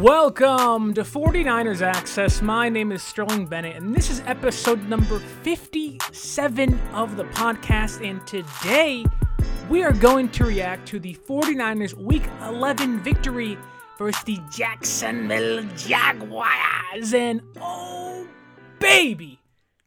Welcome 0.00 0.94
to 0.94 1.02
49ers 1.02 1.82
Access. 1.82 2.40
My 2.40 2.70
name 2.70 2.90
is 2.90 3.02
Sterling 3.02 3.44
Bennett, 3.44 3.76
and 3.76 3.94
this 3.94 4.08
is 4.08 4.22
episode 4.24 4.88
number 4.88 5.18
57 5.18 6.80
of 6.94 7.18
the 7.18 7.24
podcast. 7.24 8.02
And 8.02 8.26
today 8.26 9.04
we 9.68 9.82
are 9.82 9.92
going 9.92 10.30
to 10.30 10.44
react 10.44 10.88
to 10.88 11.00
the 11.00 11.14
49ers 11.28 11.92
Week 11.92 12.22
11 12.40 13.00
victory 13.00 13.58
versus 13.98 14.24
the 14.24 14.38
Jacksonville 14.50 15.64
Jaguars. 15.76 17.12
And 17.12 17.42
oh, 17.60 18.26
baby, 18.78 19.38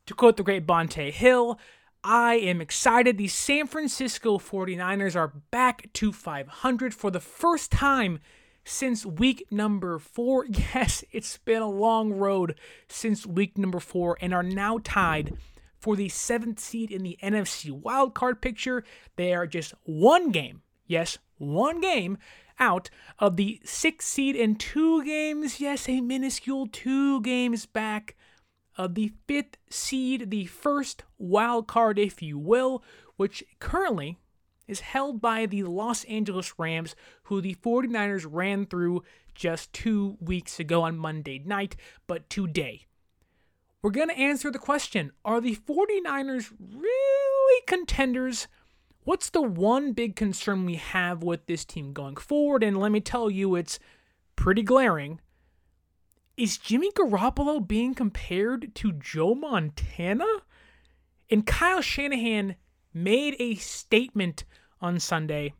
to 0.05 0.13
quote 0.13 0.37
the 0.37 0.43
great 0.43 0.67
Bonte 0.67 1.11
Hill, 1.11 1.59
I 2.03 2.35
am 2.35 2.61
excited. 2.61 3.17
The 3.17 3.29
San 3.29 3.65
Francisco 3.65 4.37
49ers 4.37 5.15
are 5.15 5.33
back 5.49 5.91
to 5.93 6.11
500 6.11 6.93
for 6.93 7.09
the 7.09 7.19
first 7.19 7.71
time 7.71 8.19
since 8.63 9.05
week 9.05 9.45
number 9.51 9.99
four. 9.99 10.45
Yes, 10.73 11.03
it's 11.11 11.37
been 11.37 11.61
a 11.61 11.69
long 11.69 12.13
road 12.13 12.55
since 12.87 13.25
week 13.25 13.57
number 13.57 13.79
four 13.79 14.17
and 14.21 14.33
are 14.33 14.43
now 14.43 14.79
tied 14.83 15.37
for 15.79 15.95
the 15.95 16.09
seventh 16.09 16.59
seed 16.59 16.91
in 16.91 17.03
the 17.03 17.17
NFC 17.21 17.69
wildcard 17.69 18.41
picture. 18.41 18.83
They 19.15 19.33
are 19.33 19.47
just 19.47 19.73
one 19.83 20.31
game, 20.31 20.61
yes, 20.87 21.17
one 21.37 21.81
game 21.81 22.17
out 22.59 22.89
of 23.19 23.35
the 23.35 23.59
sixth 23.65 24.07
seed 24.07 24.35
and 24.35 24.59
two 24.59 25.03
games, 25.03 25.59
yes, 25.59 25.89
a 25.89 26.01
minuscule 26.01 26.67
two 26.67 27.21
games 27.21 27.65
back 27.65 28.15
of 28.77 28.95
the 28.95 29.11
fifth 29.27 29.57
seed, 29.69 30.29
the 30.29 30.45
first 30.45 31.03
wild 31.17 31.67
card, 31.67 31.99
if 31.99 32.21
you 32.21 32.37
will, 32.39 32.83
which 33.17 33.43
currently 33.59 34.17
is 34.67 34.79
held 34.81 35.21
by 35.21 35.45
the 35.45 35.63
Los 35.63 36.03
Angeles 36.05 36.53
Rams, 36.57 36.95
who 37.23 37.41
the 37.41 37.55
49ers 37.55 38.25
ran 38.29 38.65
through 38.65 39.03
just 39.35 39.73
two 39.73 40.17
weeks 40.19 40.59
ago 40.59 40.83
on 40.83 40.97
Monday 40.97 41.41
night. 41.43 41.75
But 42.07 42.29
today, 42.29 42.85
we're 43.81 43.91
going 43.91 44.09
to 44.09 44.17
answer 44.17 44.49
the 44.49 44.59
question 44.59 45.11
Are 45.25 45.41
the 45.41 45.55
49ers 45.55 46.51
really 46.59 47.61
contenders? 47.67 48.47
What's 49.03 49.29
the 49.29 49.41
one 49.41 49.91
big 49.91 50.15
concern 50.15 50.65
we 50.65 50.75
have 50.75 51.23
with 51.23 51.45
this 51.45 51.65
team 51.65 51.91
going 51.91 52.15
forward? 52.15 52.63
And 52.63 52.77
let 52.77 52.91
me 52.91 53.01
tell 53.01 53.29
you, 53.29 53.55
it's 53.55 53.77
pretty 54.37 54.63
glaring. 54.63 55.19
Is 56.37 56.57
Jimmy 56.57 56.89
Garoppolo 56.91 57.67
being 57.67 57.93
compared 57.93 58.73
to 58.75 58.93
Joe 58.93 59.35
Montana? 59.35 60.25
And 61.29 61.45
Kyle 61.45 61.81
Shanahan 61.81 62.55
made 62.93 63.35
a 63.39 63.55
statement 63.55 64.43
on 64.81 64.99
Sunday 64.99 65.53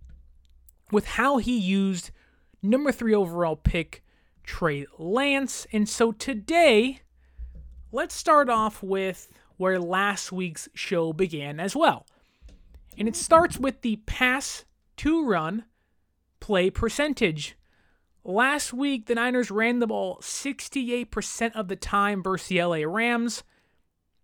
with 0.91 1.05
how 1.05 1.37
he 1.37 1.57
used 1.57 2.11
number 2.61 2.91
three 2.91 3.13
overall 3.13 3.55
pick 3.55 4.03
Trey 4.43 4.85
Lance. 4.97 5.65
And 5.71 5.87
so 5.87 6.11
today, 6.11 6.99
let's 7.91 8.15
start 8.15 8.49
off 8.49 8.83
with 8.83 9.29
where 9.57 9.79
last 9.79 10.31
week's 10.31 10.67
show 10.73 11.13
began 11.13 11.59
as 11.59 11.75
well. 11.75 12.05
And 12.97 13.07
it 13.07 13.15
starts 13.15 13.57
with 13.57 13.81
the 13.81 13.97
pass 14.05 14.65
to 14.97 15.25
run 15.25 15.65
play 16.39 16.69
percentage. 16.69 17.55
Last 18.25 18.73
week, 18.73 19.05
the 19.05 19.15
Niners 19.15 19.49
ran 19.49 19.79
the 19.79 19.87
ball 19.87 20.17
68% 20.21 21.55
of 21.55 21.67
the 21.67 21.75
time 21.75 22.21
versus 22.21 22.47
the 22.47 22.63
LA 22.63 22.83
Rams. 22.85 23.43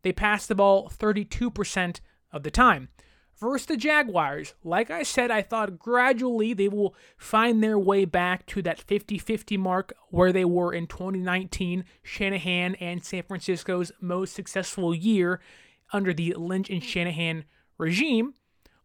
They 0.01 0.13
passed 0.13 0.47
the 0.47 0.55
ball 0.55 0.89
32% 0.89 1.99
of 2.31 2.43
the 2.43 2.51
time. 2.51 2.89
Versus 3.39 3.67
the 3.67 3.77
Jaguars, 3.77 4.53
like 4.65 4.91
I 4.91 5.03
said, 5.03 5.31
I 5.31 5.41
thought 5.41 5.79
gradually 5.79 6.53
they 6.53 6.67
will 6.67 6.93
find 7.17 7.63
their 7.63 7.79
way 7.79 8.03
back 8.03 8.45
to 8.47 8.61
that 8.63 8.81
50 8.81 9.17
50 9.17 9.55
mark 9.55 9.93
where 10.09 10.33
they 10.33 10.43
were 10.43 10.73
in 10.73 10.87
2019, 10.87 11.85
Shanahan 12.03 12.75
and 12.75 13.03
San 13.03 13.23
Francisco's 13.23 13.93
most 14.01 14.33
successful 14.33 14.93
year 14.93 15.39
under 15.93 16.13
the 16.13 16.33
Lynch 16.33 16.69
and 16.69 16.83
Shanahan 16.83 17.45
regime. 17.77 18.33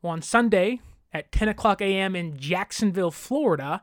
Well, 0.00 0.12
on 0.12 0.22
Sunday 0.22 0.80
at 1.12 1.32
10 1.32 1.48
o'clock 1.48 1.80
a.m. 1.80 2.14
in 2.14 2.36
Jacksonville, 2.36 3.10
Florida, 3.10 3.82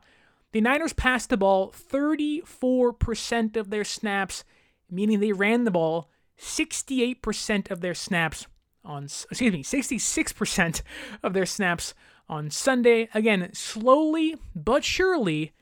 the 0.52 0.62
Niners 0.62 0.94
passed 0.94 1.28
the 1.28 1.36
ball 1.36 1.70
34% 1.70 3.56
of 3.56 3.68
their 3.68 3.84
snaps, 3.84 4.44
meaning 4.90 5.20
they 5.20 5.32
ran 5.32 5.64
the 5.64 5.70
ball 5.70 6.10
68% 6.38 7.70
of 7.70 7.82
their 7.82 7.94
snaps 7.94 8.46
on 8.84 9.04
excuse 9.04 9.52
me 9.52 9.62
66% 9.62 10.82
of 11.22 11.32
their 11.32 11.46
snaps 11.46 11.94
on 12.28 12.50
Sunday. 12.50 13.08
Again, 13.14 13.50
slowly 13.52 14.36
but 14.54 14.84
surely, 14.84 15.52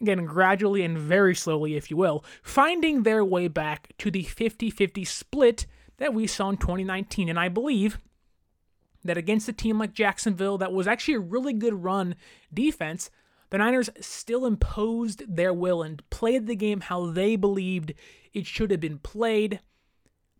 again 0.00 0.24
gradually 0.24 0.82
and 0.82 0.98
very 0.98 1.34
slowly 1.34 1.76
if 1.76 1.90
you 1.90 1.96
will, 1.96 2.24
finding 2.42 3.02
their 3.02 3.24
way 3.24 3.48
back 3.48 3.92
to 3.98 4.10
the 4.10 4.24
50-50 4.24 5.06
split 5.06 5.66
that 5.98 6.14
we 6.14 6.26
saw 6.26 6.50
in 6.50 6.56
2019 6.56 7.28
and 7.28 7.38
I 7.38 7.48
believe 7.48 7.98
that 9.04 9.18
against 9.18 9.48
a 9.48 9.52
team 9.52 9.78
like 9.78 9.92
Jacksonville 9.92 10.58
that 10.58 10.72
was 10.72 10.88
actually 10.88 11.14
a 11.14 11.20
really 11.20 11.52
good 11.52 11.84
run 11.84 12.16
defense, 12.52 13.10
the 13.50 13.58
Niners 13.58 13.90
still 14.00 14.46
imposed 14.46 15.22
their 15.28 15.52
will 15.52 15.82
and 15.82 16.08
played 16.10 16.46
the 16.46 16.56
game 16.56 16.80
how 16.80 17.06
they 17.06 17.36
believed 17.36 17.92
it 18.32 18.46
should 18.46 18.70
have 18.70 18.80
been 18.80 18.98
played. 18.98 19.60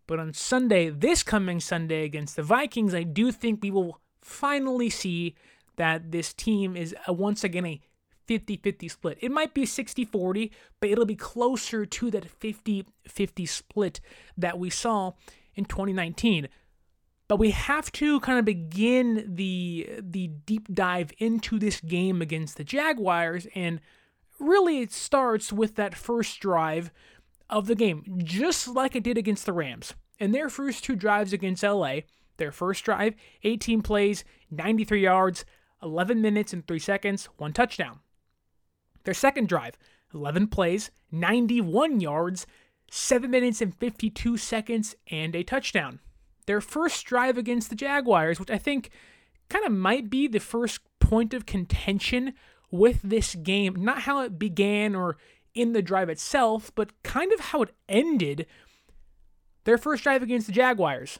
But 0.06 0.20
on 0.20 0.32
Sunday, 0.32 0.91
this 0.91 1.22
coming 1.22 1.60
Sunday 1.60 2.04
against 2.04 2.37
the 2.37 2.42
Vikings, 2.42 2.94
I 2.94 3.03
do 3.03 3.32
think 3.32 3.62
we 3.62 3.70
will 3.70 4.00
finally 4.20 4.91
see 4.91 5.34
that 5.76 6.12
this 6.12 6.32
team 6.32 6.76
is 6.76 6.94
a, 7.06 7.12
once 7.12 7.44
again 7.44 7.66
a 7.66 7.81
50 8.26 8.56
50 8.56 8.88
split. 8.88 9.19
It 9.20 9.31
might 9.31 9.54
be 9.54 9.66
60 9.66 10.04
40, 10.04 10.50
but 10.81 10.91
it'll 10.91 11.04
be 11.04 11.16
closer 11.16 11.84
to 11.84 12.10
that 12.10 12.28
50 12.28 12.87
50 13.06 13.47
split 13.47 14.00
that 14.37 14.59
we 14.59 14.70
saw 14.70 15.12
in 15.54 15.64
2019. 15.64 16.48
But 17.26 17.38
we 17.38 17.50
have 17.53 17.91
to 17.93 18.20
kind 18.20 18.38
of 18.38 18.44
begin 18.44 19.34
the 19.34 19.88
the 20.00 20.28
deep 20.28 20.72
dive 20.72 21.12
into 21.19 21.59
this 21.59 21.81
game 21.81 22.22
against 22.22 22.56
the 22.56 22.64
Jaguars 22.64 23.47
and 23.54 23.81
really 24.38 24.81
it 24.81 24.93
starts 24.93 25.53
with 25.53 25.76
that 25.76 25.94
first 25.94 26.41
drive 26.41 26.93
of 27.50 27.66
the 27.66 27.75
game, 27.75 28.21
just 28.25 28.69
like 28.69 28.97
it 28.97 29.03
did 29.03 29.19
against 29.19 29.47
the 29.47 29.53
Rams. 29.53 29.94
In 30.19 30.32
their 30.32 30.49
first 30.49 30.84
two 30.84 30.97
drives 30.97 31.32
against 31.32 31.62
LA, 31.62 32.00
their 32.37 32.53
first 32.53 32.84
drive, 32.84 33.15
18 33.43 33.82
plays, 33.82 34.25
93 34.50 35.03
yards, 35.03 35.44
11 35.82 36.21
minutes 36.21 36.53
and 36.53 36.66
3 36.66 36.78
seconds, 36.78 37.28
one 37.37 37.53
touchdown. 37.53 38.00
Their 39.05 39.15
second 39.15 39.49
drive, 39.49 39.77
11 40.15 40.49
plays, 40.49 40.91
91 41.12 42.00
yards, 42.00 42.47
7 42.91 43.31
minutes 43.31 43.61
and 43.61 43.75
52 43.75 44.37
seconds, 44.37 44.97
and 45.11 45.34
a 45.34 45.43
touchdown. 45.43 46.00
Their 46.47 46.61
first 46.61 47.05
drive 47.06 47.38
against 47.38 47.71
the 47.71 47.76
Jaguars, 47.76 48.38
which 48.41 48.50
I 48.50 48.59
think 48.59 48.91
kind 49.49 49.65
of 49.65 49.72
might 49.72 50.11
be 50.11 50.26
the 50.26 50.41
first 50.41 50.81
point 51.00 51.34
of 51.34 51.47
contention 51.47 52.34
with 52.71 53.00
this 53.03 53.34
game, 53.34 53.76
not 53.78 54.03
how 54.03 54.21
it 54.21 54.38
began 54.38 54.94
or 54.94 55.16
in 55.54 55.72
the 55.72 55.82
drive 55.82 56.09
itself, 56.09 56.72
but 56.75 57.03
kind 57.03 57.32
of 57.32 57.41
how 57.41 57.62
it 57.62 57.75
ended. 57.88 58.47
Their 59.65 59.78
first 59.78 60.03
drive 60.03 60.22
against 60.22 60.47
the 60.47 60.53
Jaguars. 60.53 61.19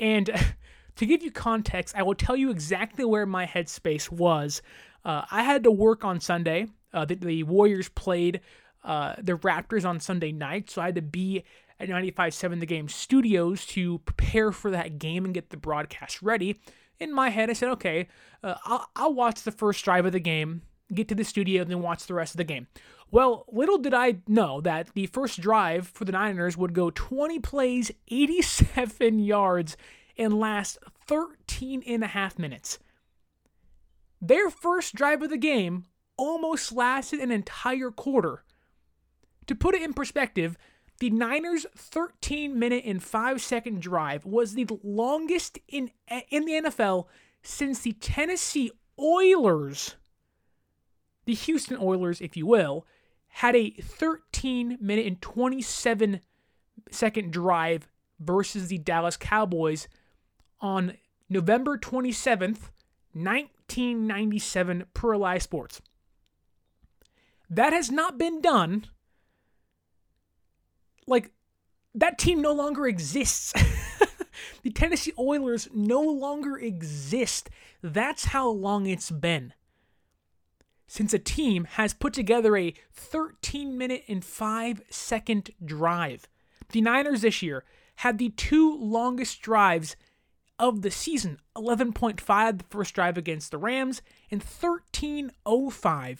And 0.00 0.30
to 0.96 1.06
give 1.06 1.22
you 1.22 1.30
context, 1.30 1.94
I 1.96 2.02
will 2.02 2.14
tell 2.14 2.36
you 2.36 2.50
exactly 2.50 3.04
where 3.04 3.26
my 3.26 3.46
headspace 3.46 4.10
was. 4.10 4.62
Uh, 5.04 5.24
I 5.30 5.42
had 5.42 5.64
to 5.64 5.70
work 5.70 6.04
on 6.04 6.20
Sunday. 6.20 6.66
Uh, 6.92 7.04
the, 7.04 7.16
the, 7.16 7.42
Warriors 7.42 7.88
played 7.90 8.40
uh, 8.84 9.14
the 9.20 9.34
Raptors 9.34 9.84
on 9.84 10.00
Sunday 10.00 10.32
night, 10.32 10.70
so 10.70 10.80
I 10.80 10.86
had 10.86 10.94
to 10.94 11.02
be 11.02 11.44
at 11.80 11.88
95.7 11.88 12.60
The 12.60 12.66
Game 12.66 12.88
Studios 12.88 13.66
to 13.66 13.98
prepare 14.00 14.52
for 14.52 14.70
that 14.70 14.98
game 14.98 15.24
and 15.24 15.34
get 15.34 15.50
the 15.50 15.56
broadcast 15.56 16.22
ready. 16.22 16.60
In 17.00 17.12
my 17.12 17.30
head, 17.30 17.50
I 17.50 17.54
said, 17.54 17.70
okay, 17.70 18.08
uh, 18.42 18.54
I'll, 18.64 18.88
I'll 18.94 19.14
watch 19.14 19.42
the 19.42 19.50
first 19.50 19.84
drive 19.84 20.06
of 20.06 20.12
the 20.12 20.20
game, 20.20 20.62
get 20.92 21.08
to 21.08 21.14
the 21.14 21.24
studio, 21.24 21.62
and 21.62 21.70
then 21.70 21.82
watch 21.82 22.06
the 22.06 22.14
rest 22.14 22.34
of 22.34 22.38
the 22.38 22.44
game. 22.44 22.68
Well, 23.14 23.44
little 23.52 23.78
did 23.78 23.94
I 23.94 24.16
know 24.26 24.60
that 24.62 24.92
the 24.94 25.06
first 25.06 25.40
drive 25.40 25.86
for 25.86 26.04
the 26.04 26.10
Niners 26.10 26.56
would 26.56 26.72
go 26.72 26.90
20 26.90 27.38
plays, 27.38 27.92
87 28.08 29.18
yards, 29.20 29.76
and 30.18 30.36
last 30.36 30.78
13 31.06 31.84
and 31.86 32.02
a 32.02 32.08
half 32.08 32.40
minutes. 32.40 32.80
Their 34.20 34.50
first 34.50 34.96
drive 34.96 35.22
of 35.22 35.30
the 35.30 35.36
game 35.36 35.84
almost 36.16 36.72
lasted 36.72 37.20
an 37.20 37.30
entire 37.30 37.92
quarter. 37.92 38.42
To 39.46 39.54
put 39.54 39.76
it 39.76 39.82
in 39.82 39.94
perspective, 39.94 40.58
The 40.98 41.10
Niners' 41.10 41.66
13 41.76 42.58
minute 42.58 42.82
and 42.84 43.00
5 43.00 43.40
second 43.40 43.80
drive 43.80 44.24
was 44.24 44.54
the 44.54 44.66
longest 44.82 45.60
in, 45.68 45.92
in 46.30 46.46
the 46.46 46.62
NFL 46.68 47.06
since 47.44 47.78
the 47.78 47.92
Tennessee 47.92 48.72
Oilers, 48.98 49.94
the 51.26 51.34
Houston 51.34 51.78
Oilers, 51.80 52.20
if 52.20 52.36
you 52.36 52.46
will, 52.46 52.84
had 53.34 53.56
a 53.56 53.70
13 53.70 54.78
minute 54.80 55.06
and 55.06 55.20
27 55.20 56.20
second 56.92 57.32
drive 57.32 57.88
versus 58.20 58.68
the 58.68 58.78
Dallas 58.78 59.16
Cowboys 59.16 59.88
on 60.60 60.94
November 61.28 61.76
27th, 61.76 62.70
1997, 63.12 64.84
per 64.94 65.16
Live 65.16 65.42
Sports. 65.42 65.82
That 67.50 67.72
has 67.72 67.90
not 67.90 68.18
been 68.18 68.40
done. 68.40 68.86
Like, 71.08 71.32
that 71.92 72.18
team 72.18 72.40
no 72.40 72.52
longer 72.52 72.86
exists. 72.86 73.52
the 74.62 74.70
Tennessee 74.70 75.12
Oilers 75.18 75.68
no 75.74 76.00
longer 76.00 76.56
exist. 76.56 77.50
That's 77.82 78.26
how 78.26 78.48
long 78.48 78.86
it's 78.86 79.10
been 79.10 79.54
since 80.86 81.14
a 81.14 81.18
team 81.18 81.64
has 81.64 81.94
put 81.94 82.12
together 82.12 82.56
a 82.56 82.74
13 82.92 83.76
minute 83.76 84.04
and 84.08 84.24
5 84.24 84.82
second 84.90 85.50
drive. 85.64 86.28
The 86.70 86.80
Niners 86.80 87.22
this 87.22 87.42
year 87.42 87.64
had 87.96 88.18
the 88.18 88.30
two 88.30 88.76
longest 88.76 89.40
drives 89.40 89.96
of 90.58 90.82
the 90.82 90.90
season 90.90 91.38
11.5 91.56 92.58
the 92.58 92.64
first 92.70 92.94
drive 92.94 93.18
against 93.18 93.50
the 93.50 93.58
Rams 93.58 94.02
and 94.30 94.44
13.05 94.44 96.18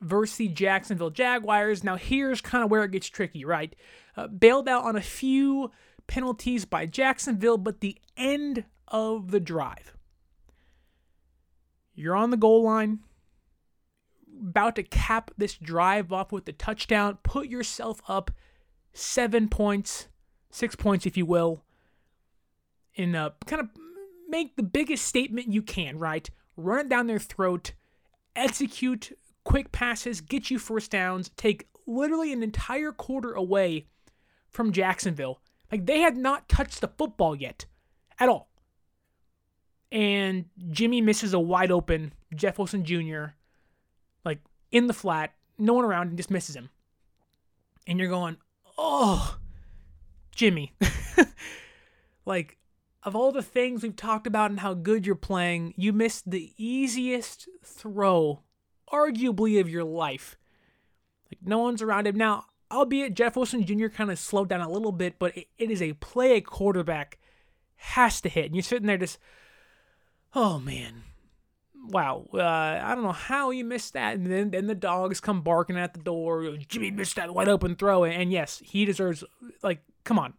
versus 0.00 0.36
the 0.36 0.48
Jacksonville 0.48 1.10
Jaguars. 1.10 1.84
Now, 1.84 1.96
here's 1.96 2.40
kind 2.40 2.64
of 2.64 2.70
where 2.70 2.84
it 2.84 2.90
gets 2.90 3.08
tricky, 3.08 3.44
right? 3.44 3.74
Uh, 4.16 4.26
bailed 4.26 4.68
out 4.68 4.84
on 4.84 4.96
a 4.96 5.02
few 5.02 5.70
penalties 6.06 6.64
by 6.64 6.86
Jacksonville, 6.86 7.58
but 7.58 7.80
the 7.80 7.96
end 8.16 8.64
of 8.88 9.30
the 9.30 9.40
drive. 9.40 9.96
You're 11.94 12.16
on 12.16 12.30
the 12.30 12.36
goal 12.36 12.62
line, 12.62 13.00
about 14.42 14.76
to 14.76 14.82
cap 14.82 15.30
this 15.36 15.54
drive 15.54 16.12
off 16.12 16.32
with 16.32 16.44
the 16.44 16.52
touchdown. 16.52 17.18
Put 17.22 17.48
yourself 17.48 18.00
up 18.08 18.30
seven 18.92 19.48
points, 19.48 20.08
six 20.50 20.76
points, 20.76 21.06
if 21.06 21.16
you 21.16 21.24
will, 21.24 21.62
and 22.96 23.16
uh, 23.16 23.30
kind 23.46 23.60
of 23.60 23.68
make 24.28 24.56
the 24.56 24.62
biggest 24.62 25.04
statement 25.06 25.52
you 25.52 25.62
can, 25.62 25.98
right? 25.98 26.28
Run 26.56 26.80
it 26.80 26.88
down 26.88 27.06
their 27.06 27.18
throat, 27.18 27.72
execute 28.36 29.16
quick 29.44 29.72
passes, 29.72 30.20
get 30.20 30.50
you 30.50 30.58
first 30.58 30.90
downs, 30.90 31.30
take 31.36 31.68
literally 31.86 32.32
an 32.32 32.42
entire 32.42 32.92
quarter 32.92 33.32
away 33.32 33.86
from 34.48 34.72
Jacksonville. 34.72 35.40
Like 35.70 35.86
they 35.86 36.00
had 36.00 36.16
not 36.16 36.48
touched 36.48 36.80
the 36.80 36.88
football 36.88 37.34
yet 37.34 37.66
at 38.18 38.28
all. 38.28 38.50
And 39.90 40.46
Jimmy 40.70 41.00
misses 41.00 41.34
a 41.34 41.40
wide 41.40 41.70
open 41.70 42.14
Jeff 42.34 42.58
Wilson 42.58 42.84
Jr. 42.84 43.34
in 44.72 44.86
the 44.86 44.94
flat, 44.94 45.34
no 45.58 45.74
one 45.74 45.84
around, 45.84 46.08
and 46.08 46.16
just 46.16 46.30
misses 46.30 46.56
him. 46.56 46.70
And 47.86 47.98
you're 47.98 48.08
going, 48.08 48.38
oh, 48.76 49.38
Jimmy. 50.34 50.72
like, 52.26 52.58
of 53.04 53.14
all 53.14 53.30
the 53.30 53.42
things 53.42 53.82
we've 53.82 53.94
talked 53.94 54.26
about 54.26 54.50
and 54.50 54.60
how 54.60 54.74
good 54.74 55.06
you're 55.06 55.14
playing, 55.14 55.74
you 55.76 55.92
missed 55.92 56.30
the 56.30 56.52
easiest 56.56 57.48
throw, 57.62 58.42
arguably, 58.92 59.60
of 59.60 59.68
your 59.68 59.84
life. 59.84 60.36
Like, 61.30 61.40
no 61.44 61.58
one's 61.58 61.82
around 61.82 62.06
him. 62.06 62.16
Now, 62.16 62.46
albeit 62.70 63.14
Jeff 63.14 63.36
Wilson 63.36 63.64
Jr. 63.64 63.88
kind 63.88 64.10
of 64.10 64.18
slowed 64.18 64.48
down 64.48 64.60
a 64.60 64.70
little 64.70 64.92
bit, 64.92 65.18
but 65.18 65.36
it, 65.36 65.48
it 65.58 65.70
is 65.70 65.82
a 65.82 65.92
play 65.94 66.36
a 66.36 66.40
quarterback 66.40 67.18
has 67.76 68.20
to 68.20 68.28
hit. 68.28 68.46
And 68.46 68.54
you're 68.54 68.62
sitting 68.62 68.86
there 68.86 68.96
just, 68.96 69.18
oh 70.34 70.58
man, 70.58 71.02
wow, 71.88 72.26
uh, 72.32 72.40
I 72.40 72.94
don't 72.94 73.04
know 73.04 73.12
how 73.12 73.50
you 73.50 73.64
missed 73.64 73.94
that. 73.94 74.14
And 74.14 74.26
then, 74.26 74.50
then 74.50 74.66
the 74.66 74.74
dogs 74.74 75.20
come 75.20 75.42
barking 75.42 75.76
at 75.76 75.94
the 75.94 76.00
door. 76.00 76.56
Jimmy 76.68 76.90
missed 76.90 77.16
that 77.16 77.34
wide 77.34 77.48
open 77.48 77.76
throw. 77.76 78.04
And 78.04 78.32
yes, 78.32 78.62
he 78.64 78.84
deserves, 78.84 79.24
like, 79.62 79.80
come 80.04 80.18
on. 80.18 80.34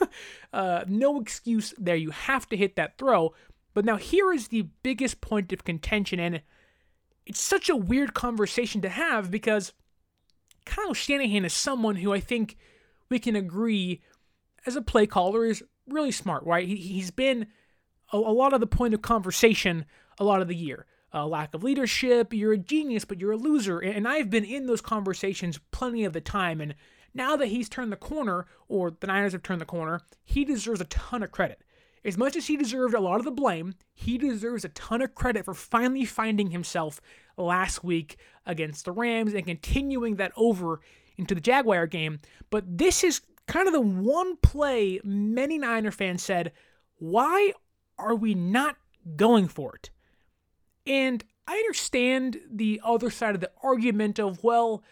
uh, 0.52 0.84
no 0.86 1.20
excuse 1.20 1.74
there. 1.78 1.96
You 1.96 2.10
have 2.10 2.48
to 2.50 2.56
hit 2.56 2.76
that 2.76 2.98
throw. 2.98 3.34
But 3.72 3.84
now 3.84 3.96
here 3.96 4.32
is 4.32 4.48
the 4.48 4.68
biggest 4.82 5.20
point 5.20 5.52
of 5.52 5.64
contention. 5.64 6.20
And 6.20 6.42
it's 7.26 7.40
such 7.40 7.68
a 7.68 7.76
weird 7.76 8.14
conversation 8.14 8.80
to 8.82 8.88
have 8.88 9.30
because 9.30 9.72
Kyle 10.64 10.94
Shanahan 10.94 11.44
is 11.44 11.52
someone 11.52 11.96
who 11.96 12.12
I 12.12 12.20
think 12.20 12.56
we 13.08 13.18
can 13.18 13.36
agree 13.36 14.02
as 14.66 14.76
a 14.76 14.82
play 14.82 15.06
caller 15.06 15.44
is 15.44 15.62
really 15.88 16.12
smart, 16.12 16.44
right? 16.44 16.66
He, 16.66 16.76
he's 16.76 17.10
been 17.10 17.48
a, 18.12 18.16
a 18.16 18.18
lot 18.18 18.52
of 18.52 18.60
the 18.60 18.66
point 18.66 18.94
of 18.94 19.02
conversation 19.02 19.84
a 20.18 20.24
lot 20.24 20.42
of 20.42 20.48
the 20.48 20.56
year. 20.56 20.86
Uh, 21.12 21.26
lack 21.26 21.54
of 21.54 21.62
leadership, 21.62 22.32
you're 22.32 22.54
a 22.54 22.58
genius, 22.58 23.04
but 23.04 23.20
you're 23.20 23.32
a 23.32 23.36
loser. 23.36 23.78
And 23.78 24.08
I've 24.08 24.30
been 24.30 24.44
in 24.44 24.66
those 24.66 24.80
conversations 24.80 25.60
plenty 25.70 26.04
of 26.04 26.12
the 26.12 26.20
time. 26.20 26.60
And 26.60 26.74
now 27.14 27.36
that 27.36 27.46
he's 27.46 27.68
turned 27.68 27.92
the 27.92 27.96
corner, 27.96 28.46
or 28.68 28.90
the 28.98 29.06
Niners 29.06 29.32
have 29.32 29.44
turned 29.44 29.60
the 29.60 29.66
corner, 29.66 30.00
he 30.24 30.44
deserves 30.44 30.80
a 30.80 30.86
ton 30.86 31.22
of 31.22 31.30
credit. 31.30 31.60
As 32.04 32.18
much 32.18 32.36
as 32.36 32.48
he 32.48 32.56
deserved 32.56 32.94
a 32.94 33.00
lot 33.00 33.18
of 33.18 33.24
the 33.24 33.30
blame, 33.30 33.74
he 33.94 34.18
deserves 34.18 34.64
a 34.64 34.70
ton 34.70 35.00
of 35.00 35.14
credit 35.14 35.44
for 35.44 35.54
finally 35.54 36.04
finding 36.04 36.50
himself 36.50 37.00
last 37.36 37.82
week 37.84 38.18
against 38.44 38.84
the 38.84 38.92
Rams 38.92 39.32
and 39.32 39.46
continuing 39.46 40.16
that 40.16 40.32
over 40.36 40.80
into 41.16 41.34
the 41.34 41.40
Jaguar 41.40 41.86
game. 41.86 42.18
But 42.50 42.78
this 42.78 43.04
is 43.04 43.22
kind 43.46 43.66
of 43.66 43.72
the 43.72 43.80
one 43.80 44.36
play 44.38 45.00
many 45.04 45.58
Niner 45.58 45.90
fans 45.90 46.22
said, 46.22 46.52
why 46.98 47.52
are 47.98 48.14
we 48.14 48.34
not 48.34 48.76
going 49.16 49.48
for 49.48 49.76
it? 49.76 49.90
And 50.86 51.24
I 51.46 51.54
understand 51.54 52.40
the 52.50 52.80
other 52.84 53.10
side 53.10 53.34
of 53.34 53.40
the 53.40 53.50
argument 53.62 54.18
of, 54.18 54.42
well, 54.42 54.82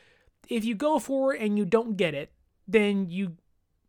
if 0.49 0.65
you 0.65 0.75
go 0.75 0.99
for 0.99 1.35
it 1.35 1.41
and 1.41 1.59
you 1.59 1.65
don't 1.65 1.97
get 1.97 2.15
it, 2.15 2.33
then 2.67 3.11
you 3.11 3.37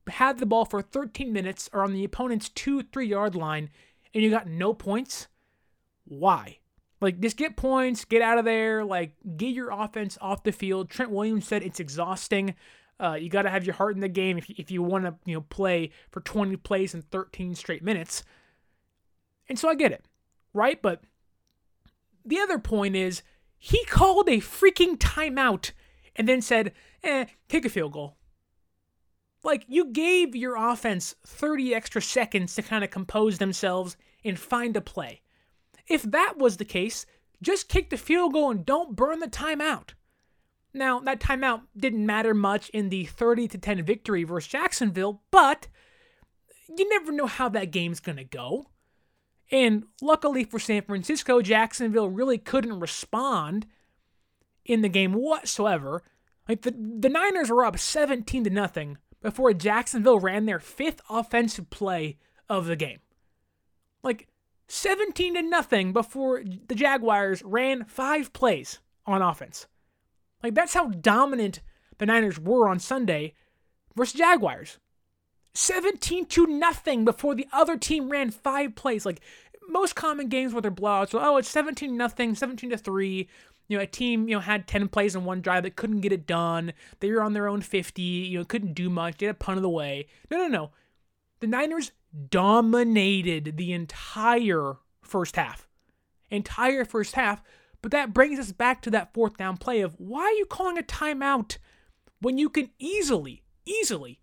had 0.07 0.39
the 0.39 0.45
ball 0.45 0.65
for 0.65 0.81
13 0.81 1.31
minutes 1.31 1.69
or 1.73 1.83
on 1.83 1.93
the 1.93 2.03
opponent's 2.03 2.49
two, 2.49 2.83
three 2.83 3.07
yard 3.07 3.35
line 3.35 3.69
and 4.13 4.23
you 4.23 4.29
got 4.29 4.47
no 4.47 4.73
points. 4.73 5.27
Why? 6.05 6.59
Like, 7.01 7.19
just 7.19 7.37
get 7.37 7.57
points, 7.57 8.05
get 8.05 8.21
out 8.21 8.37
of 8.37 8.45
there, 8.45 8.85
like, 8.85 9.15
get 9.35 9.53
your 9.53 9.71
offense 9.71 10.17
off 10.21 10.43
the 10.43 10.51
field. 10.51 10.89
Trent 10.89 11.11
Williams 11.11 11.45
said 11.45 11.63
it's 11.63 11.79
exhausting. 11.79 12.55
Uh, 12.99 13.13
you 13.13 13.29
got 13.29 13.41
to 13.41 13.49
have 13.49 13.65
your 13.65 13.75
heart 13.75 13.95
in 13.95 14.01
the 14.01 14.07
game 14.07 14.37
if 14.37 14.49
if 14.51 14.71
you 14.71 14.81
want 14.81 15.03
to, 15.03 15.15
you 15.25 15.33
know, 15.33 15.41
play 15.41 15.91
for 16.11 16.21
20 16.21 16.55
plays 16.57 16.93
in 16.93 17.01
13 17.01 17.55
straight 17.55 17.83
minutes. 17.83 18.23
And 19.49 19.59
so 19.59 19.67
I 19.67 19.75
get 19.75 19.91
it, 19.91 20.05
right? 20.53 20.81
But 20.81 21.01
the 22.25 22.39
other 22.39 22.59
point 22.59 22.95
is 22.95 23.21
he 23.57 23.83
called 23.85 24.27
a 24.27 24.37
freaking 24.37 24.97
timeout 24.97 25.71
and 26.15 26.27
then 26.27 26.41
said, 26.41 26.73
eh, 27.03 27.25
kick 27.47 27.65
a 27.65 27.69
field 27.69 27.93
goal. 27.93 28.17
Like, 29.43 29.65
you 29.67 29.91
gave 29.91 30.35
your 30.35 30.55
offense 30.55 31.15
30 31.25 31.75
extra 31.75 32.01
seconds 32.01 32.55
to 32.55 32.61
kind 32.61 32.83
of 32.83 32.91
compose 32.91 33.37
themselves 33.37 33.97
and 34.23 34.39
find 34.39 34.77
a 34.77 34.81
play. 34.81 35.21
If 35.87 36.03
that 36.03 36.35
was 36.37 36.57
the 36.57 36.65
case, 36.65 37.05
just 37.41 37.67
kick 37.67 37.89
the 37.89 37.97
field 37.97 38.33
goal 38.33 38.51
and 38.51 38.65
don't 38.65 38.95
burn 38.95 39.19
the 39.19 39.27
timeout. 39.27 39.89
Now, 40.73 40.99
that 41.01 41.19
timeout 41.19 41.61
didn't 41.77 42.05
matter 42.05 42.33
much 42.33 42.69
in 42.69 42.89
the 42.89 43.05
30 43.05 43.49
to 43.49 43.57
10 43.57 43.83
victory 43.83 44.23
versus 44.23 44.49
Jacksonville, 44.49 45.21
but 45.29 45.67
you 46.77 46.89
never 46.89 47.11
know 47.11 47.27
how 47.27 47.49
that 47.49 47.71
game's 47.71 47.99
going 47.99 48.17
to 48.17 48.23
go. 48.23 48.67
And 49.51 49.83
luckily 50.01 50.43
for 50.43 50.59
San 50.59 50.81
Francisco, 50.81 51.41
Jacksonville 51.41 52.09
really 52.09 52.37
couldn't 52.37 52.79
respond 52.79 53.65
in 54.65 54.81
the 54.81 54.89
game 54.89 55.13
whatsoever. 55.13 56.01
Like 56.47 56.61
the, 56.61 56.71
the 56.71 57.09
Niners 57.09 57.49
were 57.49 57.65
up 57.65 57.77
17 57.77 58.45
to 58.45 58.49
nothing 58.49 58.97
before 59.21 59.53
Jacksonville 59.53 60.19
ran 60.19 60.45
their 60.45 60.59
fifth 60.59 61.01
offensive 61.09 61.69
play 61.69 62.17
of 62.49 62.65
the 62.65 62.75
game. 62.75 62.99
Like 64.03 64.27
17 64.67 65.35
to 65.35 65.41
nothing 65.41 65.93
before 65.93 66.43
the 66.67 66.75
Jaguars 66.75 67.41
ran 67.43 67.85
five 67.85 68.33
plays 68.33 68.79
on 69.05 69.21
offense. 69.21 69.67
Like 70.41 70.55
that's 70.55 70.73
how 70.73 70.87
dominant 70.87 71.61
the 71.97 72.05
Niners 72.05 72.39
were 72.39 72.67
on 72.67 72.79
Sunday 72.79 73.33
versus 73.95 74.13
Jaguars. 74.13 74.79
17 75.53 76.25
to 76.27 76.47
nothing 76.47 77.05
before 77.05 77.35
the 77.35 77.47
other 77.53 77.77
team 77.77 78.09
ran 78.09 78.31
five 78.31 78.75
plays. 78.75 79.05
Like 79.05 79.21
most 79.67 79.95
common 79.95 80.27
games 80.27 80.53
where 80.53 80.61
they're 80.61 80.71
blowouts, 80.71 81.11
so, 81.11 81.19
oh, 81.21 81.37
it's 81.37 81.49
17 81.49 81.95
nothing, 81.95 82.35
17 82.35 82.71
to 82.71 82.77
3. 82.77 83.27
You 83.69 83.77
know, 83.77 83.83
a 83.83 83.87
team, 83.87 84.27
you 84.27 84.35
know, 84.35 84.41
had 84.41 84.67
10 84.67 84.89
plays 84.89 85.15
in 85.15 85.23
one 85.23 85.41
drive 85.41 85.63
that 85.63 85.77
couldn't 85.77 86.01
get 86.01 86.11
it 86.11 86.27
done. 86.27 86.73
They 86.99 87.11
were 87.11 87.21
on 87.21 87.33
their 87.33 87.47
own 87.47 87.61
50, 87.61 88.01
you 88.01 88.37
know, 88.37 88.45
couldn't 88.45 88.73
do 88.73 88.89
much, 88.89 89.17
get 89.17 89.29
a 89.29 89.33
punt 89.33 89.57
of 89.57 89.63
the 89.63 89.69
way. 89.69 90.07
No, 90.29 90.37
no, 90.37 90.47
no. 90.47 90.71
The 91.39 91.47
Niners 91.47 91.91
dominated 92.29 93.57
the 93.57 93.73
entire 93.73 94.75
first 95.01 95.35
half. 95.35 95.67
Entire 96.29 96.85
first 96.85 97.15
half. 97.15 97.41
But 97.81 97.91
that 97.91 98.13
brings 98.13 98.39
us 98.39 98.51
back 98.51 98.81
to 98.83 98.91
that 98.91 99.13
fourth 99.13 99.37
down 99.37 99.57
play 99.57 99.81
of 99.81 99.95
why 99.97 100.23
are 100.23 100.31
you 100.31 100.45
calling 100.45 100.77
a 100.77 100.83
timeout 100.83 101.57
when 102.21 102.37
you 102.37 102.49
can 102.49 102.69
easily, 102.79 103.43
easily. 103.65 104.19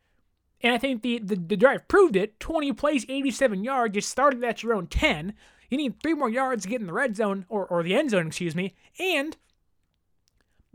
And 0.63 0.75
I 0.75 0.79
think 0.79 1.03
the, 1.03 1.19
the, 1.19 1.37
the 1.37 1.57
drive 1.57 1.89
proved 1.89 2.17
it. 2.17 2.39
20 2.39 2.73
plays, 2.75 3.07
87 3.09 3.65
yards. 3.65 3.95
You 3.95 4.01
started 4.01 4.45
at 4.45 4.63
your 4.63 4.75
own 4.75 4.87
10. 4.87 5.35
You 5.71 5.77
need 5.77 6.01
three 6.03 6.15
more 6.15 6.29
yards 6.29 6.65
to 6.65 6.69
get 6.69 6.81
in 6.81 6.87
the 6.87 6.93
red 6.93 7.17
zone, 7.17 7.47
or, 7.49 7.67
or 7.67 7.83
the 7.83 7.95
end 7.95 8.11
zone, 8.11 8.27
excuse 8.27 8.55
me. 8.55 8.75
And 8.99 9.37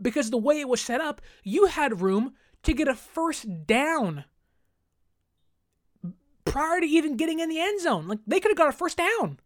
because 0.00 0.30
the 0.30 0.38
way 0.38 0.60
it 0.60 0.68
was 0.68 0.80
set 0.80 1.00
up, 1.00 1.20
you 1.42 1.66
had 1.66 2.00
room 2.00 2.34
to 2.62 2.72
get 2.72 2.88
a 2.88 2.94
first 2.94 3.66
down 3.66 4.24
prior 6.44 6.80
to 6.80 6.86
even 6.86 7.16
getting 7.16 7.40
in 7.40 7.48
the 7.48 7.60
end 7.60 7.80
zone. 7.80 8.08
Like 8.08 8.20
they 8.26 8.40
could 8.40 8.50
have 8.50 8.58
got 8.58 8.68
a 8.68 8.72
first 8.72 8.96
down. 8.96 9.38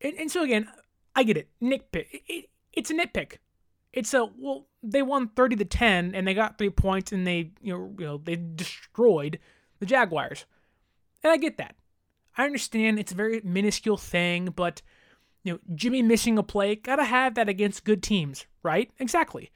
And, 0.00 0.14
and 0.18 0.30
so 0.30 0.42
again, 0.42 0.68
I 1.14 1.24
get 1.24 1.36
it. 1.36 1.48
Nitpick. 1.60 2.06
It, 2.12 2.22
it, 2.28 2.50
it's 2.72 2.90
a 2.90 2.94
nitpick. 2.94 3.38
It's 3.92 4.14
a 4.14 4.26
well, 4.38 4.66
they 4.90 5.02
won 5.02 5.28
thirty 5.28 5.56
to 5.56 5.64
ten, 5.64 6.14
and 6.14 6.26
they 6.26 6.34
got 6.34 6.58
three 6.58 6.70
points, 6.70 7.12
and 7.12 7.26
they 7.26 7.52
you 7.60 7.72
know 7.72 7.94
you 7.98 8.04
know 8.06 8.18
they 8.18 8.36
destroyed 8.36 9.38
the 9.78 9.86
Jaguars, 9.86 10.44
and 11.22 11.32
I 11.32 11.36
get 11.36 11.58
that. 11.58 11.76
I 12.36 12.44
understand 12.44 12.98
it's 12.98 13.12
a 13.12 13.16
very 13.16 13.40
minuscule 13.42 13.96
thing, 13.96 14.46
but 14.46 14.82
you 15.42 15.52
know 15.52 15.58
Jimmy 15.74 16.02
missing 16.02 16.38
a 16.38 16.42
play, 16.42 16.76
gotta 16.76 17.04
have 17.04 17.34
that 17.34 17.48
against 17.48 17.84
good 17.84 18.02
teams, 18.02 18.46
right? 18.62 18.90
Exactly. 18.98 19.50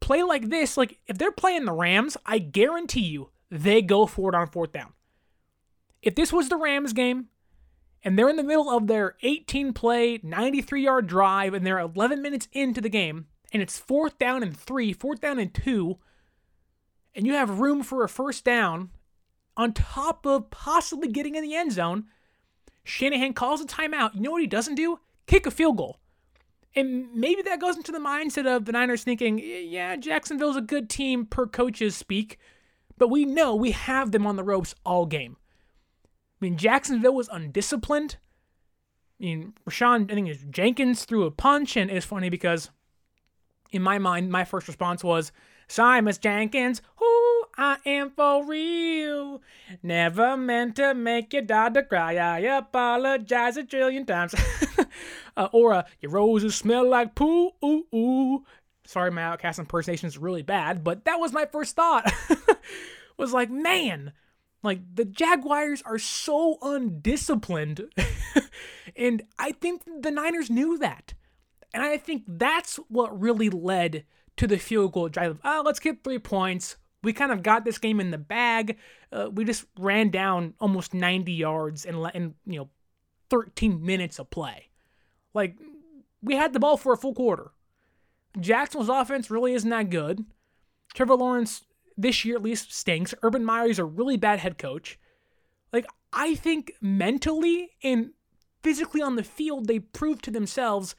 Play 0.00 0.22
like 0.22 0.48
this, 0.48 0.76
like 0.76 0.98
if 1.06 1.18
they're 1.18 1.32
playing 1.32 1.64
the 1.64 1.72
Rams, 1.72 2.16
I 2.26 2.38
guarantee 2.38 3.00
you 3.00 3.30
they 3.50 3.82
go 3.82 4.06
for 4.06 4.30
it 4.30 4.34
on 4.34 4.48
fourth 4.48 4.72
down. 4.72 4.92
If 6.00 6.14
this 6.14 6.32
was 6.32 6.48
the 6.48 6.56
Rams 6.56 6.92
game, 6.92 7.28
and 8.04 8.18
they're 8.18 8.28
in 8.28 8.36
the 8.36 8.42
middle 8.42 8.70
of 8.70 8.86
their 8.86 9.16
18 9.22 9.72
play, 9.72 10.18
93 10.22 10.82
yard 10.82 11.06
drive, 11.06 11.54
and 11.54 11.64
they're 11.64 11.78
11 11.78 12.20
minutes 12.20 12.48
into 12.52 12.80
the 12.80 12.88
game, 12.88 13.26
and 13.52 13.62
it's 13.62 13.78
fourth 13.78 14.18
down 14.18 14.42
and 14.42 14.56
three, 14.56 14.92
fourth 14.92 15.20
down 15.20 15.38
and 15.38 15.52
two, 15.52 15.98
and 17.14 17.26
you 17.26 17.34
have 17.34 17.60
room 17.60 17.82
for 17.82 18.02
a 18.02 18.08
first 18.08 18.44
down 18.44 18.90
on 19.56 19.72
top 19.72 20.26
of 20.26 20.50
possibly 20.50 21.08
getting 21.08 21.34
in 21.34 21.42
the 21.42 21.54
end 21.54 21.72
zone, 21.72 22.04
Shanahan 22.84 23.34
calls 23.34 23.60
a 23.60 23.66
timeout. 23.66 24.14
You 24.14 24.20
know 24.20 24.30
what 24.30 24.40
he 24.40 24.46
doesn't 24.46 24.74
do? 24.74 25.00
Kick 25.26 25.46
a 25.46 25.50
field 25.50 25.76
goal. 25.76 25.98
And 26.74 27.12
maybe 27.14 27.42
that 27.42 27.60
goes 27.60 27.76
into 27.76 27.92
the 27.92 27.98
mindset 27.98 28.46
of 28.46 28.64
the 28.64 28.72
Niners 28.72 29.04
thinking, 29.04 29.38
yeah, 29.38 29.96
Jacksonville's 29.96 30.56
a 30.56 30.62
good 30.62 30.88
team 30.88 31.26
per 31.26 31.46
coaches 31.46 31.94
speak, 31.94 32.38
but 32.96 33.08
we 33.08 33.26
know 33.26 33.54
we 33.54 33.72
have 33.72 34.10
them 34.10 34.26
on 34.26 34.36
the 34.36 34.44
ropes 34.44 34.74
all 34.84 35.04
game. 35.04 35.36
I 36.04 36.46
mean, 36.46 36.56
Jacksonville 36.56 37.14
was 37.14 37.28
undisciplined. 37.30 38.16
I 39.20 39.24
mean, 39.24 39.52
Rayshawn, 39.68 40.10
I 40.10 40.14
think 40.14 40.28
it's 40.28 40.42
Jenkins 40.50 41.04
threw 41.04 41.24
a 41.24 41.30
punch, 41.30 41.76
and 41.76 41.90
it's 41.90 42.06
funny 42.06 42.30
because 42.30 42.70
in 43.72 43.82
my 43.82 43.98
mind, 43.98 44.30
my 44.30 44.44
first 44.44 44.68
response 44.68 45.02
was, 45.02 45.32
Simus 45.68 46.20
Jenkins, 46.20 46.82
who 46.96 47.42
I 47.56 47.78
am 47.86 48.10
for 48.10 48.44
real. 48.44 49.40
Never 49.82 50.36
meant 50.36 50.76
to 50.76 50.94
make 50.94 51.32
your 51.32 51.42
daughter 51.42 51.82
cry. 51.82 52.16
I 52.16 52.40
apologize 52.40 53.56
a 53.56 53.64
trillion 53.64 54.04
times. 54.04 54.34
uh, 55.36 55.48
or 55.52 55.72
uh, 55.72 55.82
your 56.00 56.12
roses 56.12 56.54
smell 56.54 56.88
like 56.88 57.14
poo. 57.14 57.52
Ooh, 57.64 57.86
ooh. 57.94 58.44
Sorry, 58.84 59.10
my 59.10 59.22
OutKast 59.22 59.58
impersonation 59.58 60.08
is 60.08 60.18
really 60.18 60.42
bad, 60.42 60.84
but 60.84 61.04
that 61.04 61.20
was 61.20 61.32
my 61.32 61.46
first 61.46 61.76
thought. 61.76 62.12
was 63.16 63.32
like, 63.32 63.50
man, 63.50 64.12
like 64.62 64.80
the 64.94 65.04
Jaguars 65.04 65.82
are 65.82 65.98
so 65.98 66.58
undisciplined. 66.60 67.88
and 68.96 69.22
I 69.38 69.52
think 69.52 69.82
the 70.00 70.10
Niners 70.10 70.50
knew 70.50 70.76
that. 70.78 71.14
And 71.74 71.82
I 71.82 71.96
think 71.96 72.24
that's 72.26 72.76
what 72.88 73.18
really 73.18 73.50
led 73.50 74.04
to 74.36 74.46
the 74.46 74.58
field 74.58 74.92
goal 74.92 75.08
drive. 75.08 75.38
Oh, 75.44 75.62
let's 75.64 75.80
get 75.80 76.04
three 76.04 76.18
points. 76.18 76.76
We 77.02 77.12
kind 77.12 77.32
of 77.32 77.42
got 77.42 77.64
this 77.64 77.78
game 77.78 78.00
in 78.00 78.10
the 78.10 78.18
bag. 78.18 78.78
Uh, 79.10 79.28
we 79.32 79.44
just 79.44 79.64
ran 79.78 80.10
down 80.10 80.54
almost 80.60 80.94
90 80.94 81.32
yards 81.32 81.84
in, 81.84 81.96
in 82.14 82.34
you 82.46 82.60
know 82.60 82.70
13 83.30 83.84
minutes 83.84 84.18
of 84.18 84.30
play. 84.30 84.68
Like 85.34 85.56
we 86.22 86.36
had 86.36 86.52
the 86.52 86.60
ball 86.60 86.76
for 86.76 86.92
a 86.92 86.96
full 86.96 87.14
quarter. 87.14 87.50
Jacksonville's 88.38 88.88
offense 88.88 89.30
really 89.30 89.54
isn't 89.54 89.70
that 89.70 89.90
good. 89.90 90.24
Trevor 90.94 91.16
Lawrence 91.16 91.64
this 91.96 92.24
year 92.24 92.36
at 92.36 92.42
least 92.42 92.72
stinks. 92.72 93.14
Urban 93.22 93.44
Meyer 93.44 93.68
is 93.68 93.78
a 93.78 93.84
really 93.84 94.16
bad 94.16 94.38
head 94.38 94.58
coach. 94.58 94.98
Like, 95.72 95.86
I 96.12 96.34
think 96.34 96.72
mentally 96.80 97.70
and 97.82 98.10
physically 98.62 99.02
on 99.02 99.16
the 99.16 99.24
field, 99.24 99.66
they 99.66 99.78
proved 99.78 100.24
to 100.24 100.30
themselves 100.30 100.94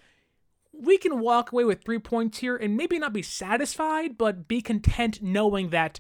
we 0.74 0.98
can 0.98 1.20
walk 1.20 1.52
away 1.52 1.64
with 1.64 1.84
three 1.84 2.00
points 2.00 2.40
here 2.40 2.56
and 2.56 2.76
maybe 2.76 2.98
not 2.98 3.14
be 3.14 3.22
satisfied, 3.22 4.18
but 4.18 4.48
be 4.48 4.62
content 4.62 5.22
knowing 5.22 5.70
that 5.70 6.00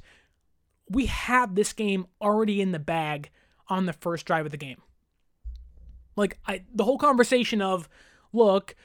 we 0.89 1.05
have 1.05 1.55
this 1.55 1.73
game 1.73 2.07
already 2.19 2.59
in 2.59 2.71
the 2.71 2.79
bag 2.79 3.29
on 3.69 3.85
the 3.85 3.93
first 3.93 4.25
drive 4.25 4.45
of 4.45 4.51
the 4.51 4.57
game. 4.57 4.81
Like, 6.15 6.39
I, 6.45 6.65
the 6.73 6.83
whole 6.83 6.97
conversation 6.97 7.61
of, 7.61 7.87
look, 8.33 8.75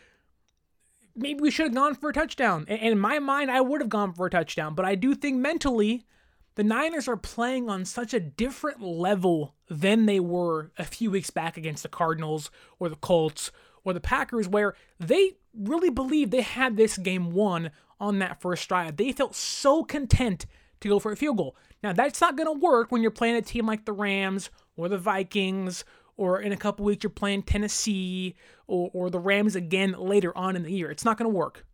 maybe 1.16 1.40
we 1.40 1.50
should 1.50 1.66
have 1.66 1.74
gone 1.74 1.94
for 1.94 2.10
a 2.10 2.14
touchdown. 2.14 2.64
And 2.68 2.80
in 2.80 2.98
my 2.98 3.18
mind, 3.18 3.50
I 3.50 3.60
would 3.60 3.80
have 3.80 3.90
gone 3.90 4.12
for 4.12 4.26
a 4.26 4.30
touchdown. 4.30 4.74
But 4.74 4.84
I 4.84 4.94
do 4.94 5.14
think 5.14 5.36
mentally, 5.36 6.06
the 6.54 6.64
Niners 6.64 7.08
are 7.08 7.16
playing 7.16 7.68
on 7.68 7.84
such 7.84 8.14
a 8.14 8.20
different 8.20 8.82
level 8.82 9.54
than 9.68 10.06
they 10.06 10.20
were 10.20 10.70
a 10.78 10.84
few 10.84 11.10
weeks 11.10 11.30
back 11.30 11.56
against 11.56 11.82
the 11.82 11.88
Cardinals 11.88 12.50
or 12.78 12.88
the 12.88 12.96
Colts 12.96 13.50
or 13.84 13.92
the 13.92 14.00
Packers, 14.00 14.48
where 14.48 14.74
they 14.98 15.36
really 15.54 15.90
believed 15.90 16.30
they 16.30 16.42
had 16.42 16.76
this 16.76 16.98
game 16.98 17.32
won 17.32 17.70
on 18.00 18.18
that 18.18 18.40
first 18.40 18.68
drive. 18.68 18.96
They 18.96 19.12
felt 19.12 19.34
so 19.34 19.84
content 19.84 20.46
to 20.80 20.88
go 20.88 20.98
for 20.98 21.12
a 21.12 21.16
field 21.16 21.36
goal. 21.36 21.56
Now, 21.82 21.92
that's 21.92 22.20
not 22.20 22.36
going 22.36 22.46
to 22.46 22.66
work 22.66 22.90
when 22.92 23.02
you're 23.02 23.10
playing 23.10 23.36
a 23.36 23.42
team 23.42 23.66
like 23.66 23.84
the 23.84 23.92
Rams 23.92 24.50
or 24.76 24.88
the 24.88 24.98
Vikings 24.98 25.84
or 26.16 26.40
in 26.40 26.52
a 26.52 26.56
couple 26.56 26.84
weeks 26.84 27.02
you're 27.02 27.10
playing 27.10 27.42
Tennessee 27.42 28.34
or, 28.66 28.90
or 28.92 29.10
the 29.10 29.18
Rams 29.18 29.56
again 29.56 29.92
later 29.92 30.36
on 30.36 30.56
in 30.56 30.62
the 30.62 30.72
year. 30.72 30.90
It's 30.90 31.04
not 31.04 31.16
going 31.16 31.30
to 31.30 31.36
work. 31.36 31.64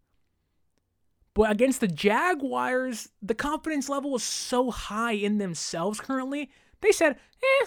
But 1.35 1.51
against 1.51 1.81
the 1.81 1.89
Jaguars, 1.89 3.09
the 3.21 3.35
confidence 3.35 3.89
level 3.89 4.15
is 4.15 4.23
so 4.23 4.71
high 4.71 5.13
in 5.13 5.39
themselves 5.39 6.01
currently. 6.01 6.51
They 6.81 6.93
said, 6.93 7.19
eh, 7.43 7.67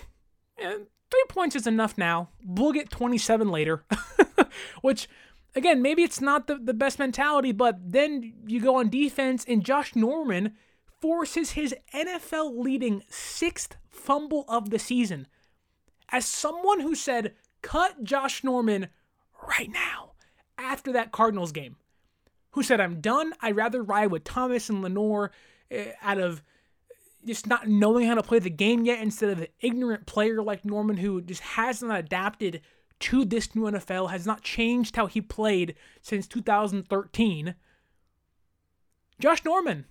eh 0.60 0.78
three 1.10 1.24
points 1.30 1.56
is 1.56 1.68
enough 1.68 1.98
now. 1.98 2.30
We'll 2.44 2.74
get 2.74 2.90
27 2.90 3.50
later. 3.50 3.84
Which, 4.82 5.08
again, 5.56 5.82
maybe 5.82 6.04
it's 6.04 6.22
not 6.22 6.48
the, 6.48 6.56
the 6.58 6.74
best 6.74 7.00
mentality, 7.00 7.52
but 7.52 7.78
then 7.84 8.34
you 8.46 8.62
go 8.62 8.76
on 8.76 8.90
defense 8.90 9.46
and 9.48 9.64
Josh 9.64 9.96
Norman 9.96 10.54
forces 11.02 11.52
his 11.52 11.76
NFL 11.94 12.64
leading 12.64 13.04
sixth 13.10 13.78
fumble 13.90 14.46
of 14.48 14.70
the 14.70 14.80
season 14.80 15.28
as 16.10 16.26
someone 16.26 16.80
who 16.80 16.96
said, 16.96 17.34
cut 17.62 18.04
Josh 18.04 18.44
Norman 18.44 18.88
right 19.48 19.70
now 19.70 20.14
after 20.58 20.92
that 20.94 21.12
Cardinals 21.12 21.52
game, 21.52 21.76
who 22.52 22.64
said, 22.64 22.80
I'm 22.80 23.02
done. 23.02 23.34
I'd 23.42 23.56
rather 23.56 23.84
ride 23.84 24.12
with 24.12 24.24
Thomas 24.24 24.70
and 24.70 24.82
Lenoir 24.82 25.32
uh, 25.72 25.92
out 26.02 26.20
of 26.20 26.44
just 27.28 27.46
not 27.46 27.68
knowing 27.68 28.08
how 28.08 28.16
to 28.16 28.24
play 28.24 28.40
the 28.40 28.50
game 28.50 28.86
yet 28.86 29.02
instead 29.02 29.30
of 29.30 29.40
an 29.40 29.48
ignorant 29.60 30.06
player 30.06 30.42
like 30.42 30.66
Norman 30.66 30.98
who 30.98 31.22
just 31.22 31.42
has 31.42 31.84
not 31.84 32.00
adapted 32.00 32.62
to 33.00 33.26
this 33.26 33.54
new 33.56 33.64
NFL, 33.64 34.10
has 34.10 34.26
not 34.26 34.42
changed 34.42 34.96
how 34.96 35.06
he 35.06 35.22
played 35.22 35.76
since 36.02 36.28
2013. 36.28 37.56
Josh 39.20 39.44
Norman, 39.46 39.86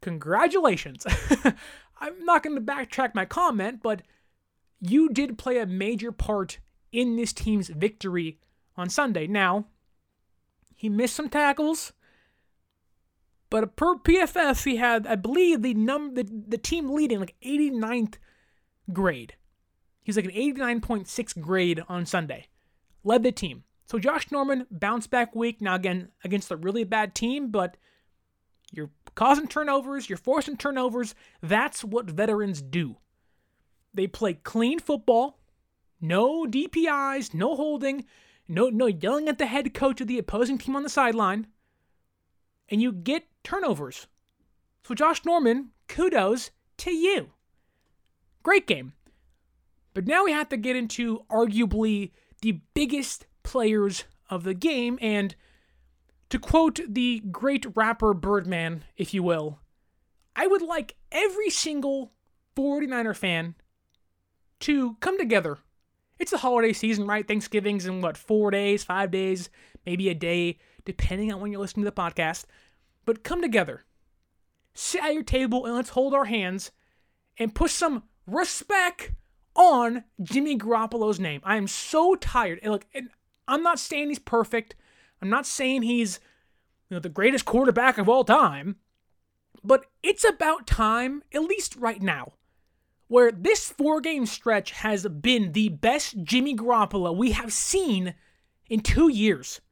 congratulations. 0.00 1.06
I'm 2.00 2.24
not 2.24 2.42
going 2.42 2.56
to 2.56 2.62
backtrack 2.62 3.14
my 3.14 3.24
comment, 3.24 3.80
but 3.82 4.02
you 4.80 5.08
did 5.08 5.38
play 5.38 5.58
a 5.58 5.66
major 5.66 6.12
part 6.12 6.58
in 6.92 7.16
this 7.16 7.32
team's 7.32 7.68
victory 7.68 8.38
on 8.76 8.88
Sunday. 8.88 9.26
Now, 9.26 9.66
he 10.74 10.88
missed 10.88 11.16
some 11.16 11.28
tackles, 11.28 11.92
but 13.50 13.76
per 13.76 13.96
PFF, 13.96 14.64
he 14.64 14.76
had, 14.76 15.06
I 15.06 15.14
believe, 15.14 15.62
the 15.62 15.74
num 15.74 16.14
the, 16.14 16.24
the 16.24 16.58
team 16.58 16.90
leading 16.90 17.20
like 17.20 17.34
89th 17.42 18.14
grade. 18.92 19.34
He's 20.02 20.16
like 20.16 20.26
an 20.26 20.30
89.6 20.30 21.40
grade 21.40 21.82
on 21.88 22.06
Sunday. 22.06 22.46
Led 23.04 23.22
the 23.22 23.32
team. 23.32 23.64
So 23.86 23.98
Josh 23.98 24.30
Norman 24.30 24.66
bounced 24.70 25.10
back 25.10 25.34
week 25.34 25.62
now 25.62 25.74
again 25.74 26.08
against 26.24 26.50
a 26.50 26.56
really 26.56 26.84
bad 26.84 27.14
team, 27.14 27.50
but 27.50 27.76
you're 28.70 28.90
causing 29.14 29.48
turnovers, 29.48 30.08
you're 30.08 30.18
forcing 30.18 30.56
turnovers. 30.56 31.14
That's 31.42 31.82
what 31.82 32.10
veterans 32.10 32.60
do. 32.60 32.96
They 33.94 34.06
play 34.06 34.34
clean 34.34 34.78
football, 34.78 35.38
no 36.00 36.44
DPIs, 36.44 37.32
no 37.32 37.56
holding, 37.56 38.04
no 38.46 38.68
no 38.68 38.86
yelling 38.86 39.28
at 39.28 39.38
the 39.38 39.46
head 39.46 39.72
coach 39.72 40.00
of 40.00 40.06
the 40.06 40.18
opposing 40.18 40.58
team 40.58 40.76
on 40.76 40.82
the 40.82 40.88
sideline, 40.88 41.46
and 42.68 42.82
you 42.82 42.92
get 42.92 43.24
turnovers. 43.48 44.08
So 44.82 44.94
Josh 44.94 45.24
Norman, 45.24 45.70
kudos 45.88 46.50
to 46.76 46.90
you. 46.90 47.30
Great 48.42 48.66
game. 48.66 48.92
But 49.94 50.06
now 50.06 50.24
we 50.24 50.32
have 50.32 50.50
to 50.50 50.58
get 50.58 50.76
into 50.76 51.24
arguably 51.30 52.10
the 52.42 52.60
biggest 52.74 53.26
players 53.42 54.04
of 54.28 54.44
the 54.44 54.52
game 54.52 54.98
and 55.00 55.34
to 56.28 56.38
quote 56.38 56.78
the 56.86 57.22
great 57.32 57.64
rapper 57.74 58.12
Birdman, 58.12 58.84
if 58.98 59.14
you 59.14 59.22
will, 59.22 59.60
I 60.36 60.46
would 60.46 60.60
like 60.60 60.96
every 61.10 61.48
single 61.48 62.12
49er 62.54 63.16
fan 63.16 63.54
to 64.60 64.96
come 65.00 65.18
together. 65.18 65.56
It's 66.18 66.32
the 66.32 66.38
holiday 66.38 66.74
season, 66.74 67.06
right? 67.06 67.26
Thanksgiving's 67.26 67.86
in 67.86 68.02
what, 68.02 68.18
four 68.18 68.50
days, 68.50 68.84
five 68.84 69.10
days, 69.10 69.48
maybe 69.86 70.10
a 70.10 70.14
day, 70.14 70.58
depending 70.84 71.32
on 71.32 71.40
when 71.40 71.50
you're 71.50 71.62
listening 71.62 71.86
to 71.86 71.90
the 71.90 71.96
podcast. 71.96 72.44
But 73.08 73.24
come 73.24 73.40
together. 73.40 73.86
Sit 74.74 75.02
at 75.02 75.14
your 75.14 75.22
table 75.22 75.64
and 75.64 75.74
let's 75.74 75.88
hold 75.88 76.12
our 76.12 76.26
hands 76.26 76.72
and 77.38 77.54
put 77.54 77.70
some 77.70 78.02
respect 78.26 79.12
on 79.56 80.04
Jimmy 80.22 80.58
Garoppolo's 80.58 81.18
name. 81.18 81.40
I 81.42 81.56
am 81.56 81.68
so 81.68 82.16
tired. 82.16 82.60
And 82.62 82.70
look, 82.70 82.84
and 82.92 83.08
I'm 83.48 83.62
not 83.62 83.78
saying 83.78 84.10
he's 84.10 84.18
perfect. 84.18 84.74
I'm 85.22 85.30
not 85.30 85.46
saying 85.46 85.84
he's 85.84 86.20
you 86.90 86.96
know 86.96 87.00
the 87.00 87.08
greatest 87.08 87.46
quarterback 87.46 87.96
of 87.96 88.10
all 88.10 88.24
time. 88.24 88.76
But 89.64 89.86
it's 90.02 90.22
about 90.22 90.66
time, 90.66 91.22
at 91.32 91.44
least 91.44 91.76
right 91.76 92.02
now, 92.02 92.34
where 93.06 93.32
this 93.32 93.70
four 93.70 94.02
game 94.02 94.26
stretch 94.26 94.72
has 94.72 95.06
been 95.06 95.52
the 95.52 95.70
best 95.70 96.24
Jimmy 96.24 96.54
Garoppolo 96.54 97.16
we 97.16 97.30
have 97.30 97.54
seen 97.54 98.12
in 98.68 98.80
two 98.80 99.08
years. 99.08 99.62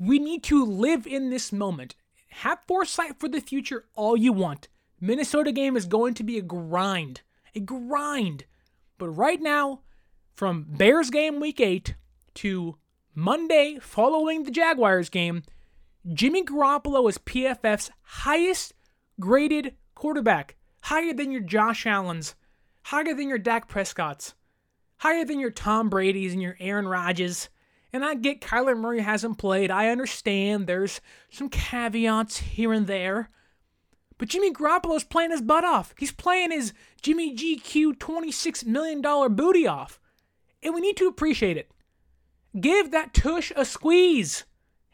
We 0.00 0.18
need 0.18 0.42
to 0.44 0.64
live 0.64 1.06
in 1.06 1.30
this 1.30 1.52
moment. 1.52 1.94
Have 2.30 2.60
foresight 2.66 3.18
for 3.18 3.28
the 3.28 3.40
future 3.40 3.84
all 3.94 4.16
you 4.16 4.32
want. 4.32 4.68
Minnesota 5.00 5.52
game 5.52 5.76
is 5.76 5.86
going 5.86 6.14
to 6.14 6.24
be 6.24 6.38
a 6.38 6.42
grind. 6.42 7.22
A 7.54 7.60
grind. 7.60 8.44
But 8.98 9.08
right 9.10 9.40
now, 9.40 9.80
from 10.34 10.66
Bears 10.68 11.10
game 11.10 11.40
week 11.40 11.60
8 11.60 11.94
to 12.34 12.76
Monday 13.14 13.78
following 13.80 14.44
the 14.44 14.50
Jaguars 14.50 15.08
game, 15.08 15.42
Jimmy 16.12 16.44
Garoppolo 16.44 17.08
is 17.08 17.18
PFF's 17.18 17.90
highest 18.02 18.74
graded 19.18 19.74
quarterback, 19.94 20.56
higher 20.82 21.12
than 21.12 21.32
your 21.32 21.40
Josh 21.40 21.86
Allen's, 21.86 22.34
higher 22.82 23.14
than 23.14 23.28
your 23.28 23.38
Dak 23.38 23.68
Prescott's, 23.68 24.34
higher 24.98 25.24
than 25.24 25.40
your 25.40 25.50
Tom 25.50 25.88
Brady's 25.88 26.32
and 26.32 26.42
your 26.42 26.56
Aaron 26.60 26.86
Rodgers. 26.86 27.48
And 27.92 28.04
I 28.04 28.14
get 28.14 28.40
Kyler 28.40 28.76
Murray 28.76 29.00
hasn't 29.00 29.38
played. 29.38 29.70
I 29.70 29.88
understand 29.88 30.66
there's 30.66 31.00
some 31.30 31.48
caveats 31.48 32.38
here 32.38 32.72
and 32.72 32.86
there. 32.86 33.30
But 34.18 34.28
Jimmy 34.28 34.52
Garoppolo's 34.52 35.04
playing 35.04 35.30
his 35.30 35.40
butt 35.40 35.64
off. 35.64 35.94
He's 35.96 36.12
playing 36.12 36.50
his 36.50 36.72
Jimmy 37.00 37.34
GQ 37.34 37.94
$26 37.94 38.66
million 38.66 39.00
booty 39.34 39.66
off. 39.66 40.00
And 40.62 40.74
we 40.74 40.80
need 40.80 40.96
to 40.96 41.06
appreciate 41.06 41.56
it. 41.56 41.70
Give 42.60 42.90
that 42.90 43.14
tush 43.14 43.52
a 43.54 43.64
squeeze 43.64 44.44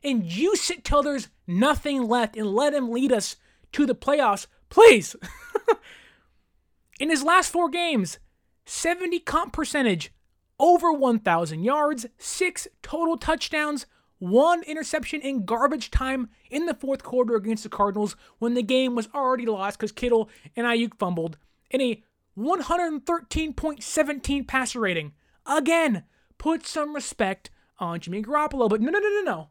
and 0.03 0.25
juice 0.25 0.71
it 0.71 0.85
till 0.85 1.03
there's 1.03 1.29
nothing 1.47 2.03
left 2.03 2.37
and 2.37 2.55
let 2.55 2.75
him 2.75 2.91
lead 2.91 3.13
us 3.13 3.37
to 3.73 3.87
the 3.87 3.95
playoffs, 3.95 4.47
please. 4.69 5.17
In 7.01 7.11
his 7.11 7.25
last 7.25 7.51
four 7.51 7.69
games, 7.69 8.19
70 8.67 9.19
comp 9.21 9.53
percentage, 9.53 10.13
over 10.59 10.93
1,000 10.93 11.65
yards, 11.65 12.07
six 12.19 12.69
total 12.83 13.17
touchdowns, 13.17 13.87
one 14.19 14.63
interception 14.63 15.21
in 15.21 15.45
garbage 15.45 15.91
time 15.91 16.29
in 16.51 16.67
the 16.67 16.75
fourth 16.75 17.03
quarter 17.03 17.35
against 17.35 17.65
the 17.65 17.69
Cardinals 17.69 18.17
when 18.39 18.55
the 18.55 18.63
game 18.63 18.95
was 18.95 19.09
already 19.15 19.47
lost 19.47 19.79
because 19.79 19.93
Kittle 19.93 20.29
and 20.57 20.67
Aiyuk 20.67 20.99
fumbled, 20.99 21.37
and 21.71 21.83
a 21.83 22.03
113.17 22.39 24.47
passer 24.47 24.81
rating. 24.81 25.13
Again, 25.47 26.05
put 26.39 26.67
some 26.67 26.95
respect 26.95 27.51
on 27.79 28.01
Jimmy 28.01 28.23
Garoppolo, 28.23 28.69
but 28.69 28.81
no, 28.81 28.91
no, 28.91 28.99
no, 28.99 29.09
no, 29.09 29.23
no. 29.23 29.49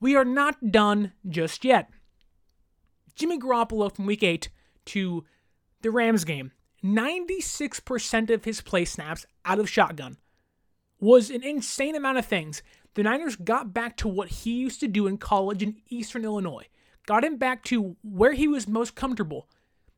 We 0.00 0.14
are 0.14 0.24
not 0.24 0.70
done 0.70 1.12
just 1.28 1.64
yet. 1.64 1.90
Jimmy 3.14 3.38
Garoppolo 3.38 3.94
from 3.94 4.06
week 4.06 4.22
8 4.22 4.48
to 4.86 5.24
the 5.82 5.90
Rams 5.90 6.24
game, 6.24 6.52
96% 6.86 8.30
of 8.30 8.44
his 8.44 8.60
play 8.60 8.84
snaps 8.84 9.26
out 9.44 9.58
of 9.58 9.68
shotgun 9.68 10.16
was 11.00 11.30
an 11.30 11.42
insane 11.42 11.96
amount 11.96 12.18
of 12.18 12.26
things. 12.26 12.62
The 12.94 13.02
Niners 13.02 13.36
got 13.36 13.74
back 13.74 13.96
to 13.98 14.08
what 14.08 14.28
he 14.28 14.52
used 14.52 14.80
to 14.80 14.88
do 14.88 15.06
in 15.06 15.18
college 15.18 15.62
in 15.62 15.76
Eastern 15.88 16.24
Illinois, 16.24 16.66
got 17.06 17.24
him 17.24 17.36
back 17.36 17.62
to 17.64 17.96
where 18.02 18.32
he 18.32 18.48
was 18.48 18.66
most 18.66 18.94
comfortable. 18.94 19.48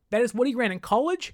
That 0.09 0.21
is 0.21 0.33
what 0.33 0.47
he 0.47 0.55
ran 0.55 0.71
in 0.71 0.79
college. 0.79 1.33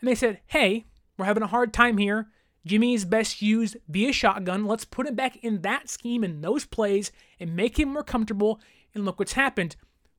And 0.00 0.08
they 0.08 0.14
said, 0.14 0.40
hey, 0.48 0.84
we're 1.16 1.24
having 1.24 1.42
a 1.42 1.48
hard 1.48 1.72
time 1.72 1.98
here. 1.98 2.28
Jimmy 2.66 2.94
is 2.94 3.04
best 3.04 3.40
used 3.40 3.76
via 3.88 4.12
shotgun. 4.12 4.66
Let's 4.66 4.84
put 4.84 5.06
him 5.06 5.14
back 5.14 5.36
in 5.36 5.62
that 5.62 5.88
scheme 5.88 6.24
and 6.24 6.42
those 6.42 6.64
plays 6.66 7.12
and 7.38 7.54
make 7.54 7.78
him 7.78 7.90
more 7.90 8.02
comfortable. 8.02 8.60
And 8.94 9.04
look 9.04 9.18
what's 9.18 9.34
happened. 9.34 9.76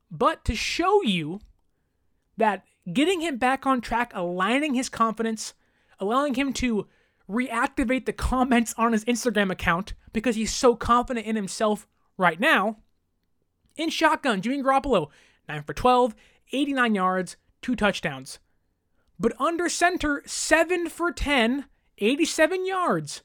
But 0.09 0.45
to 0.45 0.55
show 0.55 1.03
you 1.03 1.41
that 2.37 2.63
getting 2.91 3.21
him 3.21 3.37
back 3.37 3.65
on 3.65 3.81
track, 3.81 4.11
aligning 4.13 4.73
his 4.73 4.89
confidence, 4.89 5.53
allowing 5.99 6.35
him 6.35 6.53
to 6.53 6.87
reactivate 7.29 8.05
the 8.05 8.13
comments 8.13 8.73
on 8.77 8.93
his 8.93 9.05
Instagram 9.05 9.51
account 9.51 9.93
because 10.13 10.35
he's 10.35 10.53
so 10.53 10.75
confident 10.75 11.25
in 11.25 11.35
himself 11.35 11.87
right 12.17 12.39
now. 12.39 12.77
In 13.75 13.89
shotgun, 13.89 14.41
Jimmy 14.41 14.63
Garoppolo, 14.63 15.07
9 15.47 15.63
for 15.63 15.73
12, 15.73 16.15
89 16.51 16.95
yards, 16.95 17.37
two 17.61 17.75
touchdowns. 17.75 18.39
But 19.19 19.39
under 19.39 19.67
center, 19.67 20.23
7 20.25 20.89
for 20.89 21.11
10, 21.11 21.65
87 21.97 22.65
yards. 22.65 23.23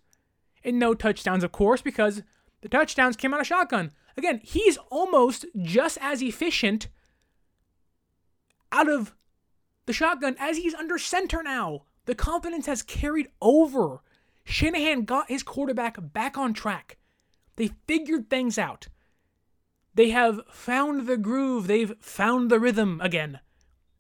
And 0.65 0.79
no 0.79 0.95
touchdowns, 0.95 1.45
of 1.45 1.53
course, 1.53 1.83
because 1.83 2.23
the 2.61 2.69
touchdowns 2.69 3.17
came 3.17 3.35
out 3.35 3.41
of 3.41 3.47
shotgun. 3.47 3.93
Again, 4.17 4.41
he's 4.43 4.79
almost 4.91 5.47
just 5.61 5.99
as 6.01 6.23
efficient 6.23 6.89
out 8.71 8.89
of 8.89 9.15
the 9.87 9.93
shotgun 9.93 10.37
as 10.39 10.57
he's 10.57 10.75
under 10.75 10.99
center 10.99 11.43
now. 11.43 11.83
The 12.05 12.15
confidence 12.15 12.67
has 12.67 12.83
carried 12.83 13.29
over. 13.41 14.03
Shanahan 14.45 15.05
got 15.05 15.31
his 15.31 15.43
quarterback 15.43 15.97
back 16.13 16.37
on 16.37 16.53
track. 16.53 16.99
They 17.57 17.71
figured 17.87 18.29
things 18.29 18.59
out. 18.59 18.89
They 19.95 20.11
have 20.11 20.41
found 20.51 21.07
the 21.07 21.17
groove, 21.17 21.67
they've 21.67 21.95
found 22.01 22.51
the 22.51 22.59
rhythm 22.59 23.01
again. 23.03 23.41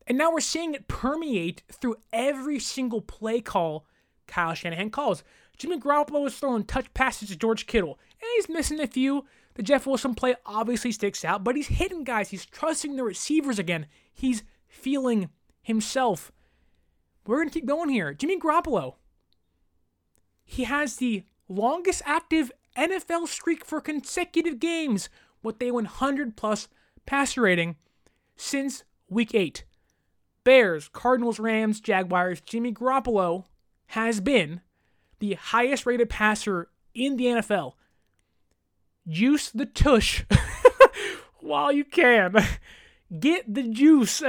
And 0.06 0.18
now 0.18 0.32
we're 0.32 0.40
seeing 0.40 0.74
it 0.74 0.88
permeate 0.88 1.62
through 1.70 1.96
every 2.12 2.58
single 2.58 3.02
play 3.02 3.40
call 3.40 3.86
Kyle 4.26 4.54
Shanahan 4.54 4.90
calls. 4.90 5.22
Jimmy 5.56 5.78
Garoppolo 5.78 6.26
is 6.26 6.36
throwing 6.36 6.64
touch 6.64 6.92
passes 6.94 7.28
to 7.28 7.36
George 7.36 7.66
Kittle, 7.66 7.98
and 8.20 8.28
he's 8.36 8.48
missing 8.48 8.80
a 8.80 8.86
few. 8.86 9.26
The 9.54 9.62
Jeff 9.62 9.86
Wilson 9.86 10.14
play 10.14 10.34
obviously 10.46 10.92
sticks 10.92 11.24
out, 11.24 11.44
but 11.44 11.56
he's 11.56 11.68
hitting 11.68 12.04
guys. 12.04 12.30
He's 12.30 12.46
trusting 12.46 12.96
the 12.96 13.04
receivers 13.04 13.58
again. 13.58 13.86
He's 14.12 14.42
feeling 14.66 15.28
himself. 15.62 16.32
We're 17.26 17.36
going 17.36 17.48
to 17.48 17.54
keep 17.54 17.66
going 17.66 17.88
here. 17.88 18.12
Jimmy 18.12 18.38
Garoppolo. 18.38 18.94
He 20.44 20.64
has 20.64 20.96
the 20.96 21.24
longest 21.48 22.02
active 22.04 22.50
NFL 22.76 23.28
streak 23.28 23.64
for 23.64 23.80
consecutive 23.80 24.58
games 24.58 25.08
with 25.42 25.62
a 25.62 25.70
100 25.70 26.36
plus 26.36 26.68
passer 27.06 27.42
rating 27.42 27.76
since 28.36 28.84
week 29.08 29.34
8. 29.34 29.64
Bears, 30.44 30.88
Cardinals, 30.88 31.38
Rams, 31.38 31.80
Jaguars, 31.80 32.40
Jimmy 32.40 32.72
Garoppolo 32.72 33.44
has 33.86 34.20
been 34.20 34.60
the 35.20 35.34
highest 35.34 35.86
rated 35.86 36.10
passer 36.10 36.68
in 36.94 37.16
the 37.16 37.26
NFL. 37.26 37.74
Juice 39.06 39.50
the 39.50 39.66
tush 39.66 40.24
while 41.40 41.70
you 41.72 41.84
can. 41.84 42.34
Get 43.20 43.52
the 43.52 43.64
juice 43.64 44.22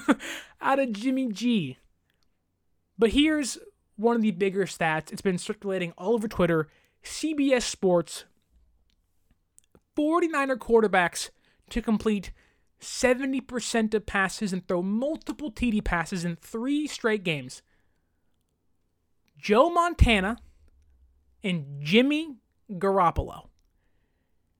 out 0.62 0.78
of 0.78 0.92
Jimmy 0.92 1.28
G. 1.30 1.78
But 2.98 3.10
here's 3.10 3.58
one 3.96 4.16
of 4.16 4.22
the 4.22 4.30
bigger 4.30 4.64
stats. 4.64 5.12
It's 5.12 5.22
been 5.22 5.38
circulating 5.38 5.92
all 5.98 6.14
over 6.14 6.28
Twitter. 6.28 6.68
CBS 7.04 7.62
Sports 7.62 8.24
49er 9.96 10.56
quarterbacks 10.56 11.30
to 11.70 11.82
complete 11.82 12.32
70% 12.80 13.94
of 13.94 14.06
passes 14.06 14.52
and 14.52 14.66
throw 14.66 14.82
multiple 14.82 15.50
TD 15.50 15.84
passes 15.84 16.24
in 16.24 16.36
three 16.36 16.86
straight 16.86 17.24
games. 17.24 17.62
Joe 19.38 19.70
Montana 19.70 20.38
and 21.42 21.80
Jimmy 21.80 22.36
Garoppolo. 22.70 23.48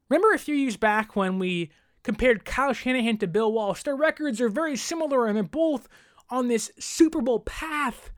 Remember 0.09 0.35
a 0.35 0.39
few 0.39 0.55
years 0.55 0.77
back 0.77 1.17
when 1.17 1.39
we 1.39 1.71
compared 2.03 2.45
Kyle 2.45 2.73
Shanahan 2.73 3.19
to 3.19 3.27
Bill 3.27 3.53
Walsh? 3.53 3.83
Their 3.83 3.97
records 3.97 4.41
are 4.41 4.49
very 4.49 4.77
similar 4.77 5.27
and 5.27 5.37
they're 5.37 5.43
both 5.43 5.89
on 6.31 6.49
this 6.49 6.71
Super 6.79 7.21
Bowl 7.21 7.41
path. 7.41 8.11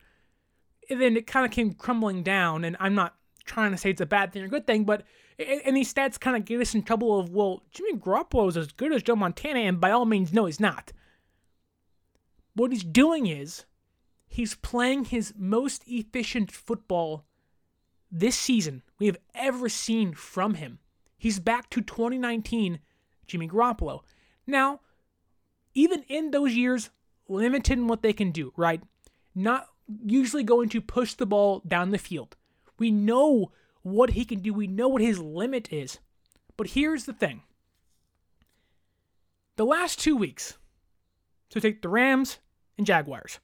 And 0.89 1.01
then 1.01 1.17
it 1.17 1.27
kind 1.27 1.45
of 1.45 1.51
came 1.51 1.73
crumbling 1.73 2.23
down. 2.23 2.63
And 2.63 2.77
I'm 2.79 2.95
not 2.95 3.15
trying 3.45 3.71
to 3.71 3.77
say 3.77 3.89
it's 3.89 4.01
a 4.01 4.05
bad 4.05 4.31
thing 4.31 4.43
or 4.43 4.45
a 4.45 4.49
good 4.49 4.67
thing, 4.67 4.83
but 4.83 5.03
and 5.37 5.75
these 5.75 5.93
stats 5.93 6.17
kind 6.17 6.37
of 6.37 6.45
get 6.45 6.61
us 6.61 6.73
in 6.73 6.83
trouble 6.83 7.19
of, 7.19 7.29
well, 7.29 7.61
Jimmy 7.71 7.93
Garoppolo 7.93 8.47
is 8.47 8.55
as 8.55 8.71
good 8.71 8.93
as 8.93 9.03
Joe 9.03 9.17
Montana, 9.17 9.59
and 9.59 9.81
by 9.81 9.91
all 9.91 10.05
means, 10.05 10.31
no, 10.31 10.45
he's 10.45 10.61
not. 10.61 10.93
What 12.53 12.71
he's 12.71 12.85
doing 12.85 13.27
is 13.27 13.65
He's 14.35 14.55
playing 14.55 15.05
his 15.05 15.33
most 15.37 15.83
efficient 15.87 16.51
football 16.51 17.25
this 18.11 18.35
season 18.35 18.83
we 18.99 19.05
have 19.05 19.17
ever 19.33 19.69
seen 19.69 20.13
from 20.13 20.55
him. 20.55 20.79
He's 21.17 21.39
back 21.39 21.69
to 21.69 21.79
2019 21.81 22.79
Jimmy 23.27 23.47
Garoppolo. 23.47 24.01
Now, 24.47 24.81
even 25.73 26.03
in 26.07 26.31
those 26.31 26.53
years 26.53 26.89
limited 27.27 27.77
in 27.77 27.87
what 27.87 28.01
they 28.01 28.13
can 28.13 28.31
do, 28.31 28.53
right? 28.55 28.81
Not 29.33 29.67
usually 30.03 30.43
going 30.43 30.69
to 30.69 30.81
push 30.81 31.13
the 31.13 31.25
ball 31.25 31.61
down 31.67 31.91
the 31.91 31.97
field. 31.97 32.35
We 32.77 32.91
know 32.91 33.51
what 33.81 34.11
he 34.11 34.25
can 34.25 34.39
do, 34.39 34.53
we 34.53 34.67
know 34.67 34.87
what 34.87 35.01
his 35.01 35.19
limit 35.19 35.71
is. 35.71 35.99
But 36.57 36.67
here's 36.67 37.05
the 37.05 37.13
thing 37.13 37.43
the 39.57 39.65
last 39.65 39.99
two 39.99 40.15
weeks, 40.15 40.57
so 41.49 41.59
take 41.59 41.81
the 41.81 41.89
Rams 41.89 42.39
and 42.77 42.87
Jaguars, 42.87 43.39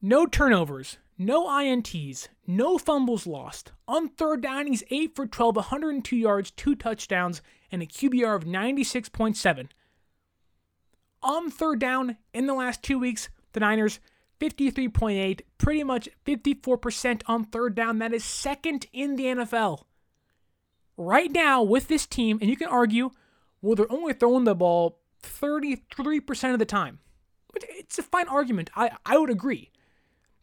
no 0.00 0.26
turnovers, 0.26 0.98
no 1.20 1.46
INTs, 1.48 2.28
no 2.46 2.78
fumbles 2.78 3.26
lost. 3.26 3.72
On 3.86 4.08
third 4.08 4.40
down, 4.40 4.66
he's 4.66 4.82
8 4.90 5.14
for 5.14 5.26
12, 5.26 5.56
102 5.56 6.16
yards, 6.16 6.50
2 6.52 6.74
touchdowns, 6.74 7.42
and 7.70 7.82
a 7.82 7.86
QBR 7.86 8.34
of 8.34 8.44
96.7. 8.44 9.68
On 11.22 11.50
third 11.50 11.78
down, 11.78 12.16
in 12.32 12.46
the 12.46 12.54
last 12.54 12.82
two 12.82 12.98
weeks, 12.98 13.28
the 13.52 13.60
Niners 13.60 14.00
53.8, 14.40 15.42
pretty 15.58 15.84
much 15.84 16.08
54% 16.24 17.22
on 17.26 17.44
third 17.44 17.74
down. 17.74 17.98
That 17.98 18.14
is 18.14 18.24
second 18.24 18.86
in 18.90 19.16
the 19.16 19.24
NFL. 19.24 19.82
Right 20.96 21.30
now, 21.30 21.62
with 21.62 21.88
this 21.88 22.06
team, 22.06 22.38
and 22.40 22.48
you 22.48 22.56
can 22.56 22.68
argue, 22.68 23.10
well, 23.60 23.74
they're 23.74 23.92
only 23.92 24.14
throwing 24.14 24.44
the 24.44 24.54
ball 24.54 25.00
33% 25.22 26.54
of 26.54 26.58
the 26.58 26.64
time. 26.64 27.00
It's 27.54 27.98
a 27.98 28.02
fine 28.02 28.28
argument. 28.28 28.70
I, 28.74 28.92
I 29.04 29.18
would 29.18 29.28
agree. 29.28 29.70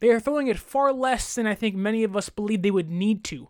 They 0.00 0.10
are 0.10 0.20
throwing 0.20 0.46
it 0.46 0.58
far 0.58 0.92
less 0.92 1.34
than 1.34 1.46
I 1.46 1.54
think 1.54 1.74
many 1.74 2.04
of 2.04 2.16
us 2.16 2.28
believe 2.28 2.62
they 2.62 2.70
would 2.70 2.90
need 2.90 3.24
to. 3.24 3.48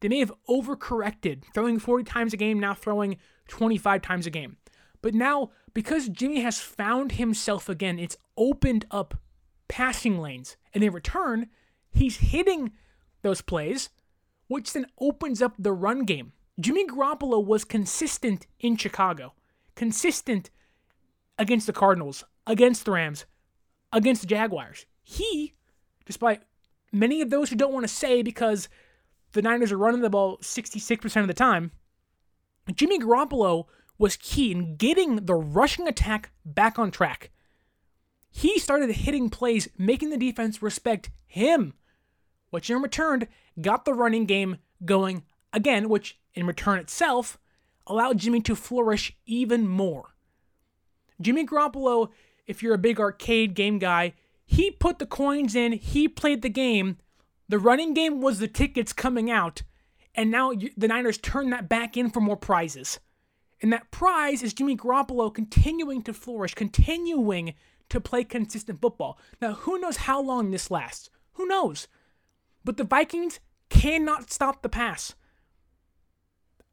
They 0.00 0.08
may 0.08 0.20
have 0.20 0.32
overcorrected, 0.48 1.44
throwing 1.52 1.78
40 1.78 2.04
times 2.04 2.32
a 2.32 2.36
game, 2.36 2.58
now 2.58 2.74
throwing 2.74 3.16
25 3.48 4.00
times 4.00 4.26
a 4.26 4.30
game. 4.30 4.56
But 5.02 5.14
now, 5.14 5.50
because 5.74 6.08
Jimmy 6.08 6.40
has 6.40 6.60
found 6.60 7.12
himself 7.12 7.68
again, 7.68 7.98
it's 7.98 8.16
opened 8.36 8.86
up 8.90 9.14
passing 9.68 10.18
lanes. 10.18 10.56
And 10.72 10.84
in 10.84 10.92
return, 10.92 11.48
he's 11.90 12.18
hitting 12.18 12.72
those 13.22 13.42
plays, 13.42 13.90
which 14.46 14.72
then 14.72 14.86
opens 14.98 15.42
up 15.42 15.54
the 15.58 15.72
run 15.72 16.04
game. 16.04 16.32
Jimmy 16.58 16.86
Garoppolo 16.86 17.44
was 17.44 17.64
consistent 17.64 18.46
in 18.60 18.76
Chicago, 18.76 19.34
consistent 19.74 20.50
against 21.38 21.66
the 21.66 21.72
Cardinals, 21.72 22.24
against 22.46 22.84
the 22.84 22.92
Rams, 22.92 23.24
against 23.92 24.22
the 24.22 24.26
Jaguars 24.28 24.86
he, 25.10 25.54
despite 26.06 26.42
many 26.92 27.20
of 27.20 27.30
those 27.30 27.50
who 27.50 27.56
don't 27.56 27.72
want 27.72 27.84
to 27.84 27.92
say 27.92 28.22
because 28.22 28.68
the 29.32 29.42
Niners 29.42 29.72
are 29.72 29.78
running 29.78 30.02
the 30.02 30.10
ball 30.10 30.38
66% 30.38 31.20
of 31.20 31.26
the 31.26 31.34
time, 31.34 31.72
Jimmy 32.72 32.98
Garoppolo 32.98 33.66
was 33.98 34.16
key 34.16 34.52
in 34.52 34.76
getting 34.76 35.26
the 35.26 35.34
rushing 35.34 35.88
attack 35.88 36.30
back 36.44 36.78
on 36.78 36.92
track. 36.92 37.30
He 38.30 38.58
started 38.60 38.90
hitting 38.90 39.30
plays, 39.30 39.68
making 39.76 40.10
the 40.10 40.16
defense 40.16 40.62
respect 40.62 41.10
him, 41.26 41.74
which 42.50 42.70
in 42.70 42.80
return 42.80 43.26
got 43.60 43.84
the 43.84 43.94
running 43.94 44.26
game 44.26 44.58
going 44.84 45.24
again, 45.52 45.88
which 45.88 46.18
in 46.34 46.46
return 46.46 46.78
itself 46.78 47.36
allowed 47.86 48.18
Jimmy 48.18 48.40
to 48.42 48.54
flourish 48.54 49.16
even 49.26 49.66
more. 49.66 50.14
Jimmy 51.20 51.44
Garoppolo, 51.44 52.10
if 52.46 52.62
you're 52.62 52.74
a 52.74 52.78
big 52.78 53.00
arcade 53.00 53.54
game 53.54 53.80
guy, 53.80 54.14
he 54.50 54.72
put 54.72 54.98
the 54.98 55.06
coins 55.06 55.54
in, 55.54 55.70
he 55.70 56.08
played 56.08 56.42
the 56.42 56.48
game. 56.48 56.96
The 57.48 57.60
running 57.60 57.94
game 57.94 58.20
was 58.20 58.40
the 58.40 58.48
tickets 58.48 58.92
coming 58.92 59.30
out, 59.30 59.62
and 60.12 60.28
now 60.28 60.52
the 60.76 60.88
Niners 60.88 61.18
turn 61.18 61.50
that 61.50 61.68
back 61.68 61.96
in 61.96 62.10
for 62.10 62.20
more 62.20 62.36
prizes. 62.36 62.98
And 63.62 63.72
that 63.72 63.92
prize 63.92 64.42
is 64.42 64.52
Jimmy 64.52 64.76
Garoppolo 64.76 65.32
continuing 65.32 66.02
to 66.02 66.12
flourish, 66.12 66.54
continuing 66.54 67.54
to 67.90 68.00
play 68.00 68.24
consistent 68.24 68.80
football. 68.80 69.20
Now, 69.40 69.52
who 69.52 69.78
knows 69.78 69.98
how 69.98 70.20
long 70.20 70.50
this 70.50 70.68
lasts? 70.68 71.10
Who 71.34 71.46
knows? 71.46 71.86
But 72.64 72.76
the 72.76 72.82
Vikings 72.82 73.38
cannot 73.68 74.32
stop 74.32 74.62
the 74.62 74.68
pass. 74.68 75.14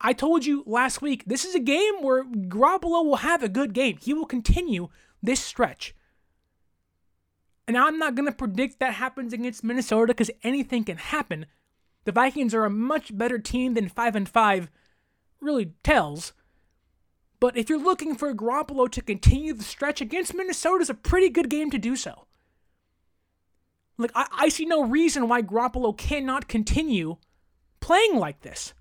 I 0.01 0.13
told 0.13 0.47
you 0.47 0.63
last 0.65 1.03
week, 1.03 1.25
this 1.27 1.45
is 1.45 1.53
a 1.53 1.59
game 1.59 2.01
where 2.01 2.23
Garoppolo 2.23 3.05
will 3.05 3.17
have 3.17 3.43
a 3.43 3.49
good 3.49 3.73
game. 3.73 3.97
He 4.01 4.15
will 4.15 4.25
continue 4.25 4.89
this 5.21 5.41
stretch. 5.41 5.93
And 7.67 7.77
I'm 7.77 7.99
not 7.99 8.15
going 8.15 8.27
to 8.27 8.31
predict 8.31 8.79
that 8.79 8.93
happens 8.93 9.33
against 9.33 9.63
Minnesota 9.63 10.07
because 10.07 10.31
anything 10.43 10.85
can 10.85 10.97
happen. 10.97 11.45
The 12.05 12.13
Vikings 12.13 12.53
are 12.53 12.63
a 12.63 12.69
much 12.69 13.15
better 13.17 13.37
team 13.37 13.73
than 13.73 13.89
5 13.89 14.15
and 14.15 14.29
5 14.29 14.69
really 15.41 15.73
tells. 15.83 16.31
But 17.39 17.57
if 17.57 17.69
you're 17.69 17.77
looking 17.77 18.15
for 18.15 18.33
Garoppolo 18.33 18.89
to 18.91 19.01
continue 19.01 19.53
the 19.53 19.63
stretch 19.63 20.01
against 20.01 20.33
Minnesota, 20.33 20.81
is 20.81 20.89
a 20.89 20.93
pretty 20.93 21.29
good 21.29 21.49
game 21.49 21.69
to 21.71 21.77
do 21.77 21.95
so. 21.95 22.25
Like 23.97 24.11
I, 24.15 24.27
I 24.31 24.49
see 24.49 24.65
no 24.65 24.83
reason 24.83 25.27
why 25.27 25.41
Garoppolo 25.41 25.95
cannot 25.95 26.47
continue 26.47 27.17
playing 27.79 28.15
like 28.15 28.41
this. 28.41 28.73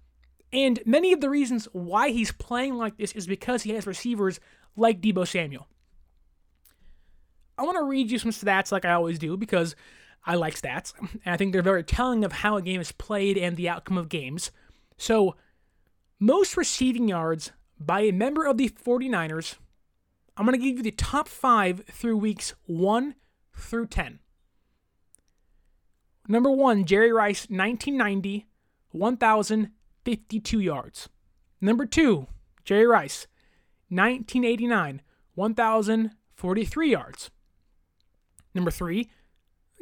And 0.53 0.81
many 0.87 1.13
of 1.13 1.21
the 1.21 1.29
reasons 1.29 1.67
why 1.73 2.11
he's 2.11 2.33
playing 2.33 2.77
like 2.77 2.97
this 2.97 3.13
is 3.13 3.27
because 3.27 3.65
he 3.65 3.73
has 3.73 3.87
receivers 3.87 4.41
like 4.77 5.01
Deebo 5.01 5.27
Samuel. 5.27 5.67
I 7.59 7.65
want 7.65 7.79
to 7.79 7.85
read 7.85 8.11
you 8.11 8.19
some 8.19 8.31
stats 8.31 8.71
like 8.71 8.85
I 8.85 8.93
always 8.93 9.19
do 9.19 9.37
because 9.37 9.75
I 10.25 10.35
like 10.35 10.61
stats. 10.61 10.93
And 10.99 11.21
I 11.27 11.37
think 11.37 11.53
they're 11.53 11.63
very 11.63 11.85
telling 11.85 12.25
of 12.25 12.33
how 12.33 12.57
a 12.57 12.63
game 12.63 12.81
is 12.81 12.93
played 12.93 13.39
and 13.39 13.57
the 13.57 13.69
outcome 13.69 13.97
of 13.97 14.09
games. 14.09 14.51
So, 14.99 15.37
most 16.19 16.57
receiving 16.57 17.09
yards 17.09 17.53
by 17.79 18.01
a 18.01 18.13
member 18.13 18.47
of 18.47 18.57
the 18.57 18.69
49ers, 18.71 19.57
I'm 20.37 20.47
going 20.47 20.59
to 20.59 20.65
give 20.65 20.79
you 20.79 20.83
the 20.83 20.91
top 20.91 21.29
five 21.29 21.85
through 21.91 22.17
weeks 22.17 22.55
1 22.67 23.15
through 23.55 23.87
10. 23.87 24.19
Number 26.29 26.51
one, 26.51 26.85
Jerry 26.85 27.13
Rice, 27.13 27.49
1990, 27.49 28.47
1,052 28.91 30.61
yards. 30.61 31.09
Number 31.61 31.87
two, 31.87 32.27
Jerry 32.65 32.87
Rice, 32.87 33.27
1989, 33.89 35.03
1,043 35.35 36.91
yards. 36.91 37.31
Number 38.57 38.71
three, 38.71 39.11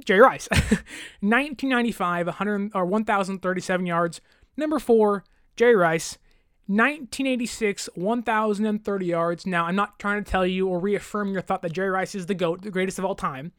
Jerry 0.04 0.20
Rice, 0.20 0.48
1995, 0.50 2.26
100 2.26 2.72
or 2.74 2.84
1,037 2.84 3.86
yards. 3.86 4.20
Number 4.56 4.78
four, 4.78 5.24
Jerry 5.56 5.76
Rice, 5.76 6.18
1986, 6.66 7.88
1,030 7.94 9.06
yards. 9.06 9.46
Now, 9.46 9.66
I'm 9.66 9.76
not 9.76 9.98
trying 9.98 10.22
to 10.22 10.30
tell 10.30 10.44
you 10.44 10.66
or 10.68 10.80
reaffirm 10.80 11.32
your 11.32 11.42
thought 11.42 11.62
that 11.62 11.72
Jerry 11.72 11.90
Rice 11.90 12.14
is 12.14 12.26
the 12.26 12.34
GOAT, 12.34 12.62
the 12.62 12.70
greatest 12.70 12.98
of 12.98 13.04
all 13.04 13.14
time. 13.14 13.52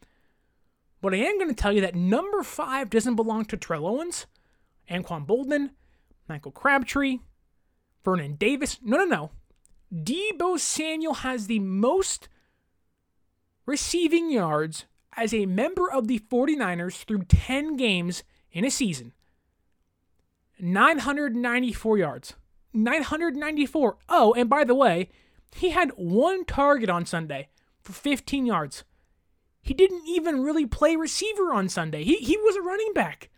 But 1.02 1.14
I 1.14 1.18
am 1.18 1.38
going 1.38 1.50
to 1.50 1.56
tell 1.56 1.72
you 1.72 1.82
that 1.82 1.96
number 1.96 2.44
five 2.44 2.90
doesn't 2.90 3.16
belong 3.16 3.46
to 3.46 3.58
Terrell 3.58 3.88
Owens, 3.88 4.26
Anquan 4.90 5.26
Boldin, 5.26 5.72
Michael 6.28 6.52
Crabtree, 6.52 7.20
Vernon 8.04 8.36
Davis. 8.36 8.80
No, 8.84 8.98
no, 8.98 9.06
no. 9.06 9.32
Deebo 9.94 10.60
Samuel 10.60 11.16
has 11.16 11.48
the 11.48 11.60
most 11.60 12.28
receiving 13.66 14.32
yards 14.32 14.86
as 15.18 15.34
a 15.34 15.46
member 15.46 15.92
of 15.92 16.08
the 16.08 16.20
49ers 16.20 17.04
through 17.04 17.24
10 17.24 17.78
games 17.78 18.24
in 18.52 18.66
a 18.66 18.72
season. 18.72 19.14
994 20.60 21.98
yards. 21.98 22.36
994. 22.74 23.98
Oh, 24.10 24.34
and 24.34 24.50
by 24.50 24.64
the 24.64 24.76
way, 24.76 25.10
he 25.56 25.70
had 25.70 25.92
one 25.96 26.46
target 26.46 26.90
on 26.90 27.06
Sunday 27.06 27.50
for 27.82 27.94
15 27.94 28.46
yards. 28.46 28.84
He 29.62 29.74
didn't 29.74 30.04
even 30.08 30.44
really 30.44 30.66
play 30.66 30.96
receiver 30.96 31.54
on 31.54 31.70
Sunday. 31.70 32.04
He, 32.04 32.18
he 32.18 32.38
was 32.38 32.56
a 32.56 32.62
running 32.62 32.94
back. 32.94 33.30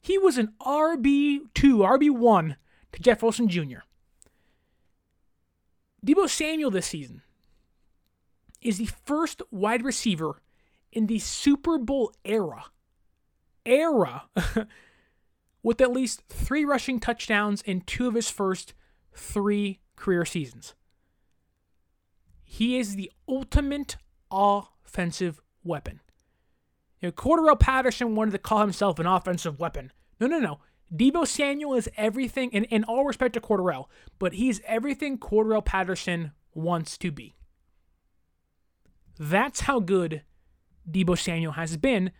He 0.00 0.18
was 0.18 0.36
an 0.36 0.52
RB2, 0.60 1.48
RB1 1.54 2.56
to 2.92 3.00
Jeff 3.00 3.22
Wilson 3.22 3.48
Jr. 3.48 3.80
Deebo 6.04 6.28
Samuel 6.28 6.70
this 6.70 6.86
season 6.86 7.22
is 8.60 8.78
the 8.78 8.90
first 9.04 9.42
wide 9.50 9.82
receiver 9.82 10.42
in 10.94 11.06
the 11.06 11.18
Super 11.18 11.78
Bowl 11.78 12.12
era, 12.24 12.66
era, 13.66 14.24
with 15.62 15.80
at 15.80 15.92
least 15.92 16.22
three 16.28 16.64
rushing 16.64 17.00
touchdowns 17.00 17.62
in 17.62 17.80
two 17.82 18.08
of 18.08 18.14
his 18.14 18.30
first 18.30 18.74
three 19.14 19.80
career 19.96 20.24
seasons. 20.24 20.74
He 22.42 22.78
is 22.78 22.96
the 22.96 23.10
ultimate 23.28 23.96
offensive 24.30 25.40
weapon. 25.64 26.00
You 27.00 27.08
know, 27.08 27.12
Cordarrelle 27.12 27.58
Patterson 27.58 28.14
wanted 28.14 28.32
to 28.32 28.38
call 28.38 28.60
himself 28.60 28.98
an 28.98 29.06
offensive 29.06 29.58
weapon. 29.58 29.92
No, 30.20 30.26
no, 30.26 30.38
no. 30.38 30.60
Deebo 30.94 31.26
Samuel 31.26 31.74
is 31.74 31.88
everything, 31.96 32.50
and 32.52 32.66
in 32.66 32.84
all 32.84 33.04
respect 33.04 33.34
to 33.34 33.40
Cordarrelle, 33.40 33.86
but 34.18 34.34
he's 34.34 34.60
everything 34.66 35.18
Cordarrelle 35.18 35.64
Patterson 35.64 36.32
wants 36.54 36.96
to 36.98 37.10
be. 37.10 37.34
That's 39.18 39.60
how 39.60 39.80
good 39.80 40.22
Deebo 40.90 41.18
Samuel 41.18 41.52
has 41.52 41.76
been. 41.76 42.10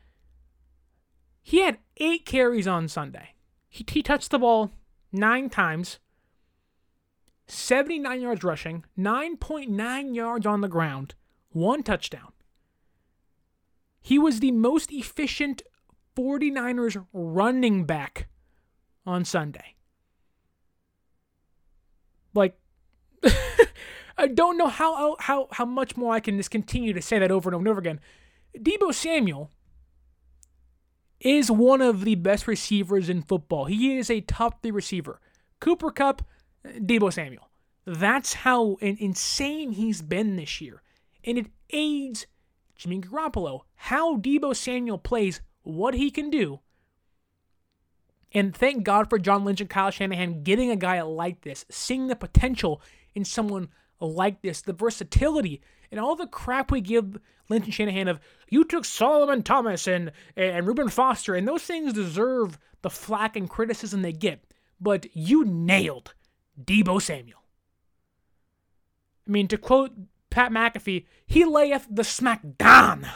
He 1.43 1.61
had 1.61 1.79
eight 1.99 2.25
carries 2.25 2.67
on 2.67 2.89
Sunday. 2.89 3.35
He, 3.69 3.85
he 3.89 4.03
touched 4.03 4.31
the 4.31 4.39
ball 4.39 4.73
nine 5.13 5.51
times, 5.51 5.99
79 7.47 8.21
yards 8.21 8.45
rushing, 8.45 8.85
9.9 8.99 10.15
yards 10.15 10.47
on 10.47 10.61
the 10.61 10.69
ground, 10.69 11.15
one 11.51 11.83
touchdown. 11.83 12.33
He 14.01 14.19
was 14.19 14.41
the 14.41 14.53
most 14.53 14.93
efficient 14.93 15.63
49ers 16.17 17.07
running 17.13 17.85
back 17.85 18.29
on 19.07 19.25
Sunday. 19.25 19.75
Like, 22.35 22.59
I 24.19 24.27
don't 24.29 24.57
know 24.59 24.69
how, 24.69 25.17
how, 25.19 25.49
how 25.53 25.65
much 25.65 25.97
more 25.97 26.15
I 26.15 26.21
can 26.21 26.37
just 26.37 26.51
continue 26.51 26.93
to 26.93 27.03
say 27.03 27.19
that 27.19 27.31
over 27.31 27.49
and 27.49 27.55
over 27.55 27.63
and 27.63 27.69
over 27.69 27.81
again. 27.81 28.01
Deebo 28.59 28.95
Samuel 28.95 29.51
is 31.21 31.51
one 31.51 31.81
of 31.81 32.05
the 32.05 32.15
best 32.15 32.47
receivers 32.47 33.09
in 33.09 33.23
football. 33.23 33.65
He 33.65 33.97
is 33.97 34.11
a 34.11 34.21
top 34.21 34.63
three 34.63 34.71
receiver. 34.71 35.21
Cooper 35.61 35.91
Kupp, 35.91 36.23
Deebo 36.65 37.13
Samuel. 37.13 37.49
That's 37.87 38.35
how 38.35 38.77
insane 38.81 39.73
he's 39.73 40.03
been 40.03 40.37
this 40.37 40.61
year. 40.61 40.83
And 41.25 41.39
it 41.39 41.47
aids 41.71 42.27
Jimmy 42.75 43.01
Garoppolo. 43.01 43.63
How 43.75 44.17
Deebo 44.17 44.55
Samuel 44.55 44.99
plays, 44.99 45.41
what 45.63 45.95
he 45.95 46.11
can 46.11 46.31
do. 46.31 46.61
And 48.33 48.55
thank 48.55 48.85
God 48.85 49.09
for 49.09 49.19
John 49.19 49.45
Lynch 49.45 49.61
and 49.61 49.71
Kyle 49.71 49.91
Shanahan 49.91 50.43
getting 50.43 50.71
a 50.71 50.77
guy 50.77 51.01
like 51.03 51.43
this, 51.43 51.65
seeing 51.71 52.09
the 52.09 52.17
potential 52.17 52.83
in 53.15 53.25
someone 53.25 53.69
like 54.01 54.43
this, 54.43 54.61
the 54.61 54.73
versatility, 54.73 55.63
and 55.95 56.01
all 56.05 56.17
the 56.17 56.27
crap 56.27 56.73
we 56.73 56.81
give 56.81 57.21
and 57.49 57.73
Shanahan 57.73 58.09
of 58.09 58.19
you 58.49 58.65
took 58.65 58.85
Solomon 58.85 59.45
Thomas 59.45 59.87
and 59.87 60.11
and 60.37 60.67
Reuben 60.67 60.89
Foster, 60.89 61.37
and 61.37 61.47
those 61.47 61.63
things 61.63 61.93
deserve 61.93 62.59
the 62.83 62.91
flack 62.91 63.37
and 63.37 63.49
criticism 63.49 64.03
they 64.03 64.13
get. 64.13 64.45
But 64.81 65.07
you 65.15 65.45
nailed 65.45 66.15
Deebo 66.61 67.01
Samuel. 67.01 67.45
I 69.27 69.31
mean, 69.31 69.47
to 69.49 69.57
quote 69.57 69.93
Pat 70.31 70.51
McAfee, 70.51 71.07
he 71.27 71.45
layeth 71.45 71.87
the 71.89 72.03
smack 72.03 72.43
down 72.59 73.07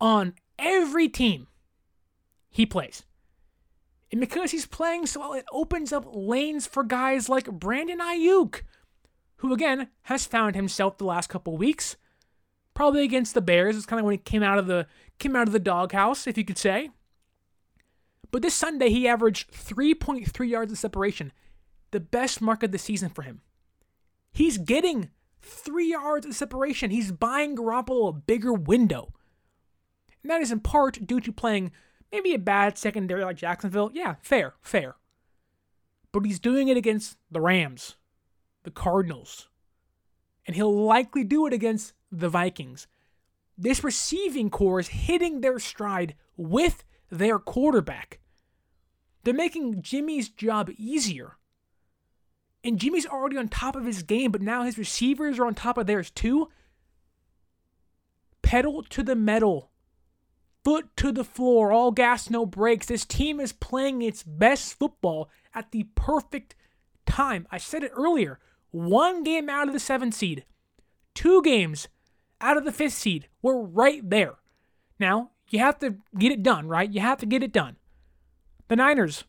on 0.00 0.34
every 0.58 1.08
team 1.08 1.48
he 2.50 2.66
plays. 2.66 3.04
And 4.12 4.20
because 4.20 4.50
he's 4.50 4.66
playing 4.66 5.06
so 5.06 5.20
well, 5.20 5.32
it 5.32 5.46
opens 5.50 5.92
up 5.92 6.04
lanes 6.12 6.66
for 6.66 6.82
guys 6.82 7.28
like 7.28 7.50
Brandon 7.50 8.00
Aiyuk, 8.00 8.62
who 9.40 9.52
again 9.54 9.88
has 10.02 10.26
found 10.26 10.54
himself 10.54 10.98
the 10.98 11.04
last 11.04 11.28
couple 11.28 11.56
weeks, 11.56 11.96
probably 12.74 13.04
against 13.04 13.34
the 13.34 13.40
Bears. 13.40 13.76
It's 13.76 13.86
kind 13.86 13.98
of 13.98 14.04
when 14.04 14.12
he 14.12 14.18
came 14.18 14.42
out 14.42 14.58
of 14.58 14.66
the 14.66 14.86
came 15.18 15.34
out 15.34 15.46
of 15.46 15.52
the 15.52 15.58
doghouse, 15.58 16.26
if 16.26 16.36
you 16.36 16.44
could 16.44 16.58
say. 16.58 16.90
But 18.30 18.42
this 18.42 18.54
Sunday 18.54 18.90
he 18.90 19.08
averaged 19.08 19.50
3.3 19.52 20.48
yards 20.48 20.72
of 20.72 20.78
separation, 20.78 21.32
the 21.90 22.00
best 22.00 22.40
mark 22.40 22.62
of 22.62 22.70
the 22.70 22.78
season 22.78 23.08
for 23.08 23.22
him. 23.22 23.40
He's 24.30 24.58
getting 24.58 25.10
three 25.40 25.90
yards 25.90 26.26
of 26.26 26.34
separation. 26.34 26.90
He's 26.90 27.10
buying 27.10 27.56
Garoppolo 27.56 28.08
a 28.10 28.12
bigger 28.12 28.52
window. 28.52 29.12
And 30.22 30.30
that 30.30 30.42
is 30.42 30.52
in 30.52 30.60
part 30.60 31.06
due 31.06 31.20
to 31.20 31.32
playing 31.32 31.72
maybe 32.12 32.34
a 32.34 32.38
bad 32.38 32.76
secondary 32.76 33.24
like 33.24 33.36
Jacksonville. 33.36 33.90
Yeah, 33.94 34.16
fair, 34.20 34.54
fair. 34.60 34.96
But 36.12 36.26
he's 36.26 36.38
doing 36.38 36.68
it 36.68 36.76
against 36.76 37.16
the 37.30 37.40
Rams, 37.40 37.96
the 38.62 38.70
Cardinals, 38.70 39.48
and 40.46 40.56
he'll 40.56 40.84
likely 40.84 41.24
do 41.24 41.46
it 41.46 41.52
against 41.52 41.92
the 42.10 42.28
Vikings. 42.28 42.86
This 43.56 43.84
receiving 43.84 44.50
corps 44.50 44.80
is 44.80 44.88
hitting 44.88 45.40
their 45.40 45.58
stride 45.58 46.14
with 46.36 46.84
their 47.10 47.38
quarterback. 47.38 48.20
They're 49.22 49.34
making 49.34 49.82
Jimmy's 49.82 50.28
job 50.28 50.70
easier. 50.78 51.36
And 52.64 52.78
Jimmy's 52.78 53.06
already 53.06 53.36
on 53.36 53.48
top 53.48 53.76
of 53.76 53.84
his 53.84 54.02
game, 54.02 54.30
but 54.30 54.42
now 54.42 54.64
his 54.64 54.78
receivers 54.78 55.38
are 55.38 55.46
on 55.46 55.54
top 55.54 55.78
of 55.78 55.86
theirs 55.86 56.10
too. 56.10 56.48
Pedal 58.42 58.82
to 58.84 59.02
the 59.02 59.14
metal. 59.14 59.70
Foot 60.64 60.94
to 60.96 61.10
the 61.10 61.24
floor, 61.24 61.72
all 61.72 61.90
gas, 61.90 62.28
no 62.28 62.44
brakes. 62.44 62.86
This 62.86 63.06
team 63.06 63.40
is 63.40 63.52
playing 63.52 64.02
its 64.02 64.22
best 64.22 64.78
football 64.78 65.30
at 65.54 65.70
the 65.70 65.84
perfect 65.94 66.54
time. 67.06 67.46
I 67.50 67.56
said 67.58 67.82
it 67.82 67.92
earlier 67.94 68.38
one 68.70 69.22
game 69.22 69.48
out 69.48 69.68
of 69.68 69.74
the 69.74 69.80
seventh 69.80 70.14
seed, 70.14 70.44
two 71.14 71.42
games 71.42 71.88
out 72.40 72.56
of 72.56 72.64
the 72.64 72.72
fifth 72.72 72.94
seed. 72.94 73.28
We're 73.42 73.60
right 73.60 74.08
there. 74.08 74.34
Now, 74.98 75.30
you 75.50 75.58
have 75.58 75.78
to 75.80 75.96
get 76.16 76.32
it 76.32 76.42
done, 76.42 76.68
right? 76.68 76.90
You 76.90 77.00
have 77.00 77.18
to 77.18 77.26
get 77.26 77.42
it 77.42 77.52
done. 77.52 77.76
The 78.68 78.76
Niners, 78.76 79.24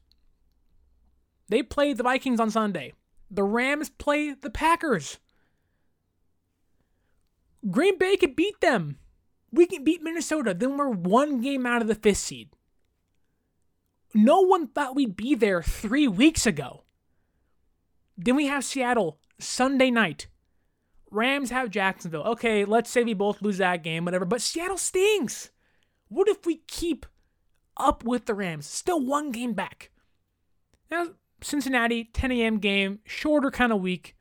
they 1.49 1.63
played 1.63 1.97
the 1.97 2.03
Vikings 2.03 2.39
on 2.39 2.51
Sunday. 2.51 2.93
The 3.29 3.43
Rams 3.43 3.89
play 3.89 4.33
the 4.33 4.49
Packers. 4.49 5.19
Green 7.69 7.97
Bay 7.97 8.17
could 8.17 8.35
beat 8.35 8.59
them. 8.61 8.97
We 9.51 9.65
can 9.65 9.83
beat 9.83 10.03
Minnesota. 10.03 10.53
Then 10.53 10.77
we're 10.77 10.89
one 10.89 11.41
game 11.41 11.65
out 11.65 11.81
of 11.81 11.87
the 11.87 11.95
fifth 11.95 12.17
seed. 12.17 12.49
No 14.13 14.41
one 14.41 14.67
thought 14.67 14.95
we'd 14.95 15.15
be 15.15 15.35
there 15.35 15.63
three 15.63 16.07
weeks 16.07 16.45
ago. 16.45 16.83
Then 18.17 18.35
we 18.35 18.47
have 18.47 18.63
Seattle 18.63 19.17
Sunday 19.41 19.91
night. 19.91 20.27
Rams 21.09 21.49
have 21.49 21.69
Jacksonville. 21.69 22.23
Okay, 22.23 22.63
let's 22.63 22.89
say 22.89 23.03
we 23.03 23.13
both 23.13 23.41
lose 23.41 23.57
that 23.57 23.83
game, 23.83 24.05
whatever. 24.05 24.25
But 24.25 24.41
Seattle 24.41 24.77
stings. 24.77 25.51
What 26.07 26.29
if 26.29 26.45
we 26.45 26.61
keep 26.67 27.05
up 27.75 28.03
with 28.03 28.25
the 28.25 28.33
Rams? 28.33 28.65
Still 28.65 29.01
one 29.01 29.31
game 29.31 29.53
back. 29.53 29.91
Now, 30.89 31.07
Cincinnati, 31.41 32.05
10 32.13 32.31
a.m. 32.31 32.57
game, 32.59 32.99
shorter 33.05 33.51
kind 33.51 33.71
of 33.73 33.81
week. 33.81 34.15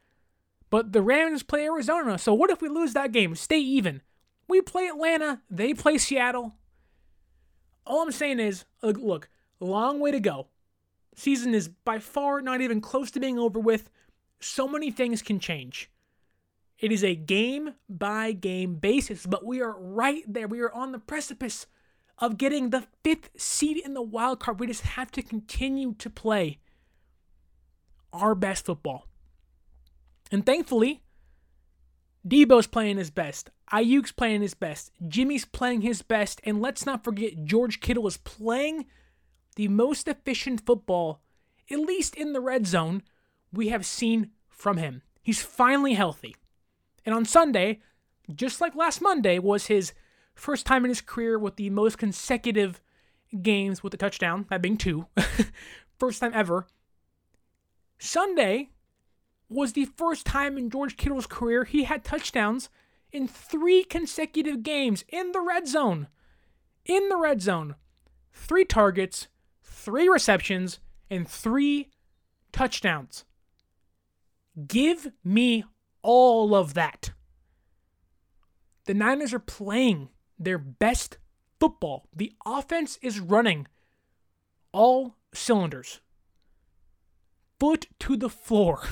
But 0.71 0.93
the 0.93 1.03
Rams 1.03 1.43
play 1.43 1.65
Arizona. 1.65 2.19
So 2.19 2.33
what 2.33 2.51
if 2.51 2.63
we 2.63 2.69
lose 2.69 2.93
that 2.93 3.13
game? 3.13 3.35
Stay 3.35 3.59
even. 3.59 4.03
We 4.49 4.61
play 4.61 4.87
Atlanta. 4.87 5.43
They 5.51 5.75
play 5.75 5.99
Seattle. 5.99 6.55
All 7.87 8.03
I'm 8.03 8.13
saying 8.13 8.41
is, 8.41 8.65
look, 8.83 9.29
long 9.59 10.01
way 10.01 10.11
to 10.13 10.21
go. 10.21 10.49
Season 11.15 11.55
is 11.55 11.69
by 11.69 11.99
far 11.99 12.41
not 12.41 12.61
even 12.61 12.81
close 12.81 13.11
to 13.13 13.21
being 13.21 13.39
over 13.39 13.59
with. 13.59 13.91
So 14.41 14.67
many 14.67 14.91
things 14.91 15.23
can 15.23 15.39
change. 15.39 15.91
It 16.79 16.91
is 16.91 17.05
a 17.05 17.15
game 17.15 17.75
by 17.89 18.33
game 18.33 18.77
basis, 18.77 19.27
but 19.27 19.45
we 19.45 19.61
are 19.61 19.79
right 19.79 20.25
there. 20.27 20.49
We 20.49 20.61
are 20.61 20.73
on 20.73 20.93
the 20.93 20.99
precipice 20.99 21.67
of 22.19 22.39
getting 22.39 22.71
the 22.71 22.85
fifth 23.05 23.31
seed 23.37 23.77
in 23.77 23.95
the 23.95 24.03
wild 24.03 24.41
card. 24.41 24.61
We 24.61 24.67
just 24.67 24.83
have 24.83 25.11
to 25.13 25.23
continue 25.23 25.95
to 25.95 26.09
play 26.09 26.59
our 28.13 28.35
best 28.35 28.65
football. 28.65 29.07
And 30.33 30.45
thankfully, 30.45 31.03
Deebo's 32.27 32.67
playing 32.67 32.97
his 32.97 33.11
best. 33.11 33.51
Aiyuk's 33.73 34.13
playing 34.13 34.43
his 34.43 34.55
best. 34.55 34.93
Jimmy's 35.07 35.45
playing 35.45 35.83
his 35.83 36.03
best. 36.03 36.41
And 36.45 36.61
let's 36.61 36.85
not 36.87 37.05
forget, 37.05 37.45
George 37.45 37.81
Kittle 37.81 38.07
is 38.07 38.17
playing 38.19 38.87
the 39.57 39.69
most 39.69 40.09
efficient 40.09 40.65
football, 40.65 41.21
at 41.71 41.79
least 41.79 42.15
in 42.15 42.33
the 42.33 42.41
red 42.41 42.67
zone, 42.67 43.03
we 43.53 43.69
have 43.69 43.85
seen 43.87 44.31
from 44.49 44.77
him. 44.77 45.03
He's 45.23 45.43
finally 45.43 45.95
healthy. 45.95 46.37
And 47.05 47.15
on 47.15 47.25
Sunday, 47.25 47.81
just 48.35 48.61
like 48.61 48.75
last 48.75 49.01
Monday, 49.01 49.39
was 49.39 49.67
his 49.67 49.93
first 50.35 50.67
time 50.67 50.85
in 50.85 50.91
his 50.91 51.01
career 51.01 51.39
with 51.39 51.57
the 51.57 51.71
most 51.71 51.99
consecutive 51.99 52.81
games 53.43 53.83
with 53.83 53.95
a 53.95 53.97
touchdown, 53.97 54.47
that 54.51 54.63
being 54.63 54.77
two. 54.77 55.07
first 55.99 56.21
time 56.21 56.33
ever. 56.35 56.67
Sunday 57.99 58.71
was 59.49 59.73
the 59.73 59.85
first 59.85 60.25
time 60.25 60.57
in 60.57 60.71
George 60.71 60.97
Kittle's 60.97 61.27
career 61.27 61.65
he 61.65 61.85
had 61.85 62.05
touchdowns 62.05 62.71
in 63.13 63.27
three 63.27 63.85
consecutive 63.85 64.63
games 64.63 65.05
in 65.09 65.33
the 65.33 65.41
red 65.41 65.67
zone. 65.67 66.09
In 66.87 67.09
the 67.09 67.17
red 67.17 67.43
zone. 67.43 67.75
Three 68.33 68.65
targets, 68.65 69.29
three 69.63 70.09
receptions, 70.09 70.79
and 71.11 71.29
three 71.29 71.91
touchdowns. 72.53 73.25
Give 74.67 75.13
me 75.25 75.65
all 76.03 76.55
of 76.55 76.75
that. 76.75 77.11
The 78.87 78.95
Niners 78.95 79.33
are 79.33 79.39
playing 79.39 80.09
their 80.39 80.59
best 80.59 81.19
football. 81.59 82.09
The 82.15 82.33
offense 82.45 82.99
is 83.03 83.21
running 83.21 83.67
all 84.73 85.17
cylinders 85.33 86.01
foot 87.61 87.87
to 88.01 88.17
the 88.17 88.31
floor. 88.31 88.81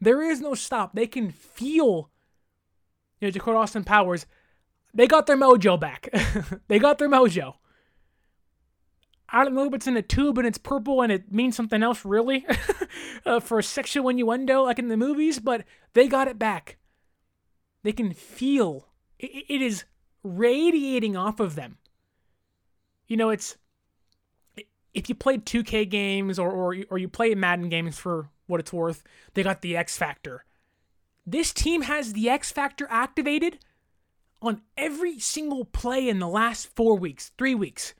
There 0.00 0.20
is 0.20 0.38
no 0.38 0.52
stop. 0.54 0.94
They 0.94 1.06
can 1.06 1.30
feel, 1.30 2.10
you 3.20 3.30
know, 3.30 3.40
quote 3.40 3.56
Austin 3.56 3.84
Powers, 3.84 4.26
they 4.92 5.06
got 5.06 5.26
their 5.26 5.36
mojo 5.36 5.80
back. 5.80 6.10
they 6.68 6.78
got 6.78 6.98
their 6.98 7.08
mojo. 7.08 7.54
I 9.34 9.42
don't 9.42 9.54
know 9.54 9.66
if 9.66 9.74
it's 9.74 9.88
in 9.88 9.96
a 9.96 10.02
tube 10.02 10.38
and 10.38 10.46
it's 10.46 10.58
purple 10.58 11.02
and 11.02 11.10
it 11.10 11.32
means 11.32 11.56
something 11.56 11.82
else, 11.82 12.04
really, 12.04 12.46
uh, 13.26 13.40
for 13.40 13.60
sexual 13.62 14.08
innuendo 14.08 14.62
like 14.62 14.78
in 14.78 14.86
the 14.86 14.96
movies, 14.96 15.40
but 15.40 15.64
they 15.92 16.06
got 16.06 16.28
it 16.28 16.38
back. 16.38 16.76
They 17.82 17.92
can 17.92 18.12
feel 18.12 18.86
it, 19.18 19.44
it 19.48 19.60
is 19.60 19.84
radiating 20.22 21.16
off 21.16 21.40
of 21.40 21.56
them. 21.56 21.78
You 23.08 23.16
know, 23.16 23.30
it's 23.30 23.56
if 24.94 25.08
you 25.08 25.16
played 25.16 25.44
2K 25.44 25.90
games 25.90 26.38
or, 26.38 26.50
or, 26.52 26.76
or 26.88 26.98
you 26.98 27.08
play 27.08 27.34
Madden 27.34 27.68
games 27.68 27.98
for 27.98 28.30
what 28.46 28.60
it's 28.60 28.72
worth, 28.72 29.02
they 29.34 29.42
got 29.42 29.62
the 29.62 29.76
X 29.76 29.96
Factor. 29.96 30.44
This 31.26 31.52
team 31.52 31.82
has 31.82 32.12
the 32.12 32.30
X 32.30 32.52
Factor 32.52 32.86
activated 32.88 33.58
on 34.40 34.62
every 34.76 35.18
single 35.18 35.64
play 35.64 36.08
in 36.08 36.20
the 36.20 36.28
last 36.28 36.68
four 36.76 36.96
weeks, 36.96 37.32
three 37.36 37.56
weeks. 37.56 37.94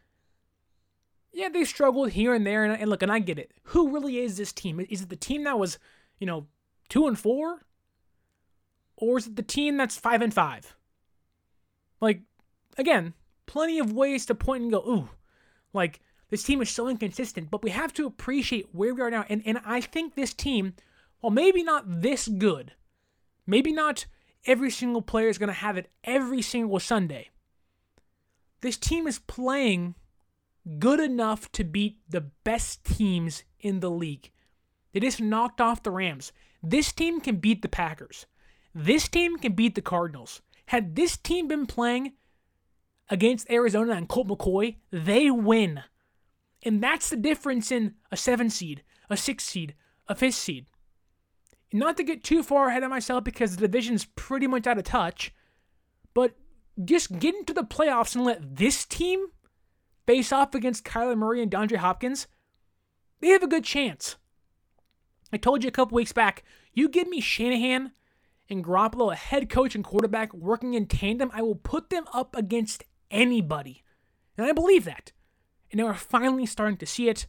Yeah, 1.36 1.48
they 1.48 1.64
struggled 1.64 2.10
here 2.10 2.32
and 2.32 2.46
there, 2.46 2.64
and, 2.64 2.80
and 2.80 2.88
look, 2.88 3.02
and 3.02 3.10
I 3.10 3.18
get 3.18 3.40
it. 3.40 3.50
Who 3.64 3.92
really 3.92 4.18
is 4.18 4.36
this 4.36 4.52
team? 4.52 4.78
Is 4.88 5.02
it 5.02 5.08
the 5.08 5.16
team 5.16 5.42
that 5.44 5.58
was, 5.58 5.78
you 6.20 6.26
know, 6.28 6.46
two 6.88 7.08
and 7.08 7.18
four, 7.18 7.66
or 8.96 9.18
is 9.18 9.26
it 9.26 9.34
the 9.34 9.42
team 9.42 9.76
that's 9.76 9.96
five 9.96 10.22
and 10.22 10.32
five? 10.32 10.76
Like, 12.00 12.20
again, 12.78 13.14
plenty 13.46 13.80
of 13.80 13.92
ways 13.92 14.26
to 14.26 14.34
point 14.36 14.62
and 14.62 14.70
go, 14.70 14.78
ooh, 14.88 15.08
like 15.72 16.00
this 16.30 16.44
team 16.44 16.62
is 16.62 16.70
so 16.70 16.88
inconsistent, 16.88 17.50
but 17.50 17.64
we 17.64 17.70
have 17.70 17.92
to 17.94 18.06
appreciate 18.06 18.68
where 18.72 18.94
we 18.94 19.00
are 19.00 19.10
now. 19.10 19.24
And, 19.28 19.42
and 19.44 19.58
I 19.64 19.80
think 19.80 20.14
this 20.14 20.34
team, 20.34 20.74
well, 21.20 21.30
maybe 21.30 21.64
not 21.64 22.02
this 22.02 22.28
good, 22.28 22.72
maybe 23.44 23.72
not 23.72 24.06
every 24.46 24.70
single 24.70 25.02
player 25.02 25.28
is 25.28 25.38
going 25.38 25.48
to 25.48 25.52
have 25.52 25.76
it 25.76 25.90
every 26.04 26.42
single 26.42 26.78
Sunday. 26.78 27.30
This 28.60 28.76
team 28.76 29.08
is 29.08 29.18
playing 29.18 29.96
good 30.78 31.00
enough 31.00 31.50
to 31.52 31.64
beat 31.64 31.98
the 32.08 32.20
best 32.20 32.84
teams 32.84 33.44
in 33.60 33.80
the 33.80 33.90
league. 33.90 34.30
They 34.92 35.00
just 35.00 35.20
knocked 35.20 35.60
off 35.60 35.82
the 35.82 35.90
Rams. 35.90 36.32
This 36.62 36.92
team 36.92 37.20
can 37.20 37.36
beat 37.36 37.62
the 37.62 37.68
Packers. 37.68 38.26
This 38.74 39.08
team 39.08 39.38
can 39.38 39.52
beat 39.52 39.74
the 39.74 39.82
Cardinals. 39.82 40.40
Had 40.66 40.96
this 40.96 41.16
team 41.16 41.48
been 41.48 41.66
playing 41.66 42.12
against 43.10 43.50
Arizona 43.50 43.92
and 43.92 44.08
Colt 44.08 44.28
McCoy, 44.28 44.76
they 44.90 45.30
win. 45.30 45.82
And 46.62 46.82
that's 46.82 47.10
the 47.10 47.16
difference 47.16 47.70
in 47.70 47.94
a 48.10 48.16
seven 48.16 48.48
seed, 48.48 48.82
a 49.10 49.16
six 49.16 49.44
seed, 49.44 49.74
a 50.08 50.14
fifth 50.14 50.36
seed. 50.36 50.66
Not 51.72 51.96
to 51.98 52.04
get 52.04 52.24
too 52.24 52.42
far 52.42 52.68
ahead 52.68 52.82
of 52.82 52.90
myself 52.90 53.24
because 53.24 53.56
the 53.56 53.66
division's 53.66 54.06
pretty 54.16 54.46
much 54.46 54.66
out 54.66 54.78
of 54.78 54.84
touch, 54.84 55.34
but 56.14 56.36
just 56.84 57.18
get 57.18 57.34
into 57.34 57.52
the 57.52 57.64
playoffs 57.64 58.14
and 58.14 58.24
let 58.24 58.56
this 58.56 58.84
team 58.84 59.26
face 60.06 60.32
off 60.32 60.54
against 60.54 60.84
Kyler 60.84 61.16
Murray 61.16 61.42
and 61.42 61.50
DeAndre 61.50 61.76
Hopkins, 61.76 62.26
they 63.20 63.28
have 63.28 63.42
a 63.42 63.48
good 63.48 63.64
chance. 63.64 64.16
I 65.32 65.36
told 65.36 65.64
you 65.64 65.68
a 65.68 65.72
couple 65.72 65.96
weeks 65.96 66.12
back, 66.12 66.44
you 66.72 66.88
give 66.88 67.08
me 67.08 67.20
Shanahan 67.20 67.92
and 68.48 68.64
Garoppolo, 68.64 69.12
a 69.12 69.16
head 69.16 69.48
coach 69.48 69.74
and 69.74 69.82
quarterback 69.82 70.32
working 70.34 70.74
in 70.74 70.86
tandem, 70.86 71.30
I 71.32 71.42
will 71.42 71.54
put 71.54 71.90
them 71.90 72.04
up 72.12 72.36
against 72.36 72.84
anybody. 73.10 73.82
And 74.36 74.46
I 74.46 74.52
believe 74.52 74.84
that. 74.84 75.12
And 75.70 75.78
now 75.78 75.86
we're 75.86 75.94
finally 75.94 76.46
starting 76.46 76.76
to 76.78 76.86
see 76.86 77.08
it. 77.08 77.26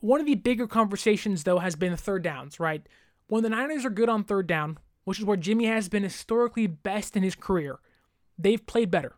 One 0.00 0.20
of 0.20 0.26
the 0.26 0.34
bigger 0.34 0.66
conversations, 0.66 1.44
though, 1.44 1.58
has 1.58 1.76
been 1.76 1.96
third 1.96 2.22
downs, 2.22 2.60
right? 2.60 2.86
When 3.26 3.42
the 3.42 3.50
Niners 3.50 3.84
are 3.84 3.90
good 3.90 4.08
on 4.08 4.24
third 4.24 4.46
down, 4.46 4.78
which 5.04 5.18
is 5.18 5.24
where 5.24 5.36
Jimmy 5.36 5.66
has 5.66 5.88
been 5.88 6.02
historically 6.02 6.66
best 6.66 7.16
in 7.16 7.22
his 7.22 7.34
career, 7.34 7.78
they've 8.38 8.64
played 8.64 8.90
better. 8.90 9.16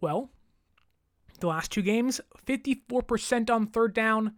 Well, 0.00 0.30
the 1.40 1.46
last 1.46 1.70
two 1.70 1.82
games, 1.82 2.20
54% 2.46 3.50
on 3.50 3.66
third 3.66 3.94
down, 3.94 4.34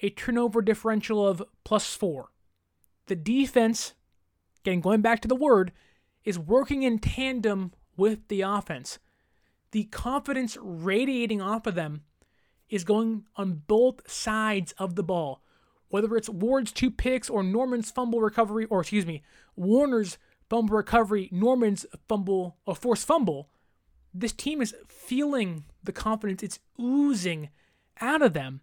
a 0.00 0.10
turnover 0.10 0.62
differential 0.62 1.26
of 1.26 1.42
plus 1.64 1.94
four. 1.94 2.30
The 3.06 3.16
defense, 3.16 3.94
again, 4.60 4.80
going 4.80 5.00
back 5.00 5.20
to 5.20 5.28
the 5.28 5.34
word, 5.34 5.72
is 6.24 6.38
working 6.38 6.82
in 6.82 6.98
tandem 6.98 7.72
with 7.96 8.28
the 8.28 8.42
offense. 8.42 8.98
The 9.72 9.84
confidence 9.84 10.56
radiating 10.60 11.42
off 11.42 11.66
of 11.66 11.74
them 11.74 12.02
is 12.68 12.84
going 12.84 13.24
on 13.36 13.62
both 13.66 14.08
sides 14.10 14.72
of 14.72 14.94
the 14.94 15.02
ball. 15.02 15.42
Whether 15.88 16.16
it's 16.16 16.28
Ward's 16.28 16.70
two 16.70 16.90
picks 16.90 17.30
or 17.30 17.42
Norman's 17.42 17.90
fumble 17.90 18.20
recovery, 18.20 18.66
or 18.66 18.80
excuse 18.80 19.06
me, 19.06 19.22
Warner's 19.56 20.18
fumble 20.50 20.76
recovery, 20.76 21.28
Norman's 21.32 21.86
fumble 22.08 22.58
or 22.66 22.74
forced 22.74 23.06
fumble, 23.06 23.48
this 24.14 24.32
team 24.32 24.60
is 24.60 24.74
feeling 24.88 25.64
the 25.82 25.92
confidence. 25.92 26.42
It's 26.42 26.58
oozing 26.80 27.50
out 28.00 28.22
of 28.22 28.32
them. 28.32 28.60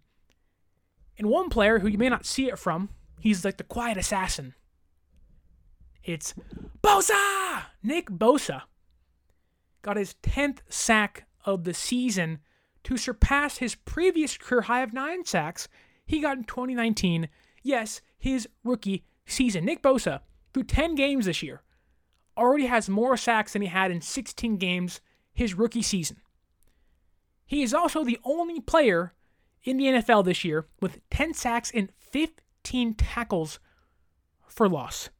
And 1.18 1.28
one 1.28 1.48
player 1.48 1.78
who 1.78 1.88
you 1.88 1.98
may 1.98 2.08
not 2.08 2.26
see 2.26 2.48
it 2.48 2.58
from, 2.58 2.90
he's 3.20 3.44
like 3.44 3.56
the 3.56 3.64
quiet 3.64 3.96
assassin. 3.96 4.54
It's 6.04 6.34
Bosa! 6.82 7.64
Nick 7.82 8.10
Bosa 8.10 8.62
got 9.82 9.96
his 9.96 10.14
10th 10.22 10.58
sack 10.68 11.26
of 11.44 11.64
the 11.64 11.74
season 11.74 12.40
to 12.84 12.96
surpass 12.96 13.58
his 13.58 13.74
previous 13.74 14.36
career 14.36 14.62
high 14.62 14.82
of 14.82 14.92
nine 14.92 15.24
sacks 15.24 15.68
he 16.06 16.20
got 16.20 16.36
in 16.36 16.44
2019. 16.44 17.28
Yes, 17.62 18.00
his 18.18 18.48
rookie 18.62 19.04
season. 19.24 19.64
Nick 19.64 19.82
Bosa, 19.82 20.20
through 20.52 20.64
10 20.64 20.94
games 20.94 21.26
this 21.26 21.42
year, 21.42 21.62
already 22.36 22.66
has 22.66 22.88
more 22.88 23.16
sacks 23.16 23.54
than 23.54 23.62
he 23.62 23.68
had 23.68 23.90
in 23.90 24.00
16 24.00 24.56
games 24.58 25.00
his 25.36 25.54
rookie 25.54 25.82
season. 25.82 26.16
He 27.44 27.62
is 27.62 27.74
also 27.74 28.02
the 28.02 28.18
only 28.24 28.58
player 28.58 29.12
in 29.62 29.76
the 29.76 29.84
NFL 29.84 30.24
this 30.24 30.44
year 30.44 30.66
with 30.80 30.98
10 31.10 31.34
sacks 31.34 31.70
and 31.72 31.92
15 31.98 32.94
tackles 32.94 33.60
for 34.48 34.68
loss. 34.68 35.10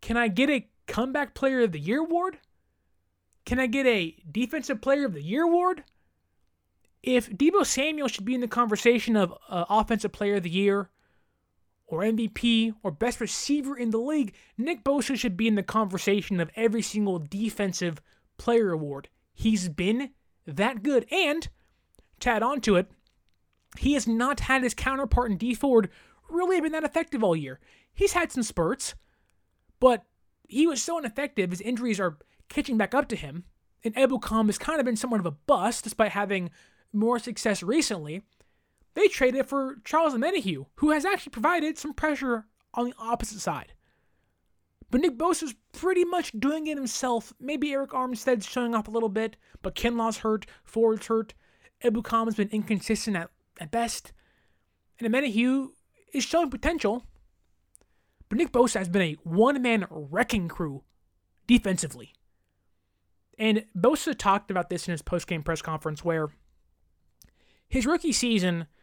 Can 0.00 0.16
I 0.16 0.28
get 0.28 0.48
a 0.48 0.68
comeback 0.86 1.34
player 1.34 1.62
of 1.62 1.72
the 1.72 1.80
year 1.80 2.00
award? 2.00 2.38
Can 3.44 3.58
I 3.58 3.66
get 3.66 3.84
a 3.84 4.16
defensive 4.30 4.80
player 4.80 5.06
of 5.06 5.14
the 5.14 5.22
year 5.22 5.42
award? 5.42 5.82
If 7.02 7.28
Deebo 7.30 7.66
Samuel 7.66 8.08
should 8.08 8.24
be 8.24 8.34
in 8.34 8.40
the 8.40 8.48
conversation 8.48 9.16
of 9.16 9.34
uh, 9.48 9.64
offensive 9.68 10.12
player 10.12 10.36
of 10.36 10.44
the 10.44 10.50
year 10.50 10.90
or 11.86 12.02
MVP 12.02 12.74
or 12.84 12.92
best 12.92 13.20
receiver 13.20 13.76
in 13.76 13.90
the 13.90 13.98
league, 13.98 14.34
Nick 14.56 14.84
Bosa 14.84 15.18
should 15.18 15.36
be 15.36 15.48
in 15.48 15.56
the 15.56 15.62
conversation 15.64 16.38
of 16.38 16.50
every 16.54 16.82
single 16.82 17.18
defensive 17.18 17.96
player 17.96 18.19
award. 18.48 19.08
He's 19.32 19.68
been 19.68 20.10
that 20.46 20.82
good. 20.82 21.06
And 21.10 21.48
to 22.20 22.30
add 22.30 22.42
on 22.42 22.60
to 22.62 22.76
it, 22.76 22.90
he 23.78 23.94
has 23.94 24.06
not 24.06 24.40
had 24.40 24.62
his 24.62 24.74
counterpart 24.74 25.30
in 25.30 25.36
Dee 25.36 25.54
Ford 25.54 25.90
really 26.28 26.60
been 26.60 26.72
that 26.72 26.84
effective 26.84 27.22
all 27.22 27.36
year. 27.36 27.60
He's 27.92 28.12
had 28.12 28.32
some 28.32 28.42
spurts, 28.42 28.94
but 29.78 30.04
he 30.48 30.66
was 30.66 30.82
so 30.82 30.98
ineffective, 30.98 31.50
his 31.50 31.60
injuries 31.60 32.00
are 32.00 32.18
catching 32.48 32.76
back 32.76 32.94
up 32.94 33.08
to 33.08 33.16
him. 33.16 33.44
And 33.82 33.94
Ebukam 33.94 34.46
has 34.46 34.58
kind 34.58 34.78
of 34.80 34.84
been 34.84 34.96
somewhat 34.96 35.20
of 35.20 35.26
a 35.26 35.30
bust 35.30 35.84
despite 35.84 36.12
having 36.12 36.50
more 36.92 37.18
success 37.18 37.62
recently. 37.62 38.22
They 38.94 39.08
traded 39.08 39.46
for 39.46 39.76
Charles 39.84 40.14
Omenihu, 40.14 40.66
who 40.76 40.90
has 40.90 41.04
actually 41.04 41.30
provided 41.30 41.78
some 41.78 41.94
pressure 41.94 42.46
on 42.74 42.86
the 42.86 42.94
opposite 42.98 43.40
side. 43.40 43.72
But 44.90 45.00
Nick 45.02 45.16
Bosa's 45.16 45.54
pretty 45.72 46.04
much 46.04 46.32
doing 46.32 46.66
it 46.66 46.76
himself. 46.76 47.32
Maybe 47.40 47.68
Arik 47.68 47.88
Armstead's 47.88 48.46
showing 48.46 48.74
up 48.74 48.88
a 48.88 48.90
little 48.90 49.08
bit, 49.08 49.36
but 49.62 49.74
Kinlaw's 49.74 50.18
hurt, 50.18 50.46
Ford's 50.64 51.06
hurt. 51.06 51.34
Ebukam 51.84 52.24
has 52.24 52.34
been 52.34 52.48
inconsistent 52.50 53.16
at, 53.16 53.30
at 53.60 53.70
best. 53.70 54.12
And 54.98 55.12
Omenihu 55.12 55.68
is 56.12 56.24
showing 56.24 56.50
potential. 56.50 57.04
But 58.28 58.38
Nick 58.38 58.52
Bosa 58.52 58.78
has 58.78 58.88
been 58.88 59.02
a 59.02 59.16
one-man 59.22 59.86
wrecking 59.90 60.48
crew 60.48 60.82
defensively. 61.46 62.12
And 63.38 63.64
Bosa 63.76 64.16
talked 64.16 64.50
about 64.50 64.70
this 64.70 64.86
in 64.86 64.92
his 64.92 65.02
post-game 65.02 65.42
press 65.42 65.62
conference 65.62 66.04
where 66.04 66.30
his 67.68 67.86
rookie 67.86 68.12
season– 68.12 68.66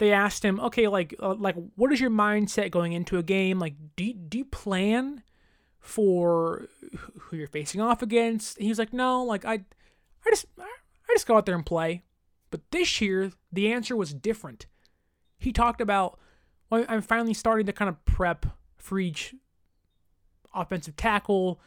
they 0.00 0.12
asked 0.12 0.42
him, 0.42 0.58
okay, 0.60 0.88
like, 0.88 1.14
uh, 1.22 1.34
like, 1.34 1.54
what 1.76 1.92
is 1.92 2.00
your 2.00 2.10
mindset 2.10 2.70
going 2.70 2.94
into 2.94 3.18
a 3.18 3.22
game? 3.22 3.58
Like, 3.58 3.74
do 3.96 4.12
do 4.14 4.38
you 4.38 4.44
plan 4.46 5.22
for 5.80 6.66
who 7.18 7.36
you're 7.36 7.46
facing 7.46 7.80
off 7.80 8.02
against. 8.02 8.58
he 8.58 8.68
was 8.68 8.78
like, 8.78 8.92
no, 8.92 9.24
like 9.24 9.44
I, 9.44 9.54
I 9.54 10.30
just, 10.30 10.46
I 10.58 11.12
just 11.12 11.26
go 11.26 11.36
out 11.36 11.46
there 11.46 11.54
and 11.54 11.64
play. 11.64 12.02
But 12.50 12.60
this 12.70 13.00
year, 13.00 13.32
the 13.52 13.72
answer 13.72 13.96
was 13.96 14.12
different. 14.12 14.66
He 15.38 15.52
talked 15.52 15.80
about, 15.80 16.18
well, 16.68 16.84
I'm 16.88 17.00
finally 17.00 17.34
starting 17.34 17.66
to 17.66 17.72
kind 17.72 17.88
of 17.88 18.04
prep 18.04 18.46
for 18.76 18.98
each 18.98 19.34
offensive 20.54 20.96
tackle 20.96 21.60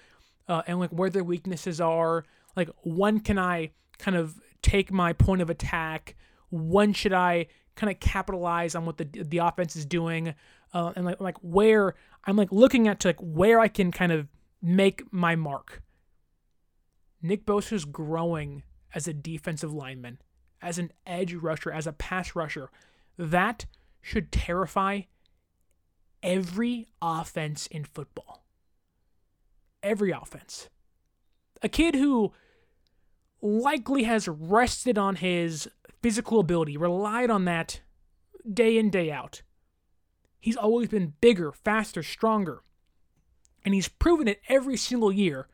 uh, 0.47 0.61
and 0.67 0.79
like 0.79 0.91
where 0.91 1.09
their 1.09 1.23
weaknesses 1.23 1.81
are. 1.81 2.25
Like, 2.55 2.69
when 2.83 3.19
can 3.19 3.39
I 3.39 3.71
kind 3.97 4.15
of 4.15 4.39
take 4.61 4.91
my 4.91 5.13
point 5.13 5.41
of 5.41 5.49
attack? 5.49 6.15
When 6.51 6.93
should 6.93 7.13
I 7.13 7.47
kind 7.75 7.91
of 7.91 7.99
capitalize 7.99 8.75
on 8.75 8.85
what 8.85 8.97
the 8.97 9.05
the 9.05 9.39
offense 9.39 9.75
is 9.75 9.85
doing? 9.85 10.35
Uh, 10.73 10.93
and 10.95 11.05
like 11.05 11.19
like 11.19 11.37
where 11.41 11.95
I'm 12.25 12.35
like 12.35 12.51
looking 12.51 12.87
at 12.87 12.99
to 13.01 13.09
like 13.09 13.19
where 13.19 13.59
I 13.59 13.67
can 13.67 13.91
kind 13.91 14.11
of 14.11 14.27
make 14.61 15.11
my 15.11 15.35
mark. 15.35 15.81
Nick 17.21 17.45
Bosa's 17.45 17.85
growing 17.85 18.63
as 18.93 19.07
a 19.07 19.13
defensive 19.13 19.73
lineman, 19.73 20.19
as 20.61 20.77
an 20.77 20.91
edge 21.05 21.33
rusher, 21.33 21.71
as 21.71 21.87
a 21.87 21.93
pass 21.93 22.35
rusher. 22.35 22.69
That 23.17 23.65
should 24.01 24.31
terrify 24.31 25.01
every 26.21 26.87
offense 27.01 27.67
in 27.67 27.83
football. 27.83 28.45
Every 29.81 30.11
offense. 30.11 30.69
A 31.61 31.69
kid 31.69 31.95
who 31.95 32.33
likely 33.41 34.03
has 34.03 34.27
rested 34.27 34.97
on 34.97 35.17
his 35.17 35.69
physical 36.01 36.39
ability, 36.39 36.77
relied 36.77 37.29
on 37.29 37.45
that 37.45 37.81
day 38.51 38.77
in, 38.77 38.89
day 38.89 39.11
out. 39.11 39.41
He's 40.43 40.57
always 40.57 40.89
been 40.89 41.13
bigger, 41.21 41.53
faster, 41.53 42.03
stronger. 42.03 42.63
And 43.63 43.73
he's 43.73 43.87
proven 43.87 44.27
it 44.27 44.41
every 44.49 44.75
single 44.75 45.09
year 45.09 45.47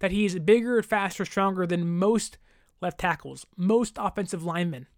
that 0.00 0.10
he 0.10 0.26
is 0.26 0.38
bigger, 0.40 0.82
faster, 0.82 1.24
stronger 1.24 1.66
than 1.66 1.96
most 1.96 2.36
left 2.82 2.98
tackles, 2.98 3.46
most 3.56 3.96
offensive 3.96 4.44
linemen. 4.44 4.88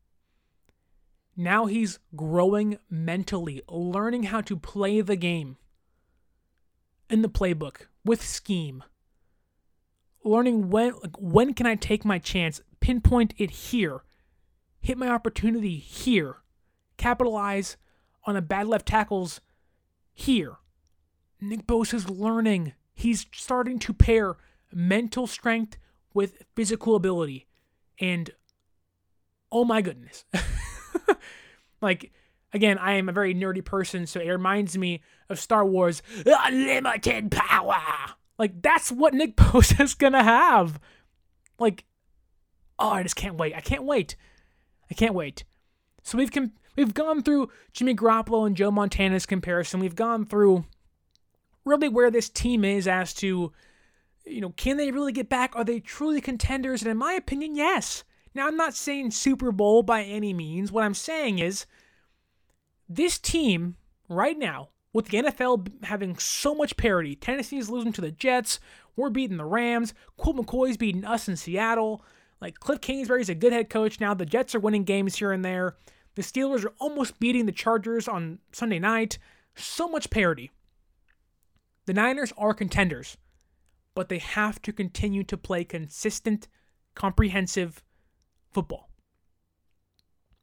Now 1.36 1.66
he's 1.66 2.00
growing 2.16 2.78
mentally, 2.90 3.62
learning 3.68 4.24
how 4.24 4.40
to 4.40 4.56
play 4.56 5.02
the 5.02 5.14
game 5.14 5.56
in 7.08 7.22
the 7.22 7.28
playbook 7.28 7.82
with 8.04 8.26
scheme. 8.26 8.82
Learning 10.24 10.68
when 10.68 10.94
like, 11.00 11.16
when 11.16 11.54
can 11.54 11.64
I 11.64 11.76
take 11.76 12.04
my 12.04 12.18
chance, 12.18 12.60
pinpoint 12.80 13.34
it 13.38 13.50
here, 13.50 14.02
hit 14.80 14.98
my 14.98 15.08
opportunity 15.08 15.76
here, 15.76 16.38
capitalize 16.96 17.76
on 18.28 18.36
a 18.36 18.42
bad 18.42 18.68
left 18.68 18.86
tackle's 18.86 19.40
here. 20.12 20.56
Nick 21.40 21.66
Bosa's 21.66 22.10
learning. 22.10 22.74
He's 22.94 23.26
starting 23.32 23.78
to 23.80 23.94
pair 23.94 24.36
mental 24.70 25.26
strength 25.26 25.78
with 26.12 26.42
physical 26.54 26.94
ability. 26.94 27.46
And 27.98 28.30
oh 29.50 29.64
my 29.64 29.80
goodness. 29.80 30.26
like, 31.80 32.12
again, 32.52 32.76
I 32.76 32.94
am 32.94 33.08
a 33.08 33.12
very 33.12 33.34
nerdy 33.34 33.64
person, 33.64 34.06
so 34.06 34.20
it 34.20 34.28
reminds 34.28 34.76
me 34.76 35.02
of 35.30 35.40
Star 35.40 35.64
Wars 35.64 36.02
Unlimited 36.26 37.30
Power. 37.30 37.80
Like, 38.38 38.60
that's 38.60 38.92
what 38.92 39.14
Nick 39.14 39.36
Bosa's 39.36 39.94
gonna 39.94 40.22
have. 40.22 40.78
Like, 41.58 41.84
oh, 42.78 42.90
I 42.90 43.02
just 43.02 43.16
can't 43.16 43.36
wait. 43.36 43.54
I 43.54 43.60
can't 43.60 43.84
wait. 43.84 44.16
I 44.90 44.94
can't 44.94 45.14
wait. 45.14 45.44
So 46.02 46.18
we've 46.18 46.30
com- 46.30 46.52
we've 46.78 46.94
gone 46.94 47.22
through 47.22 47.50
Jimmy 47.72 47.94
Garoppolo 47.94 48.46
and 48.46 48.56
Joe 48.56 48.70
Montana's 48.70 49.26
comparison. 49.26 49.80
We've 49.80 49.96
gone 49.96 50.24
through 50.24 50.64
really 51.64 51.88
where 51.88 52.10
this 52.10 52.28
team 52.28 52.64
is 52.64 52.86
as 52.86 53.12
to, 53.14 53.52
you 54.24 54.40
know, 54.40 54.50
can 54.50 54.76
they 54.76 54.92
really 54.92 55.12
get 55.12 55.28
back? 55.28 55.56
Are 55.56 55.64
they 55.64 55.80
truly 55.80 56.20
contenders? 56.20 56.82
And 56.82 56.90
in 56.90 56.96
my 56.96 57.14
opinion, 57.14 57.56
yes. 57.56 58.04
Now, 58.34 58.46
I'm 58.46 58.56
not 58.56 58.74
saying 58.74 59.10
Super 59.10 59.50
Bowl 59.50 59.82
by 59.82 60.04
any 60.04 60.32
means. 60.32 60.70
What 60.70 60.84
I'm 60.84 60.94
saying 60.94 61.40
is 61.40 61.66
this 62.88 63.18
team 63.18 63.76
right 64.08 64.38
now, 64.38 64.68
with 64.92 65.08
the 65.08 65.18
NFL 65.18 65.84
having 65.84 66.16
so 66.18 66.54
much 66.54 66.76
parity, 66.76 67.16
Tennessee 67.16 67.58
is 67.58 67.68
losing 67.68 67.92
to 67.92 68.00
the 68.00 68.12
Jets, 68.12 68.60
we're 68.96 69.10
beating 69.10 69.36
the 69.36 69.44
Rams, 69.44 69.94
Colt 70.16 70.36
McCoy's 70.36 70.76
beating 70.76 71.04
us 71.04 71.28
in 71.28 71.36
Seattle. 71.36 72.04
Like 72.40 72.60
Cliff 72.60 72.80
Kingsbury's 72.80 73.28
a 73.28 73.34
good 73.34 73.52
head 73.52 73.68
coach 73.68 74.00
now. 74.00 74.14
The 74.14 74.24
Jets 74.24 74.54
are 74.54 74.60
winning 74.60 74.84
games 74.84 75.16
here 75.16 75.32
and 75.32 75.44
there. 75.44 75.76
The 76.18 76.24
Steelers 76.24 76.64
are 76.64 76.74
almost 76.80 77.20
beating 77.20 77.46
the 77.46 77.52
Chargers 77.52 78.08
on 78.08 78.40
Sunday 78.50 78.80
night. 78.80 79.18
So 79.54 79.86
much 79.86 80.10
parity. 80.10 80.50
The 81.86 81.94
Niners 81.94 82.32
are 82.36 82.52
contenders, 82.52 83.16
but 83.94 84.08
they 84.08 84.18
have 84.18 84.60
to 84.62 84.72
continue 84.72 85.22
to 85.22 85.36
play 85.36 85.62
consistent, 85.62 86.48
comprehensive 86.96 87.84
football. 88.50 88.90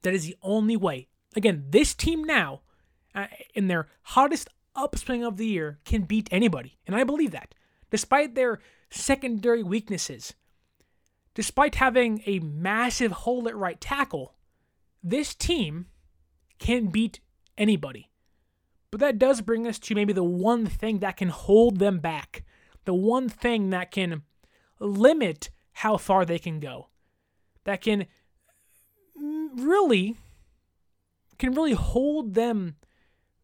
That 0.03 0.13
is 0.13 0.25
the 0.25 0.37
only 0.41 0.77
way. 0.77 1.09
Again, 1.35 1.65
this 1.71 1.93
team 1.93 2.23
now, 2.23 2.61
uh, 3.13 3.27
in 3.53 3.67
their 3.67 3.89
hottest 4.03 4.47
upswing 4.77 5.25
of 5.25 5.35
the 5.35 5.45
year, 5.45 5.79
can 5.83 6.03
beat 6.03 6.29
anybody. 6.31 6.77
And 6.87 6.95
I 6.95 7.03
believe 7.03 7.31
that. 7.31 7.53
Despite 7.91 8.33
their 8.33 8.61
secondary 8.89 9.61
weaknesses, 9.61 10.35
despite 11.33 11.75
having 11.75 12.23
a 12.25 12.39
massive 12.39 13.11
hole 13.11 13.49
at 13.49 13.57
right 13.57 13.81
tackle, 13.81 14.34
this 15.05 15.35
team 15.35 15.85
can 16.57 16.87
beat 16.87 17.19
anybody. 17.57 18.09
But 18.89 18.99
that 19.01 19.19
does 19.19 19.41
bring 19.41 19.67
us 19.67 19.77
to 19.79 19.95
maybe 19.95 20.13
the 20.13 20.23
one 20.23 20.65
thing 20.65 20.99
that 20.99 21.17
can 21.17 21.29
hold 21.29 21.77
them 21.77 21.99
back, 21.99 22.43
the 22.85 22.93
one 22.93 23.29
thing 23.29 23.69
that 23.69 23.91
can 23.91 24.23
limit 24.79 25.51
how 25.73 25.97
far 25.97 26.25
they 26.25 26.39
can 26.39 26.59
go, 26.59 26.89
that 27.65 27.81
can 27.81 28.07
really 29.15 30.17
can 31.37 31.53
really 31.53 31.73
hold 31.73 32.33
them 32.33 32.77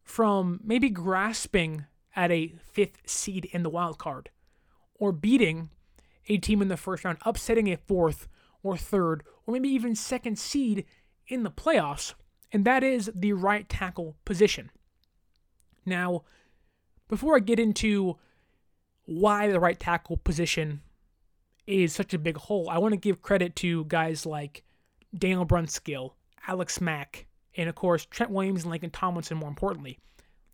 from 0.02 0.60
maybe 0.64 0.88
grasping 0.88 1.84
at 2.16 2.30
a 2.30 2.54
fifth 2.64 3.08
seed 3.08 3.44
in 3.52 3.62
the 3.62 3.70
wild 3.70 3.98
card 3.98 4.30
or 4.94 5.12
beating 5.12 5.68
a 6.28 6.38
team 6.38 6.62
in 6.62 6.68
the 6.68 6.76
first 6.76 7.04
round, 7.04 7.18
upsetting 7.22 7.70
a 7.70 7.76
fourth 7.76 8.28
or 8.62 8.76
third 8.76 9.22
or 9.46 9.52
maybe 9.52 9.68
even 9.68 9.94
second 9.94 10.38
seed 10.38 10.86
in 11.32 11.42
the 11.42 11.50
playoffs, 11.50 12.12
and 12.52 12.64
that 12.66 12.84
is 12.84 13.10
the 13.14 13.32
right 13.32 13.68
tackle 13.68 14.16
position. 14.26 14.70
Now, 15.86 16.24
before 17.08 17.36
I 17.36 17.40
get 17.40 17.58
into 17.58 18.18
why 19.06 19.48
the 19.48 19.58
right 19.58 19.80
tackle 19.80 20.18
position 20.18 20.82
is 21.66 21.94
such 21.94 22.12
a 22.12 22.18
big 22.18 22.36
hole, 22.36 22.68
I 22.68 22.78
want 22.78 22.92
to 22.92 22.98
give 22.98 23.22
credit 23.22 23.56
to 23.56 23.84
guys 23.86 24.26
like 24.26 24.62
Daniel 25.16 25.46
Brunskill, 25.46 26.12
Alex 26.46 26.80
Mack, 26.80 27.26
and 27.56 27.68
of 27.68 27.74
course 27.74 28.04
Trent 28.04 28.30
Williams 28.30 28.64
and 28.64 28.72
Laken 28.72 28.90
Tomlinson, 28.92 29.38
more 29.38 29.48
importantly. 29.48 29.98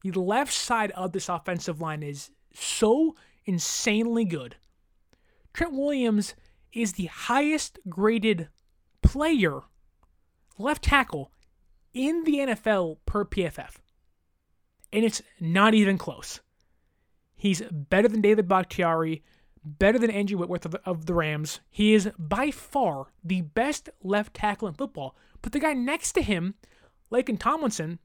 The 0.04 0.20
left 0.20 0.52
side 0.52 0.92
of 0.92 1.12
this 1.12 1.28
offensive 1.28 1.80
line 1.80 2.04
is 2.04 2.30
so 2.54 3.16
insanely 3.46 4.24
good. 4.24 4.56
Trent 5.52 5.72
Williams 5.72 6.34
is 6.72 6.92
the 6.92 7.06
highest 7.06 7.80
graded 7.88 8.48
player, 9.02 9.62
left 10.58 10.84
tackle, 10.84 11.32
in 11.94 12.24
the 12.24 12.38
NFL 12.38 12.98
per 13.06 13.24
PFF 13.24 13.76
and 14.92 15.04
it's 15.04 15.22
not 15.40 15.74
even 15.74 15.98
close. 15.98 16.40
He's 17.36 17.62
better 17.70 18.08
than 18.08 18.20
David 18.20 18.48
Bakhtiari, 18.48 19.22
better 19.62 19.98
than 19.98 20.10
Andrew 20.10 20.38
Whitworth 20.38 20.64
of 20.64 20.72
the, 20.72 20.80
of 20.84 21.06
the 21.06 21.14
Rams. 21.14 21.60
He 21.70 21.94
is 21.94 22.10
by 22.18 22.50
far 22.50 23.12
the 23.22 23.42
best 23.42 23.88
left 24.02 24.34
tackle 24.34 24.68
in 24.68 24.74
football. 24.74 25.16
But 25.42 25.52
the 25.52 25.60
guy 25.60 25.72
next 25.72 26.12
to 26.12 26.22
him, 26.22 26.54
Laken 27.12 27.38
Tomlinson, 27.38 28.00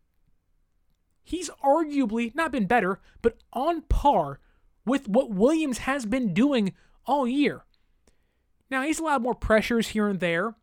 he's 1.24 1.49
arguably 1.64 2.36
not 2.36 2.51
been 2.51 2.68
better, 2.68 2.99
but 3.22 3.38
on 3.54 3.82
par 3.84 4.39
with 4.86 5.08
what 5.08 5.32
Williams 5.32 5.80
has 5.80 6.06
been 6.06 6.34
doing 6.34 6.74
all 7.06 7.28
year. 7.28 7.64
Now, 8.70 8.84
he's 8.84 8.99
allowed 8.99 9.24
more 9.24 9.36
pressures 9.36 9.89
here 9.89 10.08
and 10.08 10.20
there, 10.20 10.56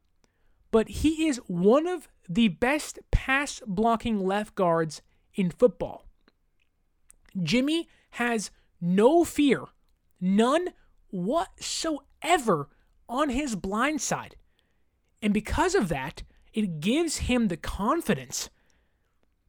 but 0.71 0.89
he 0.89 1.29
is 1.29 1.39
one 1.47 1.87
of 1.87 2.09
the 2.29 2.49
best 2.49 2.99
pass 3.11 3.61
blocking 3.67 4.25
left 4.25 4.55
guards 4.55 5.03
in 5.35 5.51
football. 5.51 6.07
Jimmy 7.43 7.89
has 8.13 8.51
no 8.81 9.25
fear, 9.25 9.65
none 10.21 10.71
whatsoever 11.09 12.69
on 13.09 13.31
his 13.31 13.57
blind 13.57 14.01
side. 14.01 14.37
And 15.23 15.35
because 15.35 15.75
of 15.75 15.89
that, 15.89 16.23
it 16.53 16.81
gives 16.81 17.19
him 17.19 17.49
the 17.49 17.57
confidence 17.57 18.51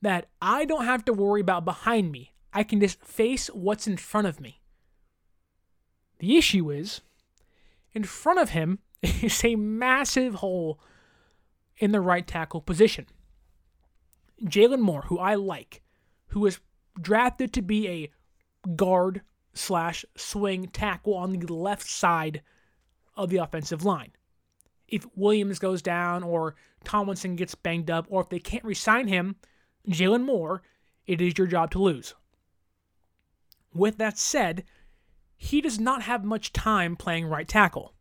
that 0.02 0.28
I 0.42 0.66
don't 0.66 0.86
have 0.86 1.06
to 1.06 1.14
worry 1.14 1.42
about 1.42 1.66
behind 1.66 2.12
me. 2.12 2.34
I 2.54 2.64
can 2.64 2.80
just 2.80 3.04
face 3.04 3.48
what's 3.48 3.88
in 3.88 3.98
front 3.98 4.28
of 4.28 4.42
me. 4.42 4.60
The 6.20 6.38
issue 6.38 6.70
is, 6.70 7.02
in 7.94 8.04
front 8.04 8.40
of 8.40 8.50
him 8.50 8.80
is 9.02 9.44
a 9.44 9.56
massive 9.56 10.36
hole 10.36 10.80
in 11.82 11.92
the 11.92 12.00
right 12.00 12.26
tackle 12.26 12.62
position. 12.62 13.08
Jaylon 14.46 14.80
Moore, 14.80 15.04
who 15.08 15.20
I 15.20 15.36
like, 15.36 15.82
who 16.28 16.40
was 16.40 16.60
drafted 17.00 17.52
to 17.54 17.62
be 17.62 17.88
a 17.90 18.12
guard 18.76 19.22
slash 19.54 20.06
swing 20.16 20.68
tackle 20.68 21.16
on 21.16 21.34
the 21.34 21.54
left 21.54 21.88
side 21.88 22.42
of 23.18 23.30
the 23.30 23.38
offensive 23.38 23.84
line. 23.84 24.12
If 24.88 25.06
Williams 25.16 25.60
goes 25.60 25.82
down 25.82 26.24
or 26.24 26.56
Tomlinson 26.84 27.36
gets 27.36 27.56
banged 27.56 27.90
up, 27.90 28.06
or 28.10 28.22
if 28.22 28.30
they 28.30 28.40
can't 28.40 28.64
resign 28.64 29.08
him, 29.08 29.36
Jaylon 29.90 30.24
Moore, 30.24 30.62
it 31.08 31.20
is 31.20 31.38
your 31.38 31.48
job 31.48 31.72
to 31.72 31.80
lose. 31.80 32.14
With 33.74 33.98
that 33.98 34.18
said, 34.18 34.66
he 35.36 35.62
does 35.62 35.80
not 35.80 36.04
have 36.04 36.24
much 36.24 36.54
time 36.54 36.96
playing 36.96 37.26
right 37.26 37.48
tackle. 37.48 37.96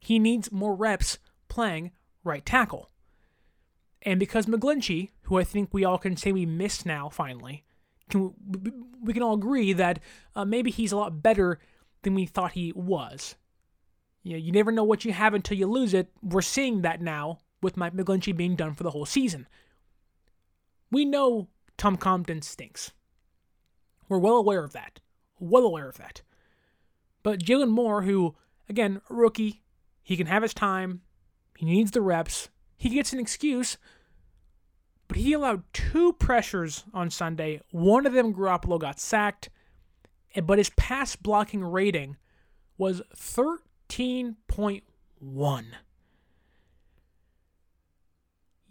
He 0.00 0.18
needs 0.18 0.50
more 0.50 0.74
reps 0.74 1.18
playing 1.48 1.92
right 2.24 2.44
tackle. 2.44 2.90
And 4.04 4.20
because 4.20 4.46
McGlinchey, 4.46 5.10
who 5.22 5.38
I 5.38 5.44
think 5.44 5.72
we 5.72 5.84
all 5.84 5.98
can 5.98 6.16
say 6.16 6.30
we 6.30 6.46
miss 6.46 6.84
now 6.84 7.08
finally, 7.08 7.64
can 8.10 8.34
we 9.00 9.12
can 9.12 9.22
all 9.22 9.34
agree 9.34 9.72
that 9.72 9.98
uh, 10.36 10.44
maybe 10.44 10.70
he's 10.70 10.92
a 10.92 10.96
lot 10.96 11.22
better 11.22 11.58
than 12.02 12.14
we 12.14 12.26
thought 12.26 12.52
he 12.52 12.72
was. 12.74 13.34
You 14.22 14.32
know, 14.32 14.38
you 14.38 14.52
never 14.52 14.72
know 14.72 14.84
what 14.84 15.04
you 15.04 15.12
have 15.12 15.34
until 15.34 15.56
you 15.56 15.66
lose 15.66 15.94
it. 15.94 16.10
We're 16.22 16.42
seeing 16.42 16.82
that 16.82 17.00
now 17.00 17.40
with 17.62 17.76
Mike 17.76 17.94
McGlinchey 17.94 18.36
being 18.36 18.56
done 18.56 18.74
for 18.74 18.82
the 18.82 18.90
whole 18.90 19.06
season. 19.06 19.46
We 20.90 21.04
know 21.04 21.48
Tom 21.76 21.96
Compton 21.96 22.42
stinks. 22.42 22.92
We're 24.08 24.18
well 24.18 24.36
aware 24.36 24.64
of 24.64 24.72
that. 24.72 25.00
Well 25.38 25.64
aware 25.64 25.88
of 25.88 25.96
that. 25.96 26.22
But 27.22 27.40
Jaylon 27.40 27.70
Moore, 27.70 28.02
who, 28.02 28.36
again, 28.68 29.00
rookie, 29.08 29.62
he 30.02 30.16
can 30.16 30.26
have 30.26 30.42
his 30.42 30.54
time, 30.54 31.00
he 31.56 31.66
needs 31.66 31.90
the 31.90 32.02
reps, 32.02 32.50
he 32.76 32.90
gets 32.90 33.12
an 33.12 33.18
excuse 33.18 33.78
but 35.14 35.20
he 35.20 35.32
allowed 35.32 35.62
two 35.72 36.12
pressures 36.14 36.82
on 36.92 37.08
Sunday. 37.08 37.60
One 37.70 38.04
of 38.04 38.14
them, 38.14 38.34
Garoppolo 38.34 38.80
got 38.80 38.98
sacked, 38.98 39.48
but 40.42 40.58
his 40.58 40.70
pass 40.70 41.14
blocking 41.14 41.62
rating 41.62 42.16
was 42.78 43.00
13.1. 43.16 44.82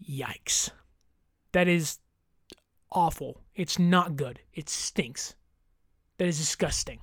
Yikes. 0.05 0.71
That 1.53 1.69
is 1.69 1.99
awful. 2.91 3.39
It's 3.55 3.79
not 3.79 4.17
good. 4.17 4.41
It 4.53 4.67
stinks. 4.67 5.35
That 6.17 6.27
is 6.27 6.37
disgusting. 6.37 6.99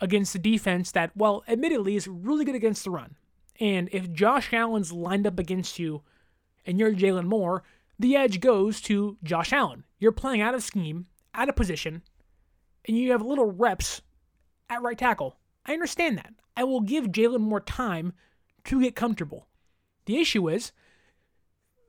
Against 0.00 0.32
the 0.32 0.40
defense 0.40 0.90
that, 0.90 1.16
well, 1.16 1.44
admittedly, 1.46 1.94
is 1.94 2.08
really 2.08 2.44
good 2.44 2.56
against 2.56 2.82
the 2.82 2.90
run. 2.90 3.14
And 3.60 3.88
if 3.92 4.12
Josh 4.12 4.52
Allen's 4.52 4.90
lined 4.90 5.24
up 5.24 5.38
against 5.38 5.78
you 5.78 6.02
and 6.66 6.80
you're 6.80 6.92
Jaylon 6.92 7.26
Moore, 7.26 7.62
the 7.98 8.16
edge 8.16 8.40
goes 8.40 8.80
to 8.82 9.16
Josh 9.22 9.52
Allen. 9.52 9.84
You're 9.98 10.12
playing 10.12 10.40
out 10.40 10.54
of 10.54 10.62
scheme, 10.62 11.06
out 11.34 11.48
of 11.48 11.56
position, 11.56 12.02
and 12.86 12.96
you 12.96 13.12
have 13.12 13.22
little 13.22 13.50
reps 13.50 14.02
at 14.70 14.82
right 14.82 14.98
tackle. 14.98 15.36
I 15.66 15.72
understand 15.72 16.18
that. 16.18 16.32
I 16.56 16.64
will 16.64 16.80
give 16.80 17.06
Jaylon 17.06 17.40
more 17.40 17.60
time 17.60 18.12
to 18.64 18.80
get 18.80 18.96
comfortable. 18.96 19.48
The 20.06 20.18
issue 20.18 20.48
is, 20.48 20.72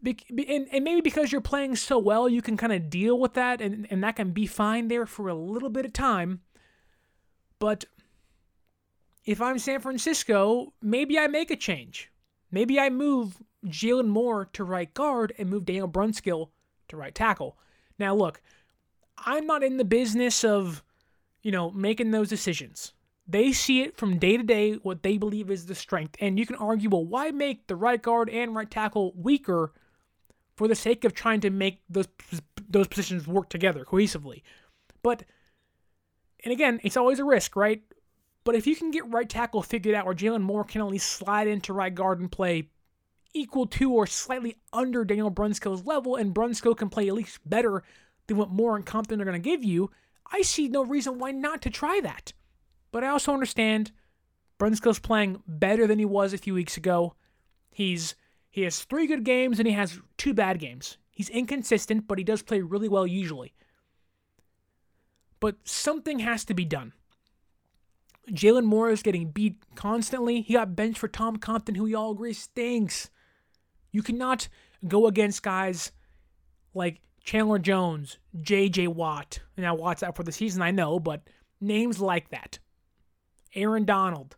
and, 0.04 0.84
maybe 0.84 1.02
because 1.02 1.32
you're 1.32 1.42
playing 1.42 1.76
so 1.76 1.98
well, 1.98 2.28
you 2.28 2.42
can 2.42 2.58
kind 2.58 2.74
of 2.74 2.90
deal 2.90 3.20
with 3.20 3.34
that, 3.34 3.62
and, 3.62 3.88
and 3.90 4.04
that 4.04 4.16
can 4.16 4.32
be 4.32 4.46
fine 4.46 4.88
there 4.88 5.06
for 5.06 5.28
a 5.28 5.34
little 5.34 5.70
bit 5.70 5.86
of 5.86 5.94
time. 5.94 6.42
But 7.60 7.86
if 9.26 9.42
I'm 9.42 9.60
San 9.60 9.80
Francisco, 9.80 10.74
maybe 10.82 11.20
I 11.20 11.28
make 11.28 11.52
a 11.52 11.56
change. 11.56 12.12
Maybe 12.52 12.80
I 12.80 12.90
move 12.90 13.42
Jaylon 13.66 14.08
Moore 14.08 14.50
to 14.54 14.64
right 14.64 14.94
guard 14.94 15.34
and 15.38 15.50
move 15.50 15.66
Daniel 15.66 15.88
Brunskill 15.88 16.50
to 16.88 16.98
right 16.98 17.14
tackle. 17.14 17.58
Now, 17.98 18.16
look, 18.16 18.42
I'm 19.18 19.46
not 19.46 19.64
in 19.64 19.78
the 19.78 19.86
business 19.86 20.44
of, 20.44 20.84
you 21.42 21.52
know, 21.52 21.72
making 21.72 22.12
those 22.12 22.30
decisions. 22.30 22.94
They 23.28 23.52
see 23.52 23.82
it 23.82 23.96
from 23.96 24.18
day 24.18 24.38
to 24.38 24.44
day 24.44 24.74
what 24.76 25.04
they 25.04 25.18
believe 25.18 25.52
is 25.52 25.66
the 25.66 25.76
strength. 25.76 26.16
And 26.20 26.40
you 26.40 26.46
can 26.46 26.56
argue, 26.56 26.90
well, 26.90 27.06
why 27.06 27.32
make 27.32 27.68
the 27.68 27.76
right 27.76 28.02
guard 28.02 28.30
and 28.30 28.56
right 28.56 28.70
tackle 28.70 29.14
weaker 29.16 29.74
for 30.56 30.68
the 30.68 30.76
sake 30.76 31.04
of 31.06 31.14
trying 31.14 31.42
to 31.42 31.50
make 31.50 31.82
those 31.90 32.08
those 32.68 32.88
positions 32.88 33.28
work 33.28 33.50
together 33.50 33.86
cohesively? 33.86 34.42
But 35.04 35.26
and 36.44 36.52
again, 36.52 36.80
it's 36.84 36.98
always 36.98 37.20
a 37.20 37.24
risk, 37.26 37.56
right? 37.56 37.84
But 38.46 38.56
if 38.56 38.66
you 38.66 38.76
can 38.76 38.90
get 38.90 39.08
right 39.12 39.30
tackle 39.30 39.62
figured 39.62 39.94
out 39.94 40.06
where 40.06 40.16
Jaylon 40.16 40.42
Moore 40.42 40.64
can 40.64 40.82
at 40.82 40.88
least 40.88 41.12
slide 41.12 41.48
into 41.48 41.74
right 41.74 41.94
guard 41.94 42.20
and 42.20 42.32
play 42.32 42.70
equal 43.34 43.68
to 43.68 43.94
or 43.94 44.08
slightly 44.08 44.58
under 44.74 45.06
Daniel 45.06 45.32
Brunskill's 45.32 45.86
level, 45.86 46.16
and 46.16 46.34
Brunskill 46.34 46.78
can 46.78 46.90
play 46.90 47.08
at 47.08 47.14
least 47.14 47.40
better 47.46 47.84
than 48.28 48.38
what 48.38 48.50
Moore 48.50 48.76
and 48.76 48.86
Compton 48.86 49.22
are 49.22 49.26
going 49.26 49.42
to 49.42 49.50
give 49.50 49.64
you, 49.64 49.92
I 50.32 50.42
see 50.42 50.68
no 50.68 50.84
reason 50.84 51.20
why 51.20 51.32
not 51.32 51.62
to 51.64 51.70
try 51.70 52.00
that. 52.02 52.34
But 52.92 53.04
I 53.04 53.08
also 53.08 53.34
understand 53.34 53.92
Brunskill's 54.60 55.00
playing 55.00 55.44
better 55.48 55.88
than 55.88 56.00
he 56.00 56.06
was 56.06 56.34
a 56.34 56.38
few 56.38 56.54
weeks 56.54 56.78
ago. 56.78 57.16
He's 57.72 58.16
he 58.50 58.62
has 58.64 58.84
three 58.84 59.06
good 59.06 59.24
games 59.24 59.60
and 59.60 59.68
he 59.68 59.74
has 59.74 60.00
two 60.18 60.34
bad 60.34 60.60
games. 60.60 60.98
He's 61.12 61.30
inconsistent, 61.30 62.08
but 62.08 62.18
he 62.18 62.24
does 62.24 62.42
play 62.42 62.62
really 62.62 62.90
well 62.90 63.06
usually. 63.06 63.54
But 65.40 65.56
something 65.64 66.20
has 66.20 66.44
to 66.46 66.54
be 66.54 66.66
done. 66.66 66.94
Jaylon 68.30 68.66
Moore 68.66 68.90
is 68.90 69.04
getting 69.04 69.32
beat 69.32 69.58
constantly. 69.76 70.42
He 70.42 70.54
got 70.54 70.76
benched 70.76 71.00
for 71.00 71.08
Tom 71.08 71.38
Compton, 71.38 71.76
who 71.76 71.84
we 71.84 71.96
all 71.96 72.12
agree 72.12 72.34
stinks. 72.34 73.10
You 73.92 74.04
cannot 74.04 74.48
go 74.88 75.08
against 75.08 75.44
guys 75.44 75.92
like 76.74 77.02
Chandler 77.24 77.60
Jones, 77.60 78.18
J.J. 78.42 78.88
Watt. 78.88 79.40
Now, 79.58 79.76
Watt's 79.76 80.04
out 80.04 80.16
for 80.16 80.24
the 80.24 80.32
season, 80.32 80.62
I 80.62 80.72
know, 80.72 81.00
but 81.00 81.24
names 81.60 82.00
like 82.00 82.30
that. 82.30 82.60
Aaron 83.56 83.86
Donald. 83.86 84.36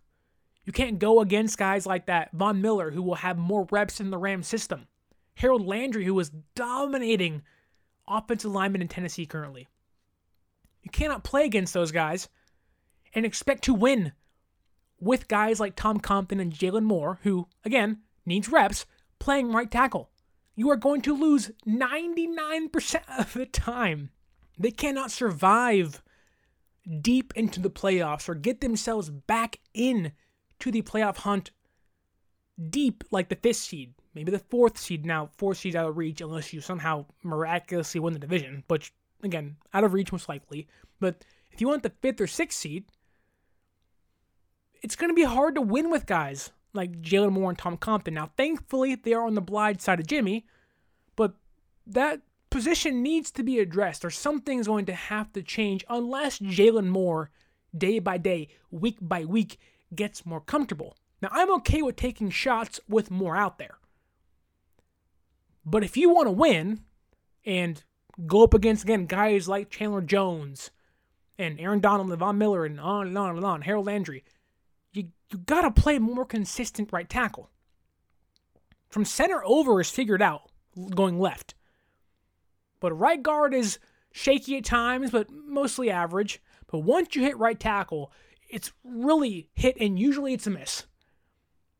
You 0.64 0.74
can't 0.74 1.00
go 1.00 1.22
against 1.22 1.58
guys 1.58 1.86
like 1.86 2.06
that. 2.06 2.32
Von 2.34 2.62
Miller, 2.62 2.92
who 2.92 3.02
will 3.02 3.16
have 3.16 3.38
more 3.38 3.68
reps 3.72 4.00
in 4.00 4.10
the 4.10 4.18
Ram 4.18 4.44
system. 4.44 4.88
Harold 5.36 5.66
Landry, 5.66 6.06
who 6.06 6.20
is 6.20 6.32
dominating 6.56 7.42
offensive 8.08 8.52
linemen 8.52 8.82
in 8.82 8.88
Tennessee 8.88 9.26
currently. 9.26 9.68
You 10.84 10.92
cannot 10.92 11.24
play 11.24 11.46
against 11.46 11.74
those 11.74 11.92
guys 11.92 12.30
and 13.14 13.26
expect 13.26 13.64
to 13.64 13.74
win 13.74 14.14
with 15.00 15.28
guys 15.28 15.60
like 15.60 15.76
Tom 15.76 16.00
Compton 16.00 16.40
and 16.40 16.54
Jaylon 16.54 16.84
Moore, 16.84 17.20
who, 17.24 17.48
again, 17.66 18.02
needs 18.26 18.50
reps, 18.50 18.86
playing 19.22 19.54
right 19.54 19.72
tackle. 19.72 20.10
You 20.56 20.70
are 20.72 20.76
going 20.76 21.02
to 21.04 21.16
lose 21.16 21.52
99% 21.66 23.20
of 23.20 23.34
the 23.34 23.46
time. 23.46 24.10
They 24.60 24.72
cannot 24.72 25.12
survive 25.12 26.04
deep 27.02 27.32
into 27.36 27.62
the 27.62 27.70
playoffs 27.70 28.28
or 28.28 28.36
get 28.36 28.60
themselves 28.60 29.10
back 29.10 29.60
in 29.74 30.12
to 30.60 30.72
the 30.72 30.82
playoff 30.82 31.18
hunt 31.18 31.52
deep 32.70 33.04
like 33.12 33.30
the 33.30 33.36
fifth 33.36 33.58
seed, 33.58 33.94
maybe 34.14 34.32
the 34.32 34.40
fourth 34.40 34.78
seed 34.78 35.06
now, 35.06 35.30
fourth 35.38 35.60
seed 35.60 35.76
out 35.76 35.90
of 35.90 35.98
reach 35.98 36.22
unless 36.22 36.52
you 36.52 36.60
somehow 36.60 37.06
miraculously 37.24 38.00
win 38.00 38.14
the 38.14 38.20
division, 38.20 38.64
which 38.68 38.92
again, 39.24 39.56
out 39.74 39.84
of 39.84 39.94
reach 39.94 40.12
most 40.12 40.28
likely. 40.28 40.68
But 41.00 41.24
if 41.52 41.62
you 41.62 41.68
want 41.68 41.84
the 41.84 41.94
fifth 42.02 42.22
or 42.22 42.28
sixth 42.28 42.60
seed, 42.60 42.86
it's 44.82 44.96
going 44.96 45.10
to 45.10 45.16
be 45.16 45.24
hard 45.24 45.56
to 45.56 45.62
win 45.62 45.92
with 45.92 46.06
guys 46.08 46.52
like 46.74 47.02
Jaylon 47.02 47.32
Moore 47.34 47.50
and 47.50 47.58
Tom 47.58 47.78
Compton. 47.78 48.14
Now, 48.14 48.32
thankfully, 48.38 48.96
they 48.96 49.14
are 49.14 49.26
on 49.26 49.36
the 49.36 49.42
blind 49.42 49.82
side 49.82 50.00
of 50.00 50.08
Jimmy, 50.08 50.46
but 51.16 51.36
that 51.86 52.22
position 52.50 53.02
needs 53.02 53.32
to 53.32 53.44
be 53.44 53.60
addressed, 53.60 54.06
or 54.06 54.10
something's 54.10 54.68
going 54.68 54.86
to 54.86 54.94
have 54.94 55.32
to 55.34 55.42
change 55.42 55.84
unless 55.90 56.40
Jaylon 56.40 56.88
Moore, 56.88 57.32
day 57.78 58.00
by 58.00 58.18
day, 58.18 58.50
week 58.70 58.98
by 59.02 59.26
week, 59.26 59.58
gets 59.94 60.26
more 60.26 60.42
comfortable. 60.42 60.96
Now, 61.22 61.30
I'm 61.32 61.52
okay 61.56 61.82
with 61.82 61.96
taking 61.96 62.30
shots 62.30 62.80
with 62.88 63.12
more 63.12 63.36
out 63.36 63.58
there. 63.58 63.78
But 65.66 65.84
if 65.84 65.96
you 65.96 66.10
want 66.10 66.28
to 66.28 66.32
win 66.32 66.82
and 67.46 67.84
go 68.26 68.44
up 68.44 68.54
against, 68.54 68.84
again, 68.84 69.06
guys 69.06 69.48
like 69.48 69.70
Chandler 69.70 70.02
Jones 70.02 70.72
and 71.38 71.60
Aaron 71.60 71.80
Donald 71.80 72.10
and 72.10 72.20
Von 72.20 72.38
Miller 72.38 72.66
and 72.66 72.80
on 72.80 73.08
and 73.08 73.18
on 73.18 73.36
and 73.36 73.46
on, 73.46 73.62
Harold 73.62 73.86
Landry, 73.86 74.24
you, 75.32 75.40
got 75.40 75.62
to 75.62 75.72
play 75.72 76.00
more 76.00 76.26
consistent 76.26 76.92
right 76.92 77.10
tackle. 77.10 77.50
From 78.90 79.06
center 79.06 79.42
over 79.46 79.80
is 79.80 79.90
figured 79.90 80.22
out 80.22 80.50
going 80.94 81.20
left. 81.20 81.56
But 82.80 82.98
right 82.98 83.22
guard 83.22 83.54
is 83.54 83.80
shaky 84.12 84.58
at 84.58 84.66
times, 84.66 85.12
but 85.12 85.30
mostly 85.32 85.90
average. 85.90 86.42
But 86.68 86.80
once 86.80 87.16
you 87.16 87.22
hit 87.22 87.38
right 87.38 87.60
tackle, 87.60 88.12
it's 88.50 88.72
really 88.84 89.50
hit, 89.54 89.78
and 89.80 89.98
usually 89.98 90.34
it's 90.34 90.48
a 90.48 90.50
miss. 90.50 90.86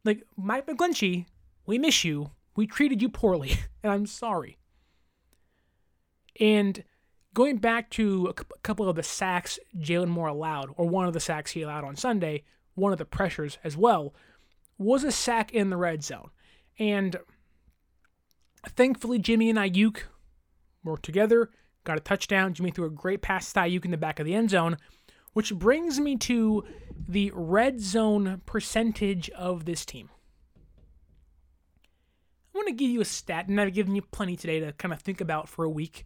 Like 0.06 0.24
Mike 0.38 0.68
McGlinchey, 0.68 1.26
we 1.66 1.78
miss 1.78 2.04
you. 2.04 2.32
We 2.56 2.68
treated 2.68 3.02
you 3.02 3.10
poorly, 3.10 3.52
and 3.84 3.92
I'm 3.92 4.06
sorry. 4.06 4.58
And 6.40 6.84
going 7.34 7.58
back 7.58 7.90
to 7.92 8.28
a 8.28 8.34
couple 8.64 8.90
of 8.90 8.96
the 8.96 9.04
sacks 9.04 9.60
Jaylon 9.78 10.10
Moore 10.10 10.28
allowed, 10.28 10.70
or 10.76 10.88
one 10.88 11.08
of 11.08 11.14
the 11.14 11.20
sacks 11.20 11.52
he 11.52 11.62
allowed 11.62 11.84
on 11.84 11.96
Sunday, 11.96 12.44
one 12.76 12.92
of 12.92 12.98
the 12.98 13.06
pressures 13.06 13.58
as 13.64 13.78
well, 13.78 14.14
was 14.78 15.04
a 15.04 15.12
sack 15.12 15.54
in 15.54 15.70
the 15.70 15.78
red 15.78 16.04
zone. 16.04 16.30
And 16.80 17.18
thankfully, 18.68 19.20
Jimmy 19.20 19.50
and 19.50 19.60
Aiyuk 19.60 20.04
worked 20.84 21.06
together, 21.06 21.50
got 21.84 21.98
a 21.98 22.02
touchdown. 22.02 22.54
Jimmy 22.54 22.72
threw 22.72 22.86
a 22.86 22.90
great 22.90 23.22
pass 23.22 23.52
to 23.54 23.60
Aiyuk 23.60 23.86
in 23.86 23.92
the 23.92 23.98
back 23.98 24.20
of 24.20 24.26
the 24.26 24.34
end 24.34 24.50
zone, 24.50 24.78
which 25.34 25.54
brings 25.54 26.00
me 26.00 26.18
to 26.18 26.64
the 27.08 27.32
red 27.34 27.80
zone 27.80 28.42
percentage 28.46 29.30
of 29.32 29.66
this 29.66 29.86
team. 29.86 30.10
I 32.54 32.58
want 32.58 32.68
to 32.68 32.74
give 32.74 32.90
you 32.90 33.02
a 33.02 33.06
stat, 33.06 33.48
and 33.48 33.60
I've 33.60 33.74
given 33.74 33.96
you 33.96 34.02
plenty 34.02 34.36
today 34.36 34.60
to 34.60 34.74
kind 34.74 34.94
of 34.94 35.02
think 35.02 35.22
about 35.22 35.48
for 35.48 35.64
a 35.64 35.70
week. 35.70 36.06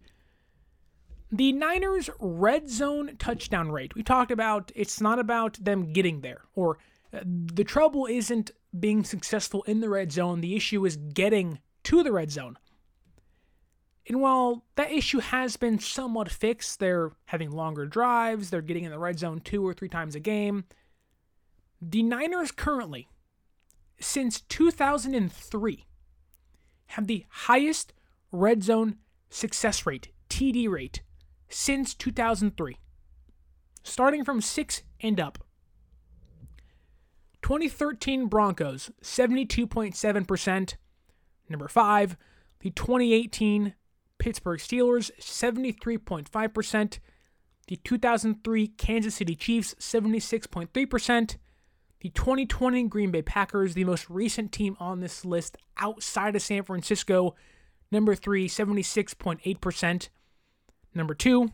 The 1.32 1.52
Niners' 1.52 2.10
red 2.20 2.70
zone 2.70 3.16
touchdown 3.18 3.72
rate. 3.72 3.96
We 3.96 4.04
talked 4.04 4.32
about 4.32 4.72
it's 4.76 5.02
not 5.02 5.20
about 5.20 5.64
them 5.64 5.92
getting 5.92 6.22
there, 6.22 6.42
or 6.54 6.78
uh, 7.14 7.20
the 7.26 7.64
trouble 7.64 8.06
isn't 8.06 8.52
being 8.78 9.04
successful 9.04 9.64
in 9.64 9.80
the 9.80 9.90
red 9.90 10.12
zone. 10.12 10.42
The 10.42 10.56
issue 10.56 10.86
is 10.86 10.98
getting 10.98 11.60
to 11.84 12.04
the 12.04 12.12
red 12.12 12.32
zone. 12.32 12.58
And 14.08 14.22
while 14.22 14.64
that 14.76 14.92
issue 14.92 15.20
has 15.20 15.58
been 15.58 15.80
somewhat 15.80 16.32
fixed, 16.32 16.80
they're 16.80 17.12
having 17.26 17.52
longer 17.52 17.88
drives, 17.88 18.50
they're 18.50 18.62
getting 18.62 18.84
in 18.84 18.92
the 18.92 19.00
red 19.00 19.18
zone 19.18 19.40
two 19.40 19.66
or 19.66 19.74
three 19.74 19.90
times 19.90 20.14
a 20.14 20.20
game. 20.20 20.66
The 21.82 22.04
Niners 22.04 22.52
currently, 22.52 23.08
since 24.00 24.42
2003, 24.42 25.86
have 26.88 27.08
the 27.08 27.26
highest 27.30 27.94
red 28.32 28.64
zone 28.64 28.98
success 29.30 29.88
rate, 29.88 30.10
TD 30.30 30.70
rate, 30.70 31.02
since 31.50 31.94
2003, 31.94 32.78
starting 33.84 34.24
from 34.24 34.42
6 34.42 34.84
and 35.02 35.20
up. 35.20 35.40
2013 37.42 38.28
Broncos, 38.28 38.90
72.7%. 39.04 40.76
Number 41.48 41.68
5, 41.68 42.18
the 42.62 42.72
2018 42.72 43.76
Pittsburgh 44.18 44.60
Steelers, 44.60 45.12
73.5%. 45.20 47.00
The 47.68 47.76
2003 47.78 48.68
Kansas 48.70 49.16
City 49.16 49.36
Chiefs, 49.36 49.76
76.3%. 49.76 51.38
The 52.02 52.10
2020 52.10 52.88
Green 52.88 53.12
Bay 53.12 53.22
Packers, 53.22 53.74
the 53.74 53.84
most 53.84 54.10
recent 54.10 54.52
team 54.52 54.76
on 54.80 55.00
this 55.00 55.26
list 55.26 55.58
outside 55.78 56.36
of 56.36 56.42
San 56.42 56.64
Francisco. 56.64 57.36
Number 57.92 58.16
three, 58.16 58.48
76.8%. 58.48 60.10
Number 60.96 61.14
two, 61.14 61.50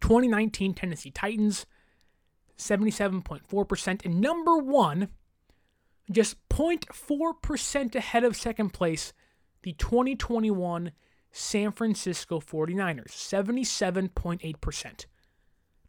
2019 0.00 0.74
Tennessee 0.74 1.10
Titans, 1.10 1.66
77.4%. 2.58 4.04
And 4.04 4.20
number 4.20 4.56
one, 4.58 5.08
just 6.10 6.36
0.4% 6.48 7.94
ahead 7.94 8.24
of 8.24 8.36
second 8.36 8.70
place, 8.70 9.12
the 9.62 9.72
2021 9.72 10.92
San 11.32 11.72
Francisco 11.72 12.40
49ers, 12.40 13.10
77.8%. 13.10 15.06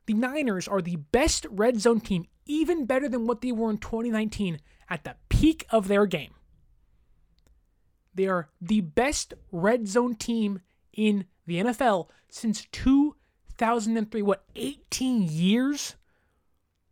The 0.06 0.14
Niners 0.14 0.68
are 0.68 0.82
the 0.82 0.96
best 0.96 1.46
red 1.50 1.80
zone 1.80 2.00
team, 2.00 2.26
even 2.46 2.86
better 2.86 3.10
than 3.10 3.28
what 3.28 3.42
they 3.42 3.52
were 3.52 3.70
in 3.70 3.78
2019 3.78 4.60
at 4.90 5.04
the 5.04 5.16
peak 5.30 5.66
of 5.70 5.88
their 5.88 6.06
game. 6.06 6.34
They 8.16 8.28
are 8.28 8.50
the 8.60 8.82
best 8.82 9.34
red 9.52 9.88
zone 9.88 10.16
team 10.16 10.62
in 10.94 11.26
the 11.46 11.58
NFL 11.58 12.08
since 12.30 12.66
2003. 12.72 14.22
What, 14.22 14.44
18 14.56 15.24
years? 15.24 15.96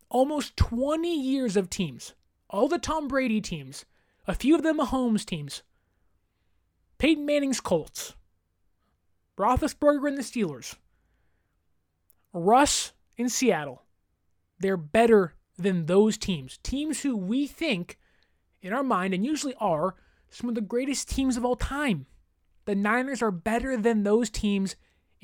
Almost 0.10 0.56
20 0.58 1.14
years 1.14 1.58
of 1.58 1.70
teams. 1.70 2.14
All 2.50 2.68
the 2.68 2.78
Tom 2.78 3.08
Brady 3.08 3.42
teams, 3.42 3.86
a 4.28 4.36
few 4.36 4.56
of 4.56 4.64
them 4.64 4.78
Mahomes 4.78 5.26
teams. 5.26 5.64
Peyton 6.98 7.26
Manning's 7.26 7.60
Colts, 7.60 8.14
Roethlisberger 9.38 10.08
and 10.08 10.18
the 10.18 10.22
Steelers, 10.22 10.76
Russ 12.32 12.94
in 13.18 13.28
Seattle. 13.28 13.84
They're 14.60 14.78
better 14.78 15.36
than 15.58 15.86
those 15.86 16.18
teams. 16.18 16.58
Teams 16.64 17.02
who 17.02 17.18
we 17.18 17.48
think, 17.48 17.98
in 18.62 18.72
our 18.72 18.84
mind, 18.84 19.14
and 19.14 19.26
usually 19.26 19.56
are, 19.60 19.96
some 20.30 20.48
of 20.48 20.56
the 20.56 20.62
greatest 20.62 21.10
teams 21.10 21.36
of 21.36 21.44
all 21.44 21.56
time. 21.56 22.06
The 22.66 22.76
Niners 22.76 23.22
are 23.22 23.32
better 23.32 23.76
than 23.78 24.04
those 24.04 24.30
teams 24.30 24.76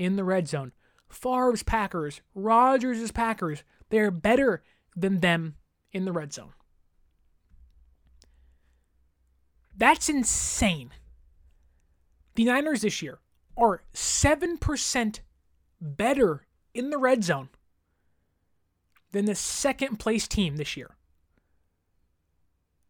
in 0.02 0.16
the 0.16 0.24
red 0.24 0.48
zone. 0.48 0.72
Favre's 1.10 1.62
Packers, 1.62 2.22
Rodgers' 2.34 3.12
Packers, 3.12 3.64
they're 3.92 4.10
better 4.10 4.64
than 4.96 5.20
them 5.20 5.58
in 5.92 6.06
the 6.06 6.12
red 6.12 6.34
zone. 6.34 6.54
That's 9.78 10.10
insane. 10.10 10.90
The 12.34 12.46
Niners 12.46 12.82
this 12.82 13.04
year 13.04 13.20
are 13.56 13.84
7% 13.94 15.20
better 15.80 16.48
in 16.74 16.90
the 16.90 16.98
red 16.98 17.24
zone 17.24 17.50
than 19.12 19.26
the 19.26 19.36
second 19.36 19.98
place 19.98 20.28
team 20.28 20.56
this 20.56 20.76
year. 20.76 20.96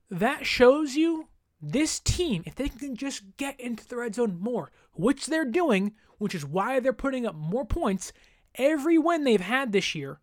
That 0.10 0.46
shows 0.46 0.96
you 0.96 1.28
this 1.62 2.00
team, 2.00 2.44
if 2.46 2.56
they 2.56 2.70
can 2.70 2.96
just 2.96 3.36
get 3.36 3.60
into 3.60 3.86
the 3.86 3.98
red 3.98 4.16
zone 4.16 4.38
more, 4.40 4.72
which 4.94 5.26
they're 5.26 5.44
doing, 5.44 5.94
which 6.22 6.36
is 6.36 6.46
why 6.46 6.80
they're 6.80 6.94
putting 6.94 7.26
up 7.26 7.34
more 7.34 7.66
points, 7.66 8.14
every 8.54 8.96
win 8.96 9.24
they've 9.24 9.42
had 9.42 9.72
this 9.72 9.96
year, 9.96 10.20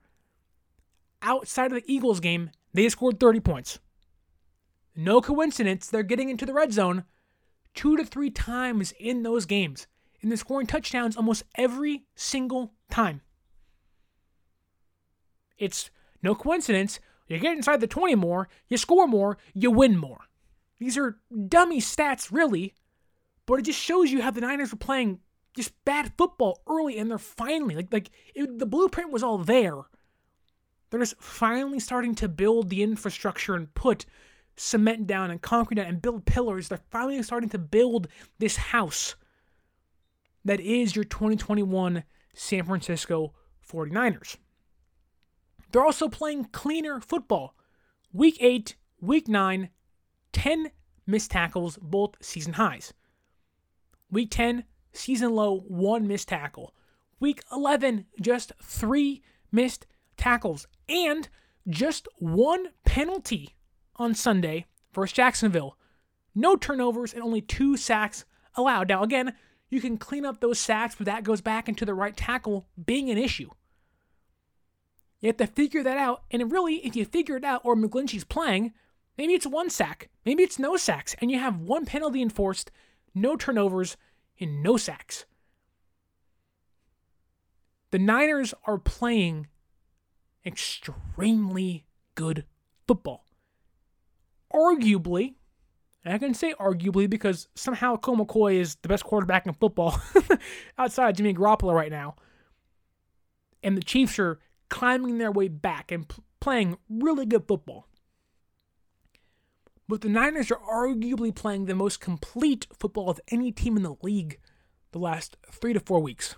outside 1.22 1.72
of 1.72 1.82
the 1.82 1.92
Eagles 1.92 2.20
game, 2.20 2.50
they 2.72 2.88
scored 2.88 3.18
30 3.18 3.40
points. 3.40 3.80
No 4.94 5.20
coincidence, 5.20 5.88
they're 5.88 6.04
getting 6.04 6.28
into 6.28 6.46
the 6.46 6.54
red 6.54 6.72
zone 6.72 7.02
two 7.74 7.96
to 7.96 8.04
three 8.04 8.30
times 8.30 8.94
in 9.00 9.24
those 9.24 9.44
games, 9.44 9.88
and 10.22 10.30
they're 10.30 10.36
scoring 10.36 10.68
touchdowns 10.68 11.16
almost 11.16 11.42
every 11.56 12.04
single 12.14 12.74
time. 12.88 13.20
It's 15.58 15.90
no 16.22 16.36
coincidence. 16.36 17.00
You 17.26 17.40
get 17.40 17.56
inside 17.56 17.80
the 17.80 17.88
20 17.88 18.14
more, 18.14 18.48
you 18.68 18.76
score 18.76 19.08
more, 19.08 19.36
you 19.52 19.72
win 19.72 19.96
more. 19.96 20.20
These 20.78 20.96
are 20.96 21.18
dummy 21.48 21.80
stats, 21.80 22.30
really, 22.30 22.74
but 23.46 23.58
it 23.58 23.62
just 23.62 23.80
shows 23.80 24.12
you 24.12 24.22
how 24.22 24.30
the 24.30 24.42
Niners 24.42 24.70
were 24.70 24.78
playing 24.78 25.18
just 25.58 25.84
bad 25.84 26.12
football 26.16 26.62
early, 26.66 26.98
and 26.98 27.10
they're 27.10 27.18
finally 27.18 27.74
like 27.74 27.92
like 27.92 28.10
it, 28.34 28.58
the 28.58 28.66
blueprint 28.66 29.12
was 29.12 29.22
all 29.22 29.38
there. 29.38 29.82
They're 30.90 31.00
just 31.00 31.20
finally 31.20 31.80
starting 31.80 32.14
to 32.16 32.28
build 32.28 32.70
the 32.70 32.82
infrastructure 32.82 33.54
and 33.54 33.72
put 33.74 34.06
cement 34.56 35.06
down 35.06 35.30
and 35.30 35.42
concrete 35.42 35.76
down 35.76 35.86
and 35.86 36.02
build 36.02 36.24
pillars. 36.24 36.68
They're 36.68 36.80
finally 36.90 37.22
starting 37.22 37.50
to 37.50 37.58
build 37.58 38.08
this 38.38 38.56
house 38.56 39.14
that 40.44 40.60
is 40.60 40.96
your 40.96 41.04
2021 41.04 42.04
San 42.34 42.64
Francisco 42.64 43.34
49ers. 43.70 44.36
They're 45.70 45.84
also 45.84 46.08
playing 46.08 46.46
cleaner 46.46 47.00
football. 47.00 47.54
Week 48.12 48.38
8, 48.40 48.74
week 49.00 49.28
9, 49.28 49.68
10 50.32 50.70
missed 51.06 51.30
tackles, 51.30 51.78
both 51.82 52.14
season 52.22 52.54
highs. 52.54 52.94
Week 54.10 54.30
10, 54.30 54.64
season 54.98 55.34
low, 55.34 55.60
one 55.60 56.06
missed 56.06 56.28
tackle. 56.28 56.74
Week 57.20 57.42
11, 57.52 58.06
just 58.20 58.52
three 58.62 59.22
missed 59.50 59.86
tackles 60.16 60.66
and 60.88 61.28
just 61.68 62.08
one 62.18 62.68
penalty 62.84 63.56
on 63.96 64.14
Sunday 64.14 64.66
versus 64.92 65.14
Jacksonville. 65.14 65.76
No 66.34 66.56
turnovers 66.56 67.12
and 67.12 67.22
only 67.22 67.40
two 67.40 67.76
sacks 67.76 68.24
allowed. 68.54 68.88
Now, 68.88 69.02
again, 69.02 69.34
you 69.70 69.80
can 69.80 69.98
clean 69.98 70.24
up 70.24 70.40
those 70.40 70.58
sacks, 70.58 70.94
but 70.94 71.06
that 71.06 71.24
goes 71.24 71.40
back 71.40 71.68
into 71.68 71.84
the 71.84 71.94
right 71.94 72.16
tackle 72.16 72.68
being 72.84 73.10
an 73.10 73.18
issue. 73.18 73.50
You 75.20 75.28
have 75.28 75.36
to 75.38 75.46
figure 75.46 75.82
that 75.82 75.98
out. 75.98 76.22
And 76.30 76.50
really, 76.50 76.76
if 76.86 76.94
you 76.94 77.04
figure 77.04 77.36
it 77.36 77.44
out 77.44 77.62
or 77.64 77.74
McGlinchey's 77.74 78.24
playing, 78.24 78.72
maybe 79.16 79.34
it's 79.34 79.46
one 79.46 79.68
sack, 79.68 80.08
maybe 80.24 80.42
it's 80.42 80.58
no 80.58 80.76
sacks, 80.76 81.16
and 81.20 81.30
you 81.30 81.38
have 81.38 81.60
one 81.60 81.84
penalty 81.84 82.22
enforced, 82.22 82.70
no 83.14 83.36
turnovers, 83.36 83.96
and 84.40 84.62
no 84.62 84.76
sacks. 84.76 85.24
The 87.90 87.98
Niners 87.98 88.52
are 88.64 88.78
playing 88.78 89.48
extremely 90.44 91.86
good 92.14 92.44
football. 92.86 93.24
Arguably, 94.52 95.34
and 96.04 96.14
I 96.14 96.18
can 96.18 96.34
say 96.34 96.54
arguably 96.58 97.08
because 97.08 97.48
somehow 97.54 97.96
Colt 97.96 98.18
McCoy 98.18 98.54
is 98.54 98.76
the 98.76 98.88
best 98.88 99.04
quarterback 99.04 99.46
in 99.46 99.54
football 99.54 100.00
outside 100.78 101.16
Jimmy 101.16 101.34
Garoppolo 101.34 101.74
right 101.74 101.90
now. 101.90 102.16
And 103.62 103.76
the 103.76 103.82
Chiefs 103.82 104.18
are 104.18 104.38
climbing 104.68 105.18
their 105.18 105.32
way 105.32 105.48
back 105.48 105.90
and 105.90 106.08
p- 106.08 106.22
playing 106.40 106.78
really 106.88 107.26
good 107.26 107.46
football. 107.46 107.88
But 109.88 110.02
the 110.02 110.08
Niners 110.08 110.50
are 110.50 110.60
arguably 110.60 111.34
playing 111.34 111.64
the 111.64 111.74
most 111.74 112.00
complete 112.00 112.66
football 112.78 113.08
of 113.08 113.20
any 113.28 113.50
team 113.50 113.76
in 113.76 113.82
the 113.82 113.96
league 114.02 114.38
the 114.92 114.98
last 114.98 115.36
three 115.50 115.72
to 115.72 115.80
four 115.80 116.00
weeks. 116.00 116.36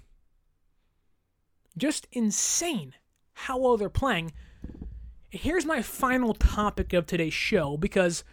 Just 1.77 2.07
insane 2.13 2.95
how 3.33 3.59
well 3.59 3.77
they're 3.77 3.89
playing. 3.89 4.33
Here's 5.31 5.65
my 5.65 5.83
final 5.83 6.35
topic 6.35 6.93
of 6.93 7.07
today's 7.07 7.35
show 7.35 7.77
because 7.77 8.25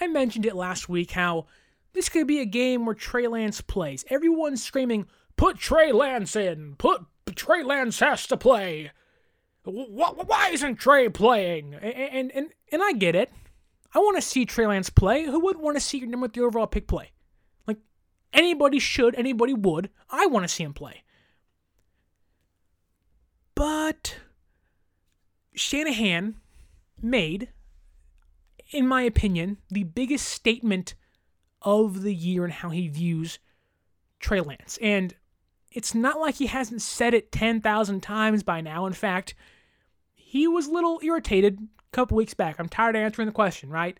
I 0.00 0.06
mentioned 0.06 0.46
it 0.46 0.56
last 0.56 0.88
week 0.88 1.12
how 1.12 1.46
this 1.92 2.08
could 2.08 2.26
be 2.26 2.40
a 2.40 2.46
game 2.46 2.86
where 2.86 2.94
Trey 2.94 3.26
Lance 3.26 3.60
plays. 3.60 4.04
Everyone's 4.10 4.62
screaming, 4.62 5.06
put 5.36 5.58
Trey 5.58 5.92
Lance 5.92 6.34
in, 6.34 6.74
put 6.76 7.04
Trey 7.34 7.62
Lance 7.62 8.00
has 8.00 8.26
to 8.28 8.36
play. 8.36 8.90
Why 9.64 10.50
isn't 10.52 10.76
Trey 10.76 11.08
playing? 11.08 11.74
And, 11.74 12.30
and, 12.32 12.48
and 12.70 12.82
I 12.82 12.92
get 12.92 13.14
it. 13.14 13.32
I 13.94 14.00
want 14.00 14.16
to 14.16 14.22
see 14.22 14.44
Trey 14.44 14.66
Lance 14.66 14.90
play. 14.90 15.24
Who 15.24 15.38
wouldn't 15.38 15.64
want 15.64 15.76
to 15.76 15.80
see 15.80 15.98
your 15.98 16.08
number 16.08 16.28
three 16.28 16.44
overall 16.44 16.66
pick 16.66 16.88
play? 16.88 17.12
Like, 17.66 17.78
anybody 18.32 18.80
should, 18.80 19.14
anybody 19.14 19.54
would. 19.54 19.90
I 20.10 20.26
want 20.26 20.44
to 20.44 20.48
see 20.48 20.64
him 20.64 20.74
play. 20.74 21.02
But 23.54 24.16
Shanahan 25.54 26.36
made, 27.00 27.50
in 28.72 28.88
my 28.88 29.02
opinion, 29.02 29.58
the 29.70 29.84
biggest 29.84 30.28
statement 30.28 30.94
of 31.62 32.02
the 32.02 32.14
year 32.14 32.44
and 32.44 32.52
how 32.52 32.70
he 32.70 32.88
views 32.88 33.38
Trey 34.18 34.40
Lance. 34.40 34.76
And 34.82 35.14
it's 35.70 35.94
not 35.94 36.18
like 36.18 36.36
he 36.36 36.46
hasn't 36.46 36.82
said 36.82 37.14
it 37.14 37.30
10,000 37.30 38.00
times 38.02 38.42
by 38.42 38.60
now. 38.60 38.86
In 38.86 38.92
fact, 38.92 39.34
he 40.14 40.48
was 40.48 40.66
a 40.66 40.72
little 40.72 41.00
irritated 41.02 41.58
couple 41.94 42.16
weeks 42.16 42.34
back. 42.34 42.56
I'm 42.58 42.68
tired 42.68 42.96
of 42.96 43.02
answering 43.02 43.26
the 43.26 43.32
question, 43.32 43.70
right? 43.70 43.98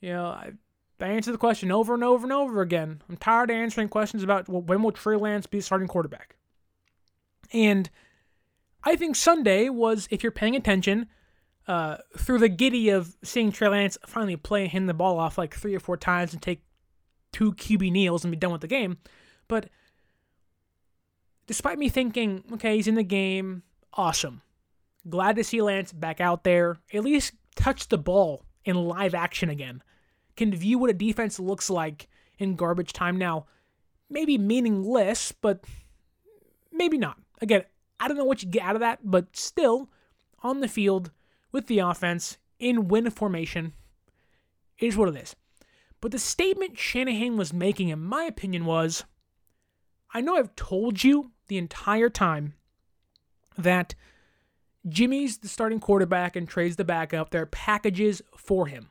You 0.00 0.10
know, 0.10 0.26
I, 0.26 0.52
I 1.00 1.06
answer 1.06 1.32
the 1.32 1.38
question 1.38 1.70
over 1.70 1.94
and 1.94 2.04
over 2.04 2.24
and 2.24 2.32
over 2.32 2.60
again. 2.60 3.02
I'm 3.08 3.16
tired 3.16 3.50
of 3.50 3.56
answering 3.56 3.88
questions 3.88 4.22
about 4.22 4.48
well, 4.48 4.62
when 4.62 4.82
will 4.82 4.92
Trey 4.92 5.16
Lance 5.16 5.46
be 5.46 5.60
starting 5.60 5.88
quarterback. 5.88 6.36
And 7.52 7.88
I 8.84 8.96
think 8.96 9.16
Sunday 9.16 9.68
was, 9.68 10.08
if 10.10 10.22
you're 10.22 10.32
paying 10.32 10.56
attention, 10.56 11.06
uh, 11.68 11.98
through 12.16 12.38
the 12.38 12.48
giddy 12.48 12.88
of 12.88 13.16
seeing 13.22 13.52
Trey 13.52 13.68
Lance 13.68 13.96
finally 14.06 14.36
play 14.36 14.62
and 14.62 14.72
hand 14.72 14.88
the 14.88 14.94
ball 14.94 15.18
off 15.18 15.38
like 15.38 15.54
three 15.54 15.74
or 15.74 15.80
four 15.80 15.96
times 15.96 16.32
and 16.32 16.42
take 16.42 16.64
two 17.32 17.52
QB 17.52 17.92
kneels 17.92 18.24
and 18.24 18.30
be 18.32 18.36
done 18.36 18.52
with 18.52 18.60
the 18.60 18.66
game. 18.66 18.98
But 19.46 19.68
despite 21.46 21.78
me 21.78 21.88
thinking, 21.88 22.44
okay, 22.54 22.76
he's 22.76 22.88
in 22.88 22.96
the 22.96 23.02
game, 23.02 23.62
awesome. 23.94 24.42
Glad 25.08 25.36
to 25.36 25.44
see 25.44 25.62
Lance 25.62 25.92
back 25.92 26.20
out 26.20 26.44
there, 26.44 26.78
at 26.92 27.04
least 27.04 27.32
touch 27.56 27.88
the 27.88 27.98
ball 27.98 28.44
in 28.64 28.76
live 28.76 29.14
action 29.14 29.48
again, 29.48 29.82
can 30.36 30.54
view 30.54 30.78
what 30.78 30.90
a 30.90 30.94
defense 30.94 31.40
looks 31.40 31.70
like 31.70 32.08
in 32.38 32.56
garbage 32.56 32.92
time 32.92 33.16
now. 33.16 33.46
Maybe 34.08 34.36
meaningless, 34.38 35.32
but 35.32 35.64
maybe 36.72 36.98
not. 36.98 37.18
Again, 37.40 37.64
I 37.98 38.08
don't 38.08 38.16
know 38.16 38.24
what 38.24 38.42
you 38.42 38.48
get 38.48 38.62
out 38.62 38.76
of 38.76 38.80
that, 38.80 39.00
but 39.02 39.36
still 39.36 39.90
on 40.42 40.60
the 40.60 40.68
field 40.68 41.10
with 41.52 41.66
the 41.66 41.78
offense 41.78 42.38
in 42.58 42.88
win 42.88 43.10
formation 43.10 43.72
is 44.78 44.96
what 44.96 45.08
it 45.08 45.16
is. 45.16 45.36
But 46.00 46.12
the 46.12 46.18
statement 46.18 46.78
Shanahan 46.78 47.36
was 47.36 47.52
making, 47.52 47.88
in 47.88 48.00
my 48.00 48.24
opinion, 48.24 48.64
was 48.64 49.04
I 50.12 50.20
know 50.20 50.36
I've 50.36 50.56
told 50.56 51.04
you 51.04 51.32
the 51.48 51.58
entire 51.58 52.08
time 52.08 52.54
that 53.56 53.94
Jimmy's 54.88 55.38
the 55.38 55.48
starting 55.48 55.80
quarterback 55.80 56.36
and 56.36 56.48
Trey's 56.48 56.76
the 56.76 56.84
backup. 56.84 57.30
There 57.30 57.42
are 57.42 57.46
packages 57.46 58.22
for 58.36 58.66
him. 58.66 58.90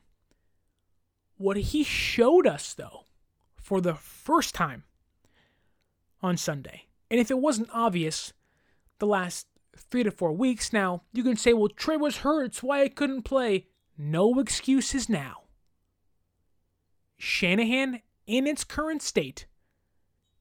What 1.37 1.57
he 1.57 1.83
showed 1.83 2.45
us, 2.45 2.73
though, 2.73 3.05
for 3.55 3.81
the 3.81 3.95
first 3.95 4.53
time 4.53 4.83
on 6.21 6.37
Sunday, 6.37 6.83
and 7.09 7.19
if 7.19 7.31
it 7.31 7.39
wasn't 7.39 7.69
obvious 7.73 8.33
the 8.99 9.07
last 9.07 9.47
three 9.75 10.03
to 10.03 10.11
four 10.11 10.33
weeks 10.33 10.73
now, 10.73 11.03
you 11.13 11.23
can 11.23 11.37
say, 11.37 11.53
well, 11.53 11.69
Trey 11.69 11.97
was 11.97 12.17
hurt, 12.17 12.45
it's 12.45 12.61
why 12.61 12.81
I 12.81 12.89
couldn't 12.89 13.23
play. 13.23 13.67
No 13.97 14.39
excuses 14.39 15.09
now. 15.09 15.43
Shanahan, 17.17 18.01
in 18.27 18.47
its 18.47 18.63
current 18.63 19.01
state, 19.01 19.45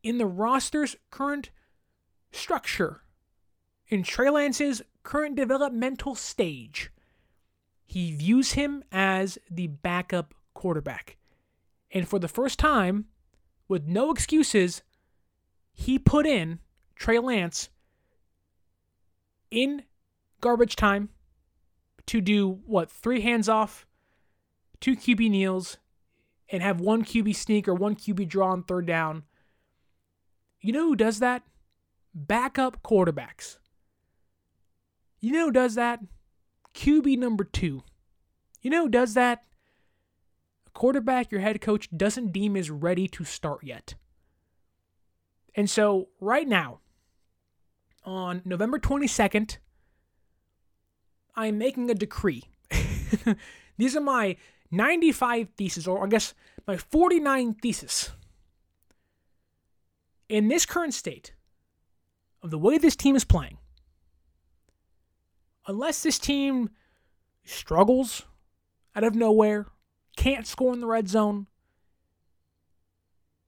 in 0.03 0.19
the 0.19 0.27
roster's 0.27 0.97
current 1.11 1.51
structure, 2.31 3.03
in 3.89 4.03
Trey 4.03 4.31
Lance's 4.31 4.83
current 5.09 5.37
developmental 5.37 6.15
stage, 6.15 6.91
he 7.87 8.15
views 8.15 8.53
him 8.53 8.85
as 8.93 9.39
the 9.51 9.67
backup 9.67 10.35
quarterback. 10.53 11.17
And 11.91 12.07
for 12.07 12.19
the 12.19 12.29
first 12.29 12.59
time, 12.59 13.07
with 13.69 13.87
no 13.87 14.11
excuses, 14.11 14.83
he 15.73 15.99
put 15.99 16.27
in 16.27 16.59
Trey 16.95 17.19
Lance 17.19 17.71
in 19.51 19.85
garbage 20.43 20.77
time 20.77 21.09
to 22.05 22.21
do 22.21 22.61
what? 22.67 22.91
Three 22.91 23.23
hands 23.23 23.49
off, 23.49 23.87
two 24.79 24.95
QB 24.95 25.31
kneels, 25.31 25.79
and 26.51 26.63
have 26.63 26.83
one 26.83 27.03
QB 27.03 27.35
sneak 27.35 27.67
or 27.67 27.73
one 27.75 27.97
QB 27.97 28.29
draw 28.29 28.51
on 28.51 28.63
third 28.63 28.85
down. 28.85 29.23
You 30.61 30.75
know 30.75 30.85
who 30.85 30.97
does 30.97 31.19
that? 31.21 31.45
Backup 32.13 32.83
quarterbacks. 32.83 33.57
You 35.21 35.33
know 35.33 35.51
does 35.51 35.75
that? 35.75 36.01
QB 36.75 37.19
number 37.19 37.45
two. 37.45 37.83
You 38.63 38.71
know 38.71 38.89
does 38.89 39.15
that? 39.15 39.45
A 40.67 40.71
quarterback 40.71 41.33
your 41.33 41.41
head 41.41 41.61
coach 41.61 41.89
doesn't 41.97 42.33
deem 42.33 42.57
is 42.57 42.71
ready 42.71 43.09
to 43.09 43.25
start 43.25 43.65
yet. 43.65 43.95
And 45.55 45.69
so, 45.69 46.09
right 46.21 46.47
now, 46.47 46.79
on 48.05 48.43
November 48.45 48.79
22nd, 48.79 49.59
I'm 51.35 51.59
making 51.59 51.91
a 51.91 51.95
decree. 51.95 52.45
These 53.77 53.97
are 53.97 54.01
my 54.01 54.37
95 54.71 55.49
theses, 55.57 55.89
or 55.89 56.05
I 56.05 56.09
guess 56.09 56.35
my 56.67 56.77
49 56.77 57.55
theses. 57.55 58.11
In 60.29 60.49
this 60.49 60.67
current 60.67 60.95
state 60.95 61.35
of 62.43 62.51
the 62.51 62.59
way 62.59 62.79
this 62.79 62.97
team 62.97 63.17
is 63.17 63.25
playing, 63.25 63.59
unless 65.69 66.03
this 66.03 66.19
team 66.19 66.71
struggles 67.45 68.25
out 68.97 69.05
of 69.05 69.15
nowhere, 69.15 69.67
can't 70.17 70.47
score 70.47 70.73
in 70.73 70.81
the 70.81 70.87
red 70.87 71.09
zone, 71.09 71.47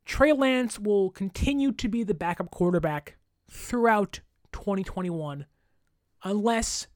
Trey 0.05 0.33
Lance 0.33 0.79
will 0.79 1.11
continue 1.11 1.73
to 1.73 1.89
be 1.89 2.05
the 2.05 2.15
backup 2.15 2.51
quarterback 2.51 3.17
throughout 3.51 4.21
2021 4.53 5.47
unless 6.23 6.87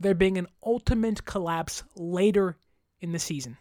there 0.00 0.14
being 0.14 0.36
an 0.36 0.48
ultimate 0.64 1.24
collapse 1.24 1.84
later 1.96 2.58
in 3.00 3.12
the 3.12 3.18
season. 3.18 3.56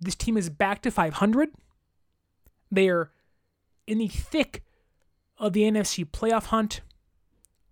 This 0.00 0.14
team 0.14 0.36
is 0.36 0.50
back 0.50 0.82
to 0.82 0.90
500. 0.90 1.50
They 2.70 2.88
are 2.88 3.10
in 3.86 3.98
the 3.98 4.08
thick 4.08 4.62
of 5.38 5.52
the 5.52 5.62
NFC 5.62 6.04
playoff 6.04 6.46
hunt. 6.46 6.82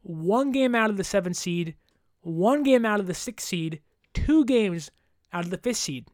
One 0.03 0.53
game 0.53 0.75
out 0.75 0.91
of 0.91 0.97
the 0.97 1.05
seven 1.05 1.35
seed, 1.35 1.75
one 2.23 2.63
game 2.63 2.85
out 2.85 3.01
of 3.01 3.07
the 3.07 3.15
sixth 3.15 3.47
seed, 3.47 3.81
two 4.15 4.45
games 4.45 4.91
out 5.33 5.45
of 5.45 5.51
the 5.51 5.59
fifth 5.59 5.79
seed. 5.79 6.09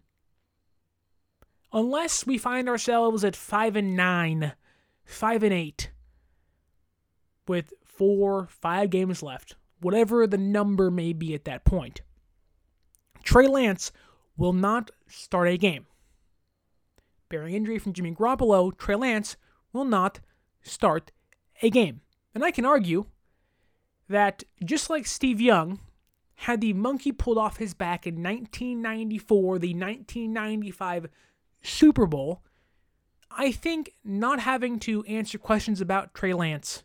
Unless 1.72 2.26
we 2.26 2.38
find 2.38 2.68
ourselves 2.68 3.24
at 3.24 3.34
five 3.34 3.74
and 3.76 3.96
nine, 3.96 4.52
five 5.04 5.42
and 5.42 5.52
eight, 5.52 5.90
with 7.46 7.72
four, 7.84 8.46
five 8.46 8.90
games 8.90 9.22
left, 9.22 9.56
whatever 9.80 10.26
the 10.26 10.38
number 10.38 10.90
may 10.90 11.12
be 11.12 11.34
at 11.34 11.44
that 11.44 11.64
point. 11.64 12.00
Trey 13.22 13.46
Lance 13.46 13.92
will 14.36 14.52
not 14.52 14.90
start 15.06 15.48
a 15.48 15.56
game. 15.56 15.86
Bearing 17.28 17.54
injury 17.54 17.78
from 17.78 17.92
Jimmy 17.92 18.12
Garoppolo, 18.12 18.76
Trey 18.76 18.96
Lance 18.96 19.36
will 19.72 19.84
not 19.84 20.20
start 20.62 21.10
a 21.62 21.70
game. 21.70 22.00
And 22.34 22.44
I 22.44 22.50
can 22.50 22.64
argue 22.64 23.06
that 24.08 24.44
just 24.64 24.90
like 24.90 25.06
Steve 25.06 25.40
Young 25.40 25.80
had 26.36 26.60
the 26.60 26.72
monkey 26.72 27.12
pulled 27.12 27.38
off 27.38 27.58
his 27.58 27.74
back 27.74 28.06
in 28.06 28.16
1994, 28.16 29.58
the 29.58 29.74
1995 29.74 31.06
Super 31.62 32.06
Bowl, 32.06 32.42
I 33.30 33.52
think 33.52 33.92
not 34.04 34.40
having 34.40 34.78
to 34.80 35.04
answer 35.04 35.38
questions 35.38 35.80
about 35.80 36.14
Trey 36.14 36.34
Lance 36.34 36.84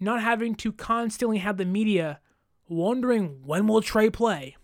not 0.00 0.22
having 0.22 0.54
to 0.56 0.72
constantly 0.72 1.38
have 1.38 1.56
the 1.56 1.64
media 1.64 2.20
wondering 2.68 3.42
when 3.44 3.66
will 3.66 3.82
Trey 3.82 4.10
play. 4.10 4.56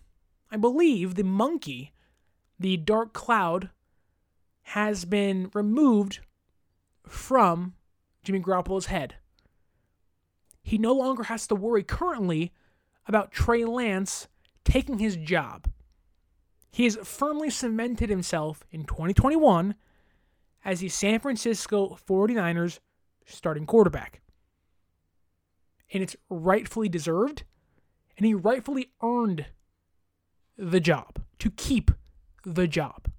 I 0.51 0.57
believe 0.57 1.15
the 1.15 1.23
monkey, 1.23 1.93
the 2.59 2.77
dark 2.77 3.13
cloud, 3.13 3.69
has 4.69 5.05
been 5.05 5.49
removed 5.53 6.19
from 7.07 7.73
Jimmy 8.23 8.39
Garoppolo's 8.39 8.87
head. 8.87 9.15
He 10.63 10.77
no 10.77 10.93
longer 10.93 11.23
has 11.23 11.45
to 11.47 11.55
worry 11.55 11.83
currently 11.83 12.51
about 13.07 13.31
Trey 13.31 13.65
Lance 13.65 14.27
taking 14.63 14.99
his 14.99 15.15
job. 15.15 15.69
He 16.71 16.83
has 16.85 16.97
firmly 17.03 17.49
cemented 17.49 18.09
himself 18.09 18.63
in 18.71 18.83
2021 18.83 19.75
as 20.63 20.79
the 20.79 20.89
San 20.89 21.19
Francisco 21.19 21.97
49ers 22.07 22.79
starting 23.25 23.65
quarterback 23.65 24.21
and 25.93 26.03
it's 26.03 26.15
rightfully 26.29 26.89
deserved. 26.89 27.43
And 28.17 28.25
he 28.25 28.33
rightfully 28.33 28.91
earned 29.03 29.45
the 30.57 30.79
job 30.79 31.21
to 31.39 31.51
keep 31.51 31.91
the 32.45 32.67
job, 32.67 33.09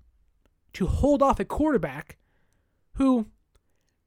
to 0.72 0.86
hold 0.86 1.22
off 1.22 1.40
a 1.40 1.44
quarterback 1.44 2.16
who, 2.94 3.26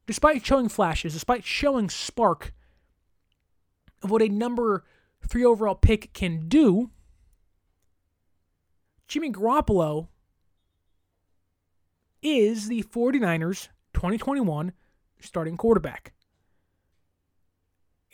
despite 0.06 0.44
showing 0.44 0.68
flashes, 0.68 1.12
despite 1.12 1.44
showing 1.44 1.88
spark 1.88 2.52
of 4.02 4.10
what 4.10 4.22
a 4.22 4.28
number 4.28 4.84
three 5.28 5.44
overall 5.44 5.74
pick 5.74 6.12
can 6.12 6.48
do, 6.48 6.90
Jimmy 9.08 9.30
Garoppolo 9.30 10.08
is 12.22 12.68
the 12.68 12.82
49ers 12.82 13.68
2021 13.94 14.72
starting 15.20 15.56
quarterback. 15.56 16.12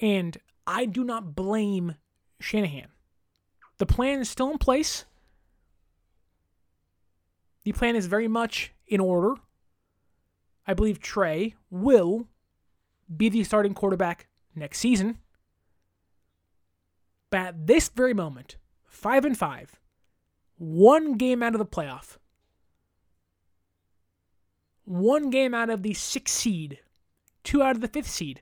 And 0.00 0.36
I 0.66 0.86
do 0.86 1.04
not 1.04 1.34
blame 1.34 1.96
Shanahan. 2.40 2.88
The 3.78 3.86
plan 3.86 4.20
is 4.20 4.30
still 4.30 4.50
in 4.50 4.59
place. 4.59 5.04
The 7.64 7.72
plan 7.72 7.96
is 7.96 8.07
very 8.07 8.28
much 8.28 8.72
in 8.86 9.00
order. 9.00 9.34
I 10.66 10.74
believe 10.74 11.00
Trey 11.00 11.54
will 11.70 12.26
be 13.14 13.28
the 13.28 13.44
starting 13.44 13.74
quarterback 13.74 14.28
next 14.54 14.78
season. 14.78 15.18
At 17.37 17.66
this 17.66 17.91
very 17.91 18.14
moment, 18.14 18.57
five 18.87 19.26
and 19.26 19.37
five, 19.37 19.78
one 20.57 21.18
game 21.18 21.43
out 21.43 21.55
of 21.55 21.59
the 21.59 21.66
playoff, 21.66 22.16
one 24.87 25.28
game 25.28 25.53
out 25.53 25.68
of 25.68 25.82
the 25.82 25.93
sixth 25.93 26.34
seed, 26.34 26.78
two 27.45 27.62
out 27.62 27.76
of 27.76 27.82
the 27.82 27.89
fifth 27.89 28.09
seed. 28.09 28.41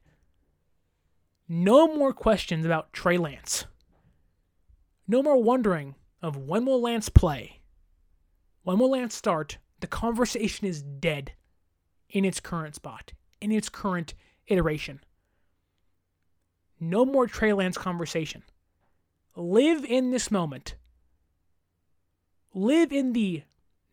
No 1.49 1.93
more 1.93 2.13
questions 2.13 2.65
about 2.65 2.93
Trey 2.93 3.19
Lance. 3.19 3.67
No 5.09 5.25
more 5.25 5.43
wondering 5.43 5.97
of 6.23 6.37
when 6.37 6.65
will 6.65 6.81
Lance 6.81 7.09
play? 7.09 7.63
When 8.63 8.79
will 8.79 8.93
Lance 8.93 9.17
start? 9.17 9.59
The 9.81 9.89
conversation 9.89 10.69
is 10.69 10.83
dead 10.83 11.33
in 12.09 12.25
its 12.25 12.39
current 12.39 12.77
spot, 12.77 13.13
in 13.41 13.51
its 13.51 13.69
current 13.69 14.15
iteration. 14.47 15.01
No 16.79 17.05
more 17.05 17.27
Trey 17.27 17.53
Lance 17.53 17.77
conversation. 17.77 18.45
Live 19.37 19.85
in 19.85 20.11
this 20.11 20.31
moment. 20.31 20.77
live 22.55 22.93
in 22.93 23.13
the 23.13 23.43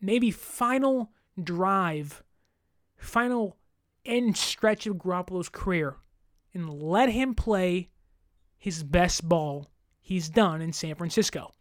maybe 0.00 0.30
final 0.30 1.10
drive, 1.42 2.22
final 2.96 3.56
end 4.04 4.36
stretch 4.36 4.86
of 4.86 4.96
Garoppolo's 4.96 5.48
career, 5.48 5.96
and 6.54 6.70
let 6.70 7.08
him 7.08 7.34
play 7.34 7.90
his 8.56 8.82
best 8.82 9.28
ball 9.28 9.70
he's 10.00 10.28
done 10.28 10.62
in 10.62 10.72
San 10.72 10.94
Francisco. 10.94 11.52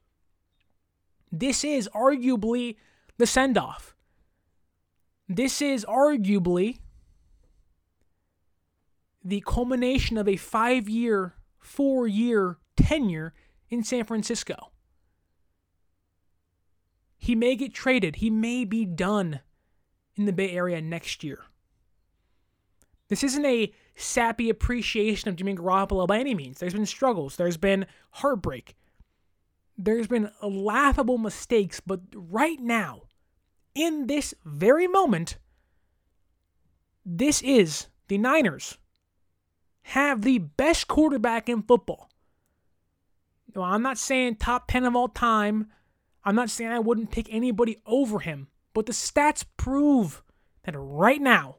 This 1.32 1.64
is 1.64 1.90
arguably 1.96 2.76
the 3.18 3.26
send 3.26 3.58
off. 3.58 3.96
This 5.28 5.62
is 5.62 5.86
arguably 5.86 6.80
the 9.24 9.42
culmination 9.46 10.18
of 10.18 10.28
a 10.28 10.36
five 10.36 10.90
year, 10.90 11.36
four 11.58 12.08
year 12.08 12.58
tenure 12.76 13.34
in 13.72 13.84
San 13.84 14.04
Francisco. 14.04 14.72
He 17.18 17.34
may 17.34 17.56
get 17.56 17.74
traded. 17.74 18.18
He 18.18 18.30
may 18.30 18.66
be 18.66 18.86
done 18.86 19.40
in 20.16 20.26
the 20.26 20.34
Bay 20.34 20.52
Area 20.52 20.82
next 20.82 21.24
year. 21.24 21.40
This 23.08 23.24
isn't 23.24 23.46
a 23.46 23.74
sappy 23.96 24.50
appreciation 24.50 25.30
of 25.30 25.36
Jimmy 25.36 25.56
Garoppolo 25.56 26.08
by 26.08 26.20
any 26.20 26.34
means. 26.36 26.60
There's 26.60 26.74
been 26.74 26.86
struggles, 26.86 27.36
there's 27.36 27.58
been 27.58 27.86
heartbreak, 28.12 28.76
there's 29.78 30.08
been 30.08 30.32
laughable 30.42 31.18
mistakes, 31.18 31.80
but 31.80 32.00
right 32.14 32.60
now, 32.60 33.04
in 33.76 34.08
this 34.08 34.34
very 34.46 34.88
moment, 34.88 35.38
this 37.06 37.42
is 37.42 37.88
the 38.08 38.18
Niners 38.18 38.78
have 39.84 40.22
the 40.22 40.38
best 40.38 40.88
quarterback 40.88 41.50
in 41.50 41.64
football. 41.64 42.11
Well, 43.56 43.66
I'm 43.66 43.82
not 43.82 43.98
saying 43.98 44.36
top 44.36 44.68
10 44.68 44.86
of 44.86 44.96
all 44.96 45.08
time. 45.10 45.68
I'm 46.24 46.36
not 46.36 46.50
saying 46.50 46.72
I 46.72 46.80
wouldn't 46.80 47.12
pick 47.12 47.28
anybody 47.30 47.78
over 47.86 48.20
him, 48.20 48.48
but 48.74 48.86
the 48.86 48.94
stats 48.94 49.44
prove 49.58 50.24
that 50.64 50.76
right 50.78 51.22
now, 51.22 51.58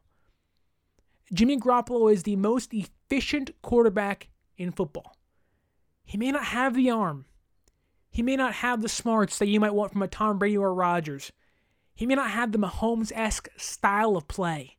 Jimmy 1.35 1.59
Garoppolo 1.59 2.13
is 2.13 2.23
the 2.23 2.37
most 2.37 2.73
efficient 2.73 3.51
quarterback 3.63 4.29
in 4.57 4.71
football. 4.73 5.17
He 6.05 6.19
may 6.19 6.31
not 6.31 6.47
have 6.47 6.75
the 6.75 6.91
arm. 6.91 7.27
He 8.11 8.23
may 8.23 8.37
not 8.37 8.55
have 8.55 8.83
the 8.83 8.89
smarts 8.89 9.39
that 9.39 9.49
you 9.49 9.59
might 9.59 9.75
want 9.75 9.93
from 9.93 10.03
a 10.03 10.09
Tom 10.09 10.39
Brady 10.39 10.59
or 10.59 10.75
Rodgers. 10.75 11.33
He 11.95 12.07
may 12.07 12.15
not 12.15 12.31
have 12.31 12.53
the 12.53 12.59
Mahomes 12.59 13.13
esque 13.15 13.49
style 13.57 14.17
of 14.17 14.29
play. 14.29 14.77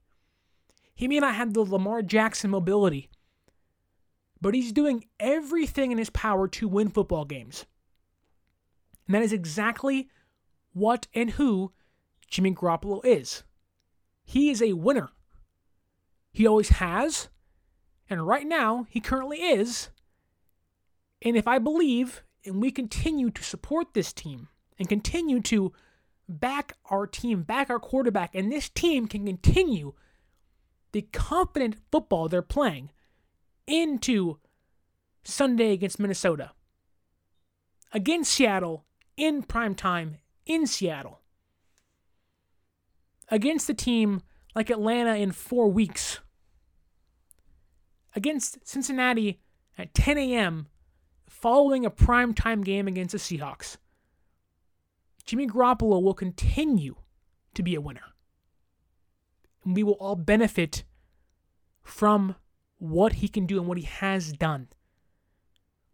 He 0.93 1.07
may 1.07 1.20
not 1.20 1.36
have 1.36 1.53
the 1.53 1.61
Lamar 1.61 2.03
Jackson 2.03 2.51
mobility. 2.51 3.09
But 4.43 4.55
he's 4.55 4.73
doing 4.73 5.05
everything 5.21 5.93
in 5.93 5.97
his 5.97 6.09
power 6.09 6.49
to 6.49 6.67
win 6.67 6.89
football 6.89 7.23
games. 7.23 7.65
And 9.07 9.15
that 9.15 9.23
is 9.23 9.31
exactly 9.31 10.09
what 10.73 11.07
and 11.13 11.31
who 11.31 11.71
Jimmy 12.27 12.53
Garoppolo 12.53 12.99
is. 13.05 13.43
He 14.25 14.49
is 14.49 14.61
a 14.61 14.73
winner. 14.73 15.11
He 16.33 16.45
always 16.45 16.69
has, 16.69 17.29
and 18.09 18.27
right 18.27 18.45
now 18.45 18.85
he 18.89 18.99
currently 18.99 19.37
is. 19.37 19.87
And 21.21 21.37
if 21.37 21.47
I 21.47 21.57
believe 21.57 22.21
and 22.43 22.61
we 22.61 22.69
continue 22.69 23.29
to 23.29 23.43
support 23.43 23.93
this 23.93 24.11
team 24.11 24.49
and 24.77 24.89
continue 24.89 25.39
to 25.43 25.71
back 26.27 26.75
our 26.89 27.07
team, 27.07 27.43
back 27.43 27.69
our 27.69 27.79
quarterback, 27.79 28.35
and 28.35 28.51
this 28.51 28.67
team 28.67 29.07
can 29.07 29.25
continue 29.25 29.93
the 30.91 31.03
confident 31.13 31.77
football 31.93 32.27
they're 32.27 32.41
playing 32.41 32.91
into 33.68 34.39
Sunday 35.24 35.72
against 35.72 35.99
Minnesota, 35.99 36.51
against 37.91 38.32
Seattle 38.32 38.86
in 39.16 39.43
prime 39.43 39.76
time 39.76 40.18
in 40.45 40.68
Seattle, 40.68 41.22
against 43.30 43.70
a 43.70 43.74
team 43.74 44.22
like 44.55 44.70
Atlanta 44.70 45.16
in 45.16 45.32
four 45.32 45.70
weeks, 45.70 46.20
against 48.16 48.68
Cincinnati 48.68 49.39
at 49.78 49.93
10 49.93 50.18
a.m. 50.18 50.68
following 51.28 51.86
a 51.86 51.89
prime 51.89 52.34
time 52.34 52.61
game 52.61 52.88
against 52.88 53.14
the 53.14 53.18
Seahawks. 53.18 53.78
Jimmy 55.26 55.47
Garoppolo 55.47 56.01
will 56.01 56.14
continue 56.14 56.95
to 57.53 57.64
be 57.64 57.76
a 57.76 57.82
winner. 57.82 58.14
And 59.64 59.76
we 59.76 59.84
will 59.84 59.93
all 59.93 60.16
benefit 60.16 60.84
from 61.82 62.36
what 62.84 63.13
he 63.13 63.29
can 63.29 63.45
do 63.45 63.59
and 63.59 63.65
what 63.65 63.77
he 63.77 63.86
has 63.86 64.34
done. 64.34 64.67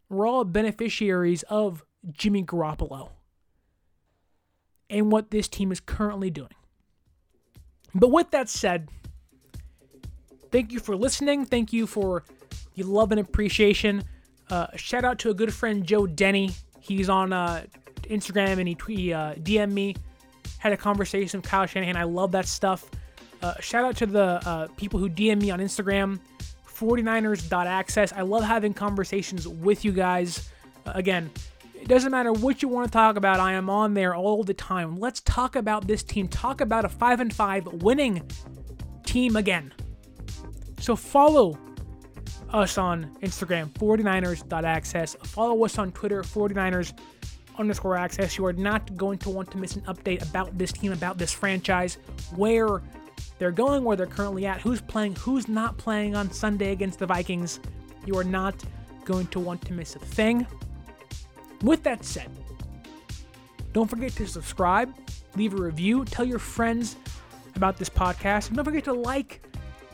We're 0.09 0.27
all 0.27 0.43
beneficiaries 0.43 1.43
of 1.43 1.85
Jimmy 2.11 2.43
Garoppolo 2.43 3.11
and 4.89 5.11
what 5.11 5.29
this 5.29 5.47
team 5.47 5.71
is 5.71 5.79
currently 5.79 6.31
doing. 6.31 6.49
But 7.93 8.09
with 8.09 8.31
that 8.31 8.49
said, 8.49 8.89
thank 10.51 10.71
you 10.71 10.79
for 10.79 10.95
listening. 10.95 11.45
Thank 11.45 11.71
you 11.71 11.85
for 11.85 12.23
the 12.73 12.81
love 12.81 13.11
and 13.11 13.19
appreciation. 13.19 14.03
Uh, 14.49 14.67
shout 14.75 15.05
out 15.05 15.19
to 15.19 15.29
a 15.29 15.33
good 15.35 15.53
friend, 15.53 15.85
Joe 15.85 16.07
Denny. 16.07 16.55
He's 16.79 17.07
on 17.07 17.31
uh, 17.31 17.65
Instagram 18.05 18.57
and 18.57 18.67
he, 18.67 18.77
he 18.87 19.13
uh, 19.13 19.35
DM'd 19.35 19.73
me, 19.73 19.95
had 20.57 20.73
a 20.73 20.77
conversation 20.77 21.41
with 21.41 21.47
Kyle 21.47 21.67
Shanahan. 21.67 21.95
I 21.95 22.03
love 22.05 22.31
that 22.31 22.47
stuff. 22.47 22.89
Uh, 23.43 23.53
shout 23.59 23.85
out 23.85 23.95
to 23.97 24.07
the 24.07 24.41
uh, 24.43 24.67
people 24.75 24.99
who 24.99 25.07
DM 25.07 25.39
me 25.39 25.51
on 25.51 25.59
Instagram, 25.59 26.19
49ers.access. 26.79 28.13
I 28.13 28.21
love 28.21 28.43
having 28.43 28.73
conversations 28.73 29.47
with 29.47 29.83
you 29.83 29.91
guys. 29.91 30.49
Uh, 30.85 30.93
again, 30.95 31.29
it 31.75 31.87
doesn't 31.87 32.11
matter 32.11 32.31
what 32.31 32.61
you 32.61 32.67
want 32.67 32.87
to 32.87 32.91
talk 32.91 33.15
about. 33.15 33.39
I 33.39 33.53
am 33.53 33.69
on 33.69 33.93
there 33.93 34.15
all 34.15 34.43
the 34.43 34.53
time. 34.53 34.97
Let's 34.97 35.21
talk 35.21 35.55
about 35.55 35.87
this 35.87 36.03
team. 36.03 36.27
Talk 36.27 36.61
about 36.61 36.85
a 36.85 36.89
5 36.89 37.19
and 37.19 37.33
5 37.33 37.65
winning 37.83 38.29
team 39.05 39.35
again. 39.35 39.73
So 40.79 40.95
follow 40.95 41.57
us 42.51 42.77
on 42.77 43.15
Instagram, 43.21 43.69
49ers.access. 43.71 45.15
Follow 45.23 45.63
us 45.65 45.77
on 45.77 45.91
Twitter, 45.91 46.23
49ers 46.23 46.93
underscore 47.57 47.97
access. 47.97 48.37
You 48.37 48.45
are 48.45 48.53
not 48.53 48.95
going 48.95 49.17
to 49.19 49.29
want 49.29 49.51
to 49.51 49.57
miss 49.57 49.75
an 49.75 49.81
update 49.81 50.21
about 50.27 50.57
this 50.57 50.71
team, 50.71 50.91
about 50.91 51.17
this 51.17 51.33
franchise, 51.33 51.97
where 52.35 52.81
they're 53.37 53.51
going, 53.51 53.83
where 53.83 53.95
they're 53.95 54.05
currently 54.05 54.45
at, 54.45 54.61
who's 54.61 54.81
playing, 54.81 55.15
who's 55.15 55.47
not 55.47 55.77
playing 55.77 56.15
on 56.15 56.31
Sunday 56.31 56.71
against 56.71 56.99
the 56.99 57.05
Vikings. 57.05 57.59
You 58.05 58.17
are 58.17 58.23
not 58.23 58.55
going 59.05 59.27
to 59.27 59.39
want 59.39 59.61
to 59.65 59.73
miss 59.73 59.95
a 59.95 59.99
thing. 59.99 60.45
With 61.61 61.83
that 61.83 62.03
said, 62.03 62.29
don't 63.73 63.89
forget 63.89 64.11
to 64.13 64.27
subscribe, 64.27 64.93
leave 65.35 65.53
a 65.53 65.61
review, 65.61 66.05
tell 66.05 66.25
your 66.25 66.39
friends 66.39 66.95
about 67.55 67.77
this 67.77 67.89
podcast, 67.89 68.47
and 68.47 68.55
don't 68.55 68.65
forget 68.65 68.83
to 68.85 68.93
like 68.93 69.41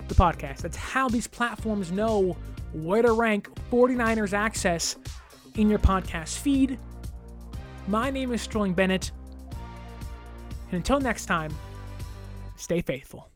the 0.08 0.16
podcast. 0.16 0.58
That's 0.58 0.78
how 0.78 1.10
these 1.10 1.28
platforms 1.28 1.92
know 1.92 2.38
where 2.74 3.02
to 3.02 3.14
rank 3.14 3.50
49ers 3.72 4.34
access 4.34 4.98
in 5.56 5.70
your 5.70 5.80
podcast 5.80 6.38
feed. 6.38 6.78
My 7.88 8.10
name 8.10 8.32
is 8.32 8.42
Sterling 8.42 8.74
Bennett. 8.74 9.12
And 10.68 10.74
until 10.74 11.00
next 11.00 11.26
time, 11.26 11.54
Stay 12.66 12.82
faithful. 12.82 13.30